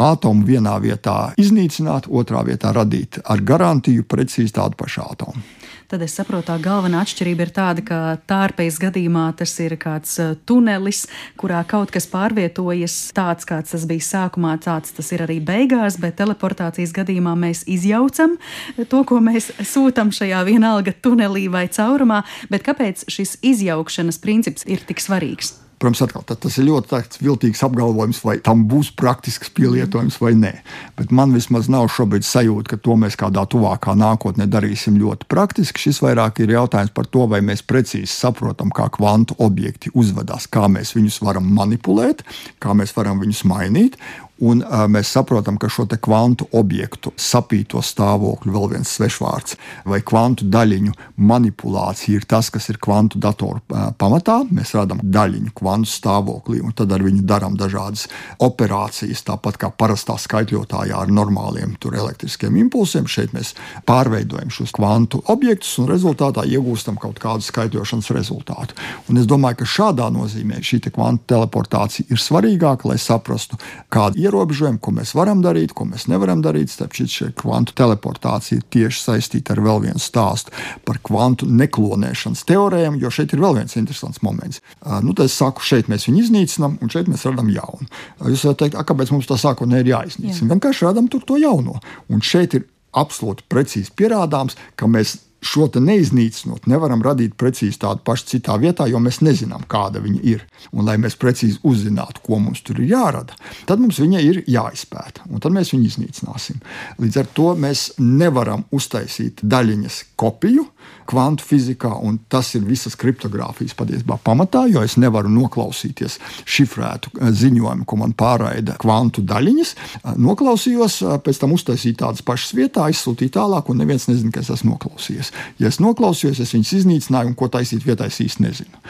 atomu 0.03 0.45
vienā 0.47 0.75
vietā 0.83 1.17
iznīcināt, 1.39 2.09
otrā 2.11 2.43
vietā 2.47 2.73
radīt 2.75 3.21
ar 3.23 3.41
garantiju 3.41 4.05
precīzi 4.09 4.55
tādu 4.59 4.79
pašu 4.79 5.07
atomu 5.07 5.62
tad 5.93 6.01
es 6.01 6.15
saprotu, 6.17 6.47
tā 6.49 6.55
galvenā 6.61 7.03
atšķirība 7.05 7.45
ir 7.45 7.51
tāda, 7.53 7.83
ka 7.85 7.97
tārpējas 8.29 8.79
gadījumā 8.81 9.27
tas 9.37 9.53
ir 9.61 9.75
kāds 9.77 10.15
uh, 10.23 10.33
tunelis, 10.49 11.03
kurā 11.37 11.61
kaut 11.69 11.93
kas 11.93 12.07
pārvietojas 12.09 12.97
tāds, 13.13 13.45
kāds 13.49 13.75
tas 13.75 13.85
bija 13.89 14.07
sākumā, 14.07 14.55
tāds 14.63 14.95
tas 14.97 15.13
ir 15.13 15.25
arī 15.27 15.37
beigās, 15.43 15.99
bet 16.01 16.17
teleportācijas 16.17 16.95
gadījumā 16.97 17.35
mēs 17.45 17.65
izjaucam 17.69 18.39
to, 18.81 19.03
ko 19.05 19.21
mēs 19.21 19.51
sūtam 19.61 20.09
šajā 20.15 20.41
vienalga 20.49 20.95
tunelī 20.97 21.45
vai 21.53 21.67
caurumā, 21.69 22.23
bet 22.49 22.65
kāpēc 22.65 23.05
šis 23.13 23.37
izjaukšanas 23.53 24.21
princips 24.23 24.65
ir 24.65 24.81
tik 24.87 25.03
svarīgs? 25.03 25.62
Protams, 25.83 25.99
atkal, 25.99 26.23
tas 26.23 26.55
ir 26.55 26.63
ļoti 26.63 27.19
viltīgs 27.19 27.59
apgalvojums, 27.65 28.21
vai 28.23 28.37
tam 28.39 28.61
būs 28.71 28.93
praktisks 28.95 29.49
pielietojums 29.51 30.15
vai 30.21 30.31
nē. 30.39 30.51
Bet 30.95 31.09
man 31.11 31.33
vismaz 31.35 31.67
nav 31.67 31.89
šobrīd 31.91 32.23
sajūta, 32.23 32.69
ka 32.71 32.77
to 32.79 32.95
mēs 33.01 33.17
kādā 33.19 33.43
tuvākā 33.51 33.91
nākotnē 33.99 34.47
darīsim 34.47 34.95
ļoti 35.01 35.27
praktiski. 35.27 35.83
Šis 35.89 35.99
vairāk 36.05 36.39
ir 36.39 36.53
jautājums 36.55 36.93
par 36.95 37.09
to, 37.11 37.25
vai 37.27 37.41
mēs 37.43 37.65
precīzi 37.67 38.07
saprotam, 38.13 38.71
kā 38.71 38.87
kvantu 38.95 39.35
objekti 39.43 39.91
uzvedās, 39.91 40.47
kā 40.47 40.69
mēs 40.71 40.95
viņus 40.95 41.19
varam 41.27 41.51
manipulēt, 41.51 42.23
kā 42.63 42.71
mēs 42.71 42.95
varam 42.95 43.19
viņus 43.19 43.43
mainīt. 43.51 43.99
Un 44.41 44.63
uh, 44.65 44.87
mēs 44.89 45.11
saprotam, 45.13 45.59
ka 45.61 45.69
šo 45.69 45.85
kvantu 45.85 46.47
objektu 46.57 47.11
sapīto 47.21 47.83
stāvokli, 47.85 48.49
vēl 48.49 48.71
viens 48.71 48.89
svešvārds, 48.97 49.57
vai 49.85 49.99
kvantu 50.01 50.47
daļiņu 50.49 50.93
manipulācija 51.21 52.17
ir 52.17 52.25
tas, 52.25 52.49
kas 52.49 52.65
ir 52.73 52.79
kvantu 52.81 53.21
datoru 53.21 53.61
uh, 53.69 53.91
pamatā. 53.93 54.39
Mēs 54.49 54.73
redzam 54.73 55.03
daļiņu 55.03 55.53
kvantu 55.53 55.91
stāvoklī, 55.91 56.63
un 56.65 56.73
tad 56.73 56.91
ar 56.95 57.05
viņu 57.05 57.21
darām 57.29 57.57
dažādas 57.59 58.07
operācijas, 58.41 59.21
tāpat 59.27 59.59
kā 59.61 59.69
parastā 59.69 60.17
skaitļotājā 60.17 60.97
ar 60.97 61.13
normāliem 61.13 61.77
elektriskiem 61.83 62.57
impulsiem. 62.57 63.05
Šeit 63.05 63.35
mēs 63.37 63.53
pārveidojam 63.85 64.49
šos 64.49 64.73
kvantu 64.73 65.21
objektus 65.29 65.77
un 65.77 65.91
rezultātā 65.91 66.47
iegūstam 66.49 66.97
kaut 66.97 67.21
kādu 67.21 67.45
skaitļošanas 67.45 68.09
rezultātu. 68.17 68.81
Un 69.11 69.21
es 69.21 69.29
domāju, 69.29 69.61
ka 69.61 69.69
šādā 69.77 70.09
nozīmē 70.09 70.63
šī 70.65 70.81
kvantu 70.89 71.29
teleportācija 71.29 72.09
ir 72.09 72.19
svarīgāka, 72.19 72.89
lai 72.89 72.97
saprastu, 72.97 73.61
kāda 73.93 74.22
ierobežojumi, 74.23 74.79
ko 74.83 74.93
mēs 74.95 75.13
varam 75.17 75.43
darīt, 75.43 75.75
ko 75.77 75.85
mēs 75.89 76.07
nevaram 76.11 76.41
darīt. 76.43 76.71
Starp 76.73 76.95
citu, 76.97 77.11
šī 77.13 77.29
kvantu 77.39 77.75
teleportācija 77.77 78.59
ir 78.59 78.67
tieši 78.73 79.01
saistīta 79.03 79.55
ar 79.55 79.63
vēl 79.65 79.83
vienu 79.87 80.01
stāstu 80.01 80.53
par 80.87 80.99
kvantu 81.05 81.47
neklonēšanas 81.49 82.45
teorēm, 82.49 82.99
jo 83.01 83.11
šeit 83.13 83.35
ir 83.35 83.43
vēl 83.43 83.59
viens 83.59 83.77
interesants 83.79 84.23
moments. 84.25 84.61
Nu, 85.05 85.15
es 85.23 85.37
saku, 85.37 85.63
šeit 85.65 85.91
mēs 85.91 86.07
viņu 86.09 86.23
iznīcinām, 86.25 86.79
un 86.81 86.93
šeit 86.93 87.11
mēs 87.11 87.25
radām 87.29 87.51
jaunu. 87.53 87.89
Jūs 88.23 88.45
varat 88.49 88.63
teikt, 88.63 88.79
kāpēc 88.91 89.13
mums 89.15 89.29
tā 89.29 89.39
sākotnēji 89.41 89.87
ir 89.87 89.93
jāiznīcina? 89.93 90.47
Jā. 90.47 90.51
Vienkārši 90.55 90.87
radām 90.87 91.09
tur 91.11 91.25
to 91.27 91.39
jauno. 91.41 91.79
Un 92.11 92.23
šeit 92.23 92.57
ir 92.59 92.67
absolūti 92.93 93.45
precīzi 93.49 93.93
pierādāms, 93.97 94.53
ka 94.77 94.85
mēs 94.85 95.17
šo 95.43 95.67
neiznīcinot, 95.79 96.67
nevaram 96.71 97.03
radīt 97.03 97.35
precīzi 97.39 97.79
tādu 97.83 98.03
pašu 98.07 98.29
citā 98.33 98.55
vietā, 98.61 98.87
jo 98.89 98.99
mēs 99.03 99.21
nezinām, 99.25 99.65
kāda 99.69 100.01
viņa 100.03 100.21
ir. 100.27 100.45
Un, 100.71 100.85
lai 100.87 100.97
mēs 101.01 101.17
precīzi 101.19 101.59
uzzinātu, 101.67 102.23
ko 102.25 102.39
mums 102.41 102.63
tur 102.65 102.79
ir 102.81 102.93
jārada, 102.93 103.37
tad 103.69 103.81
mums 103.83 103.99
viņa 104.01 104.23
ir 104.23 104.41
jāizpēta, 104.49 105.27
un 105.29 105.43
tad 105.43 105.55
mēs 105.55 105.73
viņu 105.73 105.89
iznīcināsim. 105.89 106.61
Līdz 107.03 107.21
ar 107.21 107.31
to 107.35 107.49
mēs 107.59 107.85
nevaram 107.99 108.65
uztaisīt 108.73 109.43
daļiņas 109.43 110.03
kopiju 110.19 110.67
kvantu 111.09 111.45
fizikā, 111.45 111.91
un 112.03 112.19
tas 112.31 112.53
ir 112.57 112.63
visas 112.67 112.95
kriptogrāfijas 112.99 113.75
patiesībā 113.77 114.17
pamatā, 114.23 114.65
jo 114.71 114.83
es 114.85 114.95
nevaru 115.01 115.31
noklausīties 115.33 116.19
šifrētu 116.45 117.13
eh, 117.19 117.31
ziņojumu, 117.43 117.85
ko 117.87 117.99
man 117.99 118.15
pārraida 118.17 118.77
kvantu 118.81 119.23
daļiņas. 119.27 119.73
Eh, 119.73 120.15
noklausījos, 120.23 120.99
eh, 121.03 121.17
pēc 121.23 121.41
tam 121.43 121.55
uztaisīju 121.57 121.99
tādas 121.99 122.23
pašas 122.25 122.55
vietā, 122.57 122.87
izsūtīju 122.91 123.35
tālāk, 123.37 123.71
un 123.71 123.81
neviens 123.83 124.07
nezina, 124.09 124.31
ka 124.33 124.43
es 124.43 124.51
esmu 124.53 124.75
noklausījies. 124.75 125.33
Ja 125.61 125.71
es 125.71 125.79
noklausījos, 125.83 126.41
es 126.43 126.53
viņus 126.55 126.73
iznīcināju, 126.79 127.33
un 127.33 127.37
ko 127.39 127.49
taisīt 127.51 127.85
vietā, 127.87 128.07
es 128.07 128.21
īsti 128.23 128.47
nezinu. 128.47 128.83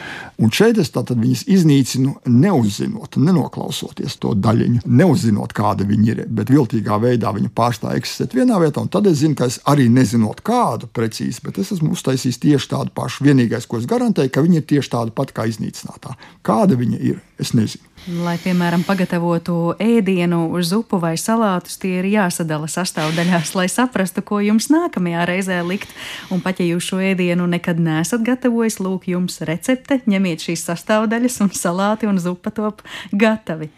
Un 0.44 0.54
šeit 0.54 0.80
es 0.82 0.92
viņus 0.94 1.46
iznīcinu, 1.52 2.16
neuzzinot, 2.30 3.18
nenoklausoties 3.18 4.18
to 4.22 4.34
daļiņu, 4.38 4.84
neuzzinot, 4.86 5.54
kāda 5.56 5.86
viņi 5.88 6.10
ir, 6.14 6.24
bet 6.30 6.52
viltīgā 6.54 6.98
veidā 7.02 7.34
viņi 7.36 7.52
pārstāj 7.56 8.00
eksistēt 8.00 8.36
vienā 8.38 8.60
vietā, 8.62 8.84
un 8.84 8.92
tad 8.94 9.08
es 9.10 9.22
zinu, 9.22 9.38
ka 9.38 9.48
es 9.50 9.60
arī 9.70 9.90
nezinot 9.92 10.42
kādu 10.46 10.90
precīzi, 10.94 11.44
bet 11.46 11.60
es 11.62 11.74
esmu 11.76 11.83
uztaisījis 11.92 12.40
tieši 12.44 12.70
tādu 12.72 12.94
pašu. 12.96 13.26
Vienīgais, 13.28 13.68
ko 13.70 13.82
es 13.82 13.88
garantēju, 13.90 14.32
ka 14.34 14.44
viņi 14.46 14.62
ir 14.62 14.68
tieši 14.70 14.94
tādi 14.96 15.16
pat 15.16 15.34
kā 15.36 15.48
iznīcinātā. 15.50 16.16
Kāda 16.46 16.78
viņa 16.80 17.02
ir, 17.12 17.20
es 17.42 17.54
nezinu. 17.58 17.93
Lai, 18.04 18.34
piemēram, 18.36 18.82
pagatavotu 18.84 19.78
ēdienu 19.80 20.50
uz 20.58 20.74
upu 20.76 20.98
vai 21.00 21.14
salātus, 21.16 21.78
tie 21.80 22.02
ir 22.02 22.08
jāsadala 22.12 22.68
sastāvdaļās, 22.68 23.54
lai 23.56 23.70
saprastu, 23.72 24.20
ko 24.28 24.42
jums 24.44 24.66
nākamajā 24.74 25.22
reizē 25.30 25.62
likt. 25.64 25.94
Un 26.28 26.42
pat 26.44 26.58
ja 26.60 26.66
jūs 26.68 26.90
šo 26.90 26.98
ēdienu 27.00 27.46
nekad 27.48 27.78
neesat 27.80 28.26
gatavojis, 28.28 28.82
lūk, 28.84 29.08
jums 29.08 29.40
recepte, 29.48 30.02
ņemiet 30.04 30.44
šīs 30.44 30.66
sastāvdaļas 30.68 31.40
un 31.46 31.52
salāti 31.56 32.10
un 32.10 32.20
zupa 32.20 32.52
top 32.52 32.82
gatavi. 33.16 33.70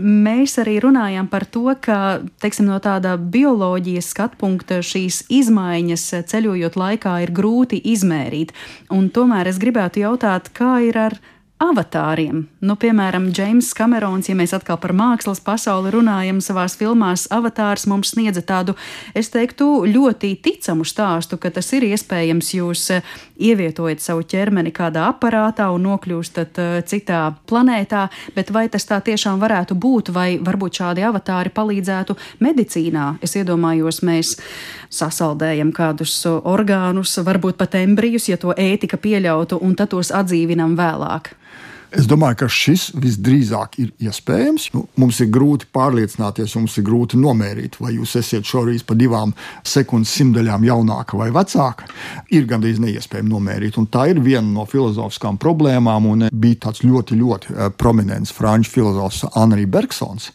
Mēs 0.00 0.56
arī 0.62 0.78
runājam 0.80 1.28
par 1.28 1.44
to, 1.44 1.66
ka, 1.84 1.98
teiksim, 2.40 2.70
no 2.70 2.78
tāda 2.80 3.18
bioloģijas 3.20 4.08
skatpunkta 4.14 4.78
šīs 4.80 5.26
izmaiņas 5.28 6.06
ceļojot 6.32 6.80
laikā 6.80 7.18
ir 7.26 7.34
grūti 7.36 7.82
izmērīt. 7.92 8.56
Un 8.88 9.12
tomēr 9.12 9.52
es 9.52 9.60
gribētu 9.60 10.00
jautāt, 10.06 10.48
kā 10.56 10.78
ir 10.88 10.96
ar 11.04 11.18
avatāriem. 11.60 12.46
Nu, 12.64 12.74
piemēram, 12.80 13.28
Džeims 13.36 13.74
Kamerons, 13.76 14.30
ja 14.30 14.34
mēs 14.36 14.54
atkal 14.56 14.78
par 14.80 14.94
mākslas 14.96 15.42
pasauli 15.44 15.92
runājam, 15.92 16.40
savās 16.40 16.76
filmās 16.80 17.26
Avatārs 17.32 17.84
mums 17.90 18.14
sniedza 18.14 18.40
tādu, 18.46 18.74
es 19.14 19.28
teiktu, 19.32 19.84
ļoti 19.84 20.32
ticamu 20.40 20.86
stāstu, 20.88 21.36
ka 21.40 21.52
tas 21.52 21.68
ir 21.76 21.84
iespējams. 21.90 22.52
Jūs 22.56 22.84
eh, 22.96 23.10
ievietojat 23.50 24.00
savu 24.00 24.24
ķermeni 24.24 24.72
kādā 24.72 25.04
aparātā 25.12 25.68
un 25.74 25.84
nokļūstat 25.84 26.60
eh, 26.62 26.70
citā 26.88 27.20
planētā, 27.50 28.06
bet 28.36 28.52
vai 28.56 28.66
tas 28.72 28.88
tā 28.88 29.02
tiešām 29.04 29.42
varētu 29.42 29.76
būt, 29.76 30.12
vai 30.16 30.28
varbūt 30.40 30.80
šādi 30.80 31.04
avatāri 31.04 31.52
palīdzētu 31.52 32.16
medicīnā? 32.40 33.18
Es 33.20 33.36
iedomājos, 33.36 34.00
mēs 34.06 34.38
sasaldējam 34.88 35.74
kādus 35.76 36.16
orgānus, 36.26 37.18
varbūt 37.26 37.60
pat 37.60 37.76
embrijus, 37.82 38.30
ja 38.32 38.40
to 38.40 38.56
ētika 38.56 38.96
pieļautu, 38.96 39.60
un 39.60 39.76
tad 39.76 39.92
tos 39.92 40.12
atdzīvinam 40.14 40.72
vēlāk. 40.78 41.34
Es 41.90 42.06
domāju, 42.06 42.36
ka 42.44 42.46
šis 42.46 42.90
visdrīzāk 43.02 43.76
ir 43.82 43.88
iespējams. 44.06 44.68
Nu, 44.76 44.84
mums 45.00 45.18
ir 45.24 45.30
grūti 45.34 45.66
pārliecināties, 45.74 46.54
mums 46.54 46.76
ir 46.78 46.84
grūti 46.86 47.18
nomērīt, 47.18 47.80
vai 47.82 47.96
jūs 47.96 48.14
esat 48.20 48.46
šoreiz 48.46 48.84
pa 48.86 48.94
divām 48.94 49.32
sekundes 49.66 50.12
simtdaļām 50.14 50.66
jaunāka 50.68 51.18
vai 51.18 51.30
vecāka. 51.34 51.88
Ir 52.30 52.46
gandrīz 52.50 52.78
neiespējami 52.82 53.32
nomērīt. 53.32 53.78
Un 53.80 53.88
tā 53.90 54.06
ir 54.12 54.20
viena 54.22 54.46
no 54.46 54.66
filozofiskām 54.70 55.40
problēmām. 55.42 56.06
Bija 56.30 56.60
tāds 56.66 56.84
ļoti, 56.86 57.18
ļoti 57.18 57.56
eh, 57.56 57.72
prominents 57.74 58.30
franču 58.34 58.70
filozofs 58.76 59.24
Anri 59.38 59.66
Bergsons, 59.66 60.30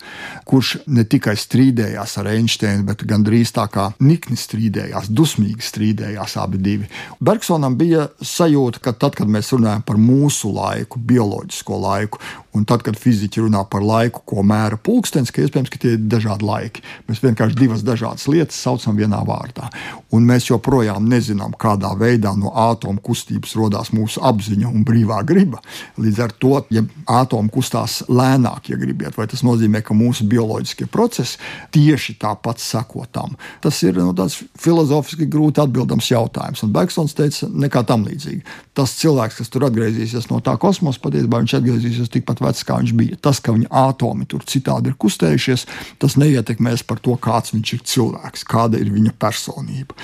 kurš 0.47 0.75
ne 0.91 1.07
tikai 1.07 1.37
strīdējās 1.39 2.17
ar 2.19 2.29
Einsteinu, 2.33 2.83
bet 2.89 3.05
gandrīz 3.07 3.55
tā 3.55 3.69
kā 3.71 3.87
nikni 4.03 4.35
strīdējās, 4.39 5.07
dusmīgi 5.07 5.63
strīdējās 5.63 6.35
abi 6.43 6.59
divi. 6.61 6.91
Bergsonam 7.23 7.79
bija 7.79 8.09
sajūta, 8.19 8.83
ka 8.83 8.95
tad, 8.99 9.15
kad 9.21 9.31
mēs 9.31 9.53
runājam 9.55 9.87
par 9.87 9.99
mūsu 10.01 10.51
laiku, 10.53 10.99
bioloģiju, 10.99 11.44
bioloģisko 11.45 11.77
laiku. 11.81 12.19
Un 12.55 12.63
tad, 12.67 12.85
kad 12.85 12.95
fiziķi 12.99 13.43
runā 13.43 13.65
par 13.67 13.83
laiku, 13.83 14.21
ko 14.27 14.43
mēra 14.47 14.77
pulkstenis, 14.79 15.33
ka 15.33 15.43
iespējams, 15.43 15.71
ka 15.73 15.79
tie 15.81 15.95
ir 15.97 16.05
dažādi 16.07 16.47
laiki. 16.47 16.83
Mēs 17.09 17.19
vienkārši 17.23 17.57
divas 17.59 17.83
dažādas 17.83 18.29
lietas 18.31 18.59
saucam 18.63 18.95
vienā 18.95 19.19
vārdā. 19.27 19.67
Un 20.15 20.23
mēs 20.29 20.47
joprojām 20.47 21.09
nezinām, 21.11 21.55
kādā 21.59 21.91
veidā 21.99 22.31
no 22.39 22.53
atomu 22.55 23.03
kustības 23.03 23.57
radās 23.59 23.91
mūsu 23.95 24.23
apziņa 24.23 24.71
un 24.71 24.85
brīvā 24.87 25.19
griba. 25.27 25.59
Līdz 25.99 26.21
ar 26.23 26.35
to, 26.39 26.53
ja 26.71 26.85
atomu 27.11 27.51
kustās 27.51 28.01
lēnāk, 28.07 28.71
ja 28.71 28.79
gribiet, 28.79 29.17
vai 29.19 29.27
tas 29.31 29.43
nozīmē, 29.43 29.83
ka 29.83 29.97
mūsu 29.97 30.27
bioloģiskie 30.31 30.87
procesi 30.91 31.41
tieši 31.75 32.15
tāpat 32.21 32.63
seko 32.63 33.03
tam. 33.11 33.35
Tas 33.63 33.81
ir 33.83 33.99
nu, 33.99 34.13
tāds 34.15 34.39
filozofiski 34.61 35.27
grūti 35.27 35.63
atbildams 35.63 36.07
jautājums. 36.13 36.63
Un 36.63 36.71
Beksons 36.75 37.17
teica, 37.17 37.51
nekā 37.51 37.83
tam 37.89 38.07
līdzīga. 38.07 38.55
Tas 38.75 38.95
cilvēks, 39.01 39.41
kas 39.41 39.51
tur 39.51 39.67
atgriezīsies 39.67 40.29
no 40.31 40.39
tā 40.43 40.55
kosmosa, 40.61 41.01
patiesībā 41.03 41.43
viņš 41.43 41.57
atgriezīsies 41.59 42.11
tikpat 42.15 42.44
vecs, 42.45 42.63
kā 42.67 42.79
viņš 42.81 42.93
bija. 42.97 43.19
Tas, 43.21 43.41
ka 43.43 43.53
viņa 43.55 43.69
atomi 43.85 44.27
tur 44.29 44.45
citādi 44.47 44.91
ir 44.91 44.97
kustējušies, 45.01 45.65
tas 46.01 46.17
neietekmēs 46.21 46.85
par 46.87 47.01
to, 47.03 47.15
kāds 47.21 47.53
viņš 47.55 47.73
ir 47.75 47.83
cilvēks, 47.91 48.45
kāda 48.49 48.79
ir 48.81 48.91
viņa 48.93 49.15
personība. 49.19 49.97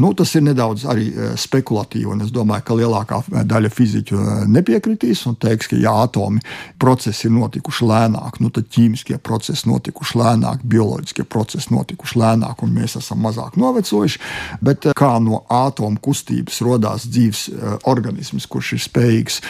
Nu, 0.00 0.12
tas 0.16 0.34
ir 0.34 0.44
nedaudz 0.46 0.86
arī 0.90 1.08
e, 1.10 1.30
spekulatīvi, 1.38 2.08
un 2.10 2.24
es 2.26 2.32
domāju, 2.34 2.66
ka 2.66 2.78
lielākā 2.78 3.20
daļa 3.50 3.70
fiziķu 3.72 4.18
e, 4.18 4.36
nepiekritīs 4.54 5.24
un 5.30 5.38
teiks, 5.40 5.70
ka 5.70 5.78
ja 5.80 5.94
atomi 6.04 6.42
procesi 6.82 7.28
ir 7.28 7.34
notikuši 7.36 7.88
lēnāk, 7.90 8.40
nu, 8.42 8.50
tad 8.54 8.68
ķīmiskie 8.74 9.20
procesi 9.24 9.68
notikuši 9.70 10.18
lēnāk, 10.20 10.64
bioloģiskie 10.74 11.26
procesi 11.30 11.72
notikuši 11.74 12.20
lēnāk, 12.20 12.64
un 12.66 12.74
mēs 12.74 12.98
esam 13.00 13.22
mazāk 13.24 13.58
novecojuši. 13.60 14.22
Bet 14.64 14.90
e, 14.90 14.96
kā 14.98 15.14
no 15.22 15.44
atomu 15.52 16.02
kustības 16.02 16.60
radās 16.66 17.06
dzīves 17.08 17.46
organisms, 17.90 18.48
kurš 18.50 18.74
ir 18.76 18.84
spējīgs 18.84 19.40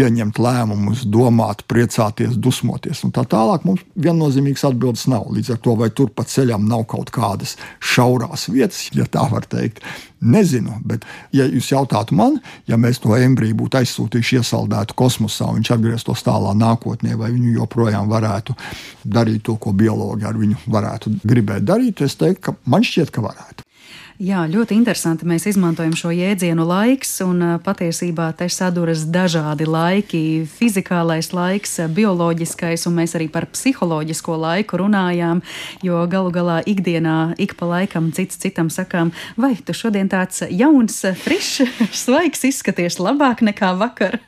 pieņemt 0.00 0.38
lēmumus, 0.40 1.04
domāt, 1.12 1.64
priecāties, 1.68 2.38
dusmoties. 2.40 3.02
Un 3.04 3.12
tā 3.16 3.26
tālāk 3.28 3.66
mums 3.68 3.84
viennozīmīgas 4.00 4.64
atbildes 4.70 5.06
nav. 5.12 5.28
Līdz 5.34 5.54
ar 5.54 5.60
to, 5.64 5.74
vai 5.76 5.90
tur 5.92 6.12
pa 6.14 6.24
ceļam 6.28 6.64
nav 6.68 6.86
kaut 6.90 7.12
kādas 7.12 7.56
šaurās 7.84 8.48
vietas, 8.52 8.86
ja 8.96 9.04
tā 9.04 9.26
var 9.30 9.44
teikt, 9.50 9.84
nezinu. 10.20 10.78
Bet, 10.88 11.04
ja 11.36 11.44
jūs 11.48 11.70
jautātu 11.72 12.16
man, 12.16 12.38
ja 12.70 12.80
mēs 12.80 13.02
to 13.04 13.12
embriju 13.16 13.58
būtu 13.60 13.80
aizsūtījuši 13.82 14.40
iesaldētu 14.40 14.96
kosmosā, 14.96 15.50
viņš 15.56 15.74
atgrieztos 15.76 16.24
tālā 16.26 16.54
nākotnē, 16.56 17.16
vai 17.20 17.32
viņu 17.34 17.58
joprojām 17.58 18.08
varētu 18.10 18.56
darīt 19.04 19.44
to, 19.48 19.56
ko 19.60 19.74
biologi 19.76 20.28
ar 20.28 20.38
viņu 20.40 20.64
varētu 20.70 21.18
gribēt 21.24 21.66
darīt, 21.68 22.04
es 22.06 22.16
teiktu, 22.20 22.46
ka 22.48 22.56
man 22.70 22.86
šķiet, 22.86 23.12
ka 23.12 23.24
varētu. 23.24 23.69
Jā, 24.20 24.42
ļoti 24.44 24.76
interesanti. 24.76 25.24
Mēs 25.24 25.46
izmantojam 25.48 25.94
šo 25.96 26.10
jēdzienu 26.12 26.66
laiks, 26.68 27.08
un 27.24 27.38
patiesībā 27.64 28.26
te 28.36 28.50
saduras 28.52 29.06
dažādi 29.08 29.64
laiki- 29.64 30.44
fizikālais 30.58 31.32
laiks, 31.32 31.78
bioloģiskais, 31.88 32.84
un 32.86 32.98
mēs 33.00 33.16
arī 33.16 33.30
par 33.32 33.46
psiholoģisko 33.46 34.36
laiku 34.36 34.76
runājām, 34.76 35.40
jo 35.82 36.06
galu 36.06 36.30
galā 36.30 36.60
ikdienā 36.66 37.34
ik 37.38 37.56
pa 37.56 37.64
laikam 37.64 38.12
cits 38.12 38.36
citam 38.36 38.68
sakām, 38.68 39.10
vai 39.38 39.54
tu 39.56 39.72
šodien 39.72 40.06
tāds 40.06 40.44
jauns, 40.50 41.00
frišs, 41.00 41.64
svaigs 42.04 42.44
izskaties 42.44 42.98
labāk 42.98 43.40
nekā 43.40 43.72
vakar. 43.78 44.20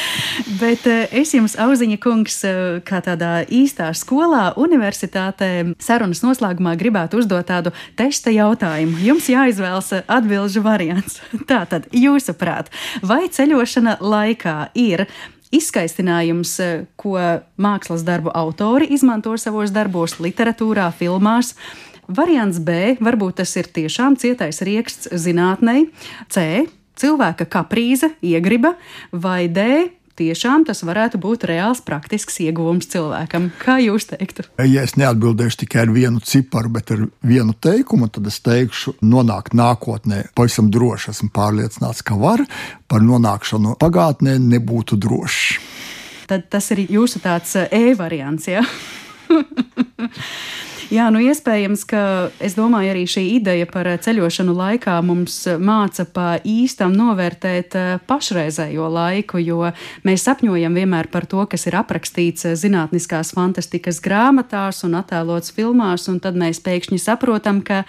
Bet 0.60 0.86
es 0.86 1.32
jums, 1.32 1.56
Auziņa 1.56 1.98
kungs, 1.98 2.42
kā 2.84 3.00
tādā 3.00 3.48
īstā 3.48 3.94
skolā, 3.96 4.52
universitātē, 4.56 5.74
sarunas 5.78 6.20
noslēgumā 6.20 6.76
gribētu 6.76 7.16
uzdot 7.16 7.46
tādu 7.46 7.72
testa 7.96 8.28
jautājumu. 8.28 9.00
Jums 9.00 9.37
jāizvēlas 9.38 10.04
atbildžu 10.04 10.62
variants. 10.66 11.20
Tātad, 11.50 11.88
jūsuprāt, 11.94 12.70
vai 13.06 13.26
ceļošana 13.32 13.98
laikā 14.02 14.58
ir 14.78 15.06
izskaistinājums, 15.54 16.54
ko 17.00 17.16
mākslas 17.60 18.04
darbu 18.04 18.32
autori 18.36 18.90
izmanto 18.92 19.32
savos 19.40 19.72
darbos, 19.72 20.18
literatūrā, 20.20 20.90
filmās? 20.98 21.54
Variants 22.08 22.60
B, 22.64 22.96
varbūt 23.04 23.42
tas 23.42 23.52
ir 23.60 23.68
tiešām 23.68 24.16
cietais 24.20 24.62
rieksts 24.64 25.10
zinātnei, 25.12 25.90
C, 26.32 26.64
cilvēka 26.98 27.44
kaprīze, 27.52 28.14
iegriba, 28.24 28.74
vai 29.12 29.44
D, 29.52 29.90
tiešām 30.18 30.66
tas 30.68 30.82
varētu 30.86 31.20
būt 31.22 31.46
reāls 31.48 31.80
praktisks 31.84 32.40
ieguvums 32.44 32.90
cilvēkam. 32.92 33.50
Kā 33.62 33.78
jūs 33.82 34.10
teiktu? 34.10 34.46
Ja 34.66 34.84
es 34.86 34.96
neatbildēšu 34.98 35.62
tikai 35.64 35.84
ar 35.86 35.94
vienu 35.94 36.22
ciparu, 36.24 36.72
bet 36.74 36.92
ar 36.94 37.06
vienu 37.26 37.54
teikumu, 37.54 38.10
tad 38.12 38.28
es 38.30 38.40
teikšu, 38.44 38.98
nonākt 39.02 39.56
nākotnē. 39.58 40.24
Pavisam 40.38 40.72
droši 40.74 41.12
esmu 41.14 41.30
pārliecināts, 41.34 42.04
ka 42.06 42.18
var, 42.20 42.44
par 42.90 43.04
nonākšanu 43.04 43.78
pagātnē 43.80 44.38
nebūtu 44.42 44.98
droši. 45.00 45.60
Tad 46.28 46.50
tas 46.52 46.66
ir 46.74 46.84
jūsu 46.92 47.22
tāds 47.24 47.54
eh, 47.56 47.70
e-variants. 47.88 48.50
Ja? 48.50 48.64
Jā, 50.88 51.10
nu 51.12 51.20
iespējams, 51.20 51.82
ka 51.84 52.02
es 52.40 52.54
domāju, 52.56 52.88
arī 52.94 53.02
šī 53.04 53.20
ideja 53.34 53.66
par 53.68 53.90
ceļošanu 54.00 54.54
laikā 54.56 54.94
mums 55.04 55.34
māca 55.60 56.06
pa 56.08 56.38
īstam 56.40 56.94
novērtēt 56.96 57.74
eh, 57.76 57.88
pašreizējo 58.08 58.86
laiku, 58.94 59.36
jo 59.36 59.68
mēs 60.08 60.24
sapņojam 60.24 60.78
vienmēr 60.80 61.10
par 61.12 61.26
to, 61.28 61.44
kas 61.44 61.68
ir 61.68 61.76
aprakstīts 61.76 62.48
zinātniskās 62.56 63.34
fantastikas 63.36 64.00
grāmatās 64.00 64.80
un 64.88 64.96
attēlots 64.96 65.52
filmās, 65.52 66.08
un 66.08 66.22
tad 66.24 66.40
mēs 66.40 66.62
pēkšņi 66.64 67.02
saprotam, 67.04 67.60
ka 67.60 67.82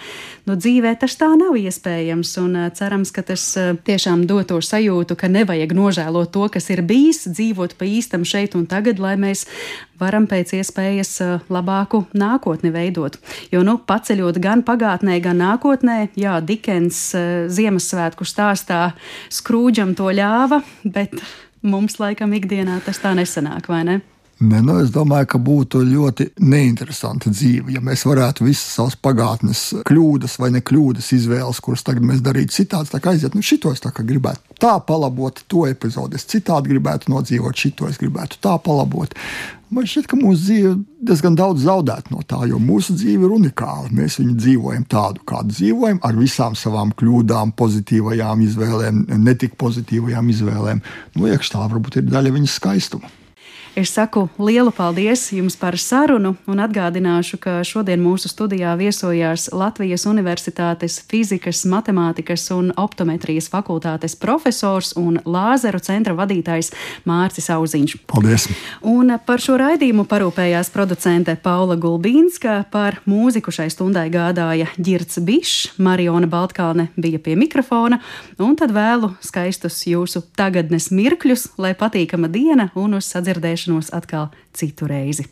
nu, 0.44 0.60
dzīvē 0.60 0.98
tas 1.00 1.16
tā 1.16 1.32
nav 1.40 1.56
iespējams, 1.56 2.34
un 2.44 2.66
eh, 2.66 2.70
cerams, 2.76 3.16
ka 3.16 3.24
tas 3.32 3.48
eh, 3.56 3.78
tiešām 3.80 4.28
dod 4.28 4.52
to 4.52 4.60
sajūtu, 4.60 5.16
ka 5.16 5.32
nevajag 5.32 5.72
nožēlot 5.72 6.36
to, 6.36 6.50
kas 6.52 6.68
ir 6.76 6.84
bijis, 6.84 7.30
dzīvot 7.32 7.80
pa 7.80 7.88
īstam 7.88 8.28
šeit 8.28 8.60
un 8.60 8.68
tagad, 8.68 9.00
lai 9.00 9.16
mēs 9.16 9.48
varam 10.00 10.28
pēc 10.30 10.54
iespējas 10.60 11.16
labāku 11.52 12.04
nākotni 12.18 12.72
veidot. 12.76 13.20
Jo, 13.54 13.64
nu, 13.68 13.78
paceļot 13.80 14.40
gan 14.44 14.64
pagātnē, 14.68 15.20
gan 15.24 15.42
nākotnē, 15.44 16.00
jā, 16.20 16.40
Dikens 16.44 17.02
Ziemassvētku 17.52 18.28
stāstā 18.28 18.94
skrūģam 19.34 19.96
to 20.00 20.12
ļāva, 20.16 20.64
bet 20.84 21.20
mums 21.62 22.00
laikam 22.00 22.34
ikdienā 22.38 22.80
tas 22.86 23.02
tā 23.04 23.14
nesanāk, 23.18 23.70
vai 23.72 23.84
ne? 23.88 24.00
Ne, 24.40 24.62
nu, 24.64 24.78
es 24.80 24.88
domāju, 24.96 25.28
ka 25.34 25.40
būtu 25.44 25.82
ļoti 25.84 26.30
neinteresanti 26.48 27.32
dzīve, 27.34 27.74
ja 27.76 27.82
mēs 27.84 28.06
varētu 28.08 28.46
visas 28.46 28.70
savas 28.78 28.96
pagātnes 28.96 29.64
kļūdas 29.90 30.38
vai 30.40 30.54
nekļūdas 30.56 31.10
izvēles, 31.18 31.60
kuras 31.60 31.84
tagad 31.84 32.08
mēs 32.08 32.22
darītu 32.24 32.56
citādi, 32.56 32.88
tā 32.94 33.02
kā 33.04 33.12
aiziet, 33.12 33.36
nu, 33.36 33.44
šito 33.44 33.74
es 33.76 33.84
tā 33.84 33.92
kā 33.92 34.06
gribētu 34.08 34.56
tā 34.64 34.78
palabot 34.88 35.44
to 35.52 35.66
epizodi, 35.68 36.16
es 36.16 36.28
citādi 36.32 36.72
gribētu 36.72 37.12
nodzīvot, 37.12 37.66
šito 37.66 37.92
es 37.92 38.00
gribētu 38.00 38.40
tā 38.40 38.56
palabot. 38.64 39.12
Man 39.70 39.86
šķiet, 39.86 40.08
ka 40.10 40.18
mūsu 40.18 40.40
dzīve 40.48 40.70
diezgan 41.06 41.36
daudz 41.38 41.62
zaudētu 41.68 42.16
no 42.16 42.24
tā, 42.26 42.40
jo 42.50 42.58
mūsu 42.58 42.96
dzīve 42.98 43.28
ir 43.28 43.34
unikāla. 43.36 43.92
Mēs 43.94 44.18
viņu 44.18 44.34
dzīvojam 44.40 44.86
tādu, 44.90 45.22
kādu 45.30 45.54
dzīvojam, 45.54 46.00
ar 46.06 46.18
visām 46.18 46.58
savām 46.58 46.90
kļūdām, 46.98 47.54
pozitīvajām 47.60 48.42
izvēlēm, 48.48 49.04
netik 49.22 49.54
pozitīvajām 49.62 50.32
izvēlēm. 50.34 50.82
Nu, 51.16 51.30
iekšā 51.30 51.54
tā 51.54 51.68
varbūt 51.68 52.02
ir 52.02 52.10
daļa 52.10 52.34
viņas 52.40 52.58
skaistuma. 52.58 53.14
Es 53.80 53.94
saku 53.96 54.26
lielu 54.44 54.74
paldies 54.76 55.22
jums 55.32 55.56
par 55.56 55.78
sarunu 55.80 56.34
un 56.52 56.60
atgādināšu, 56.60 57.38
ka 57.40 57.52
šodien 57.64 58.02
mūsu 58.04 58.28
studijā 58.28 58.74
viesojās 58.76 59.46
Latvijas 59.56 60.04
Universitātes 60.10 60.98
fizikas, 61.08 61.62
matemātikas 61.64 62.44
un 62.52 62.74
optometrijas 62.76 63.48
fakultātes 63.48 64.18
profesors 64.20 64.92
un 65.00 65.22
lāzeru 65.24 65.80
centra 65.80 66.12
vadītājs 66.18 66.74
Mārcis 67.08 67.48
Auziņš. 67.56 67.94
Paldies! 68.12 68.50
Un 68.84 69.16
par 69.24 69.40
šo 69.40 69.56
raidījumu 69.62 70.04
parūpējās 70.12 70.74
producente 70.76 71.38
Paula 71.40 71.80
Gulbīnska, 71.80 72.58
par 72.76 73.00
mūziku 73.08 73.56
šai 73.56 73.70
stundai 73.72 74.10
gādāja 74.12 74.68
Girts 74.76 75.24
Bišs, 75.24 75.80
Mariona 75.80 76.28
Baltkalne 76.28 76.90
bija 77.00 77.24
pie 77.24 77.38
mikrofona, 77.40 78.02
un 78.44 78.60
tad 78.60 78.76
vēlu 78.76 79.14
skaistus 79.24 79.80
jūsu 79.88 80.26
tagadnes 80.36 80.92
mirkļus, 80.92 81.54
lai 81.56 81.72
patīkama 81.80 82.28
diena 82.28 82.68
un 82.76 83.00
uz 83.00 83.08
sadzirdēšanu 83.16 83.69
tikšanos 83.70 83.94
atkal 83.94 84.28
citu 84.54 84.88
reizi. 84.88 85.24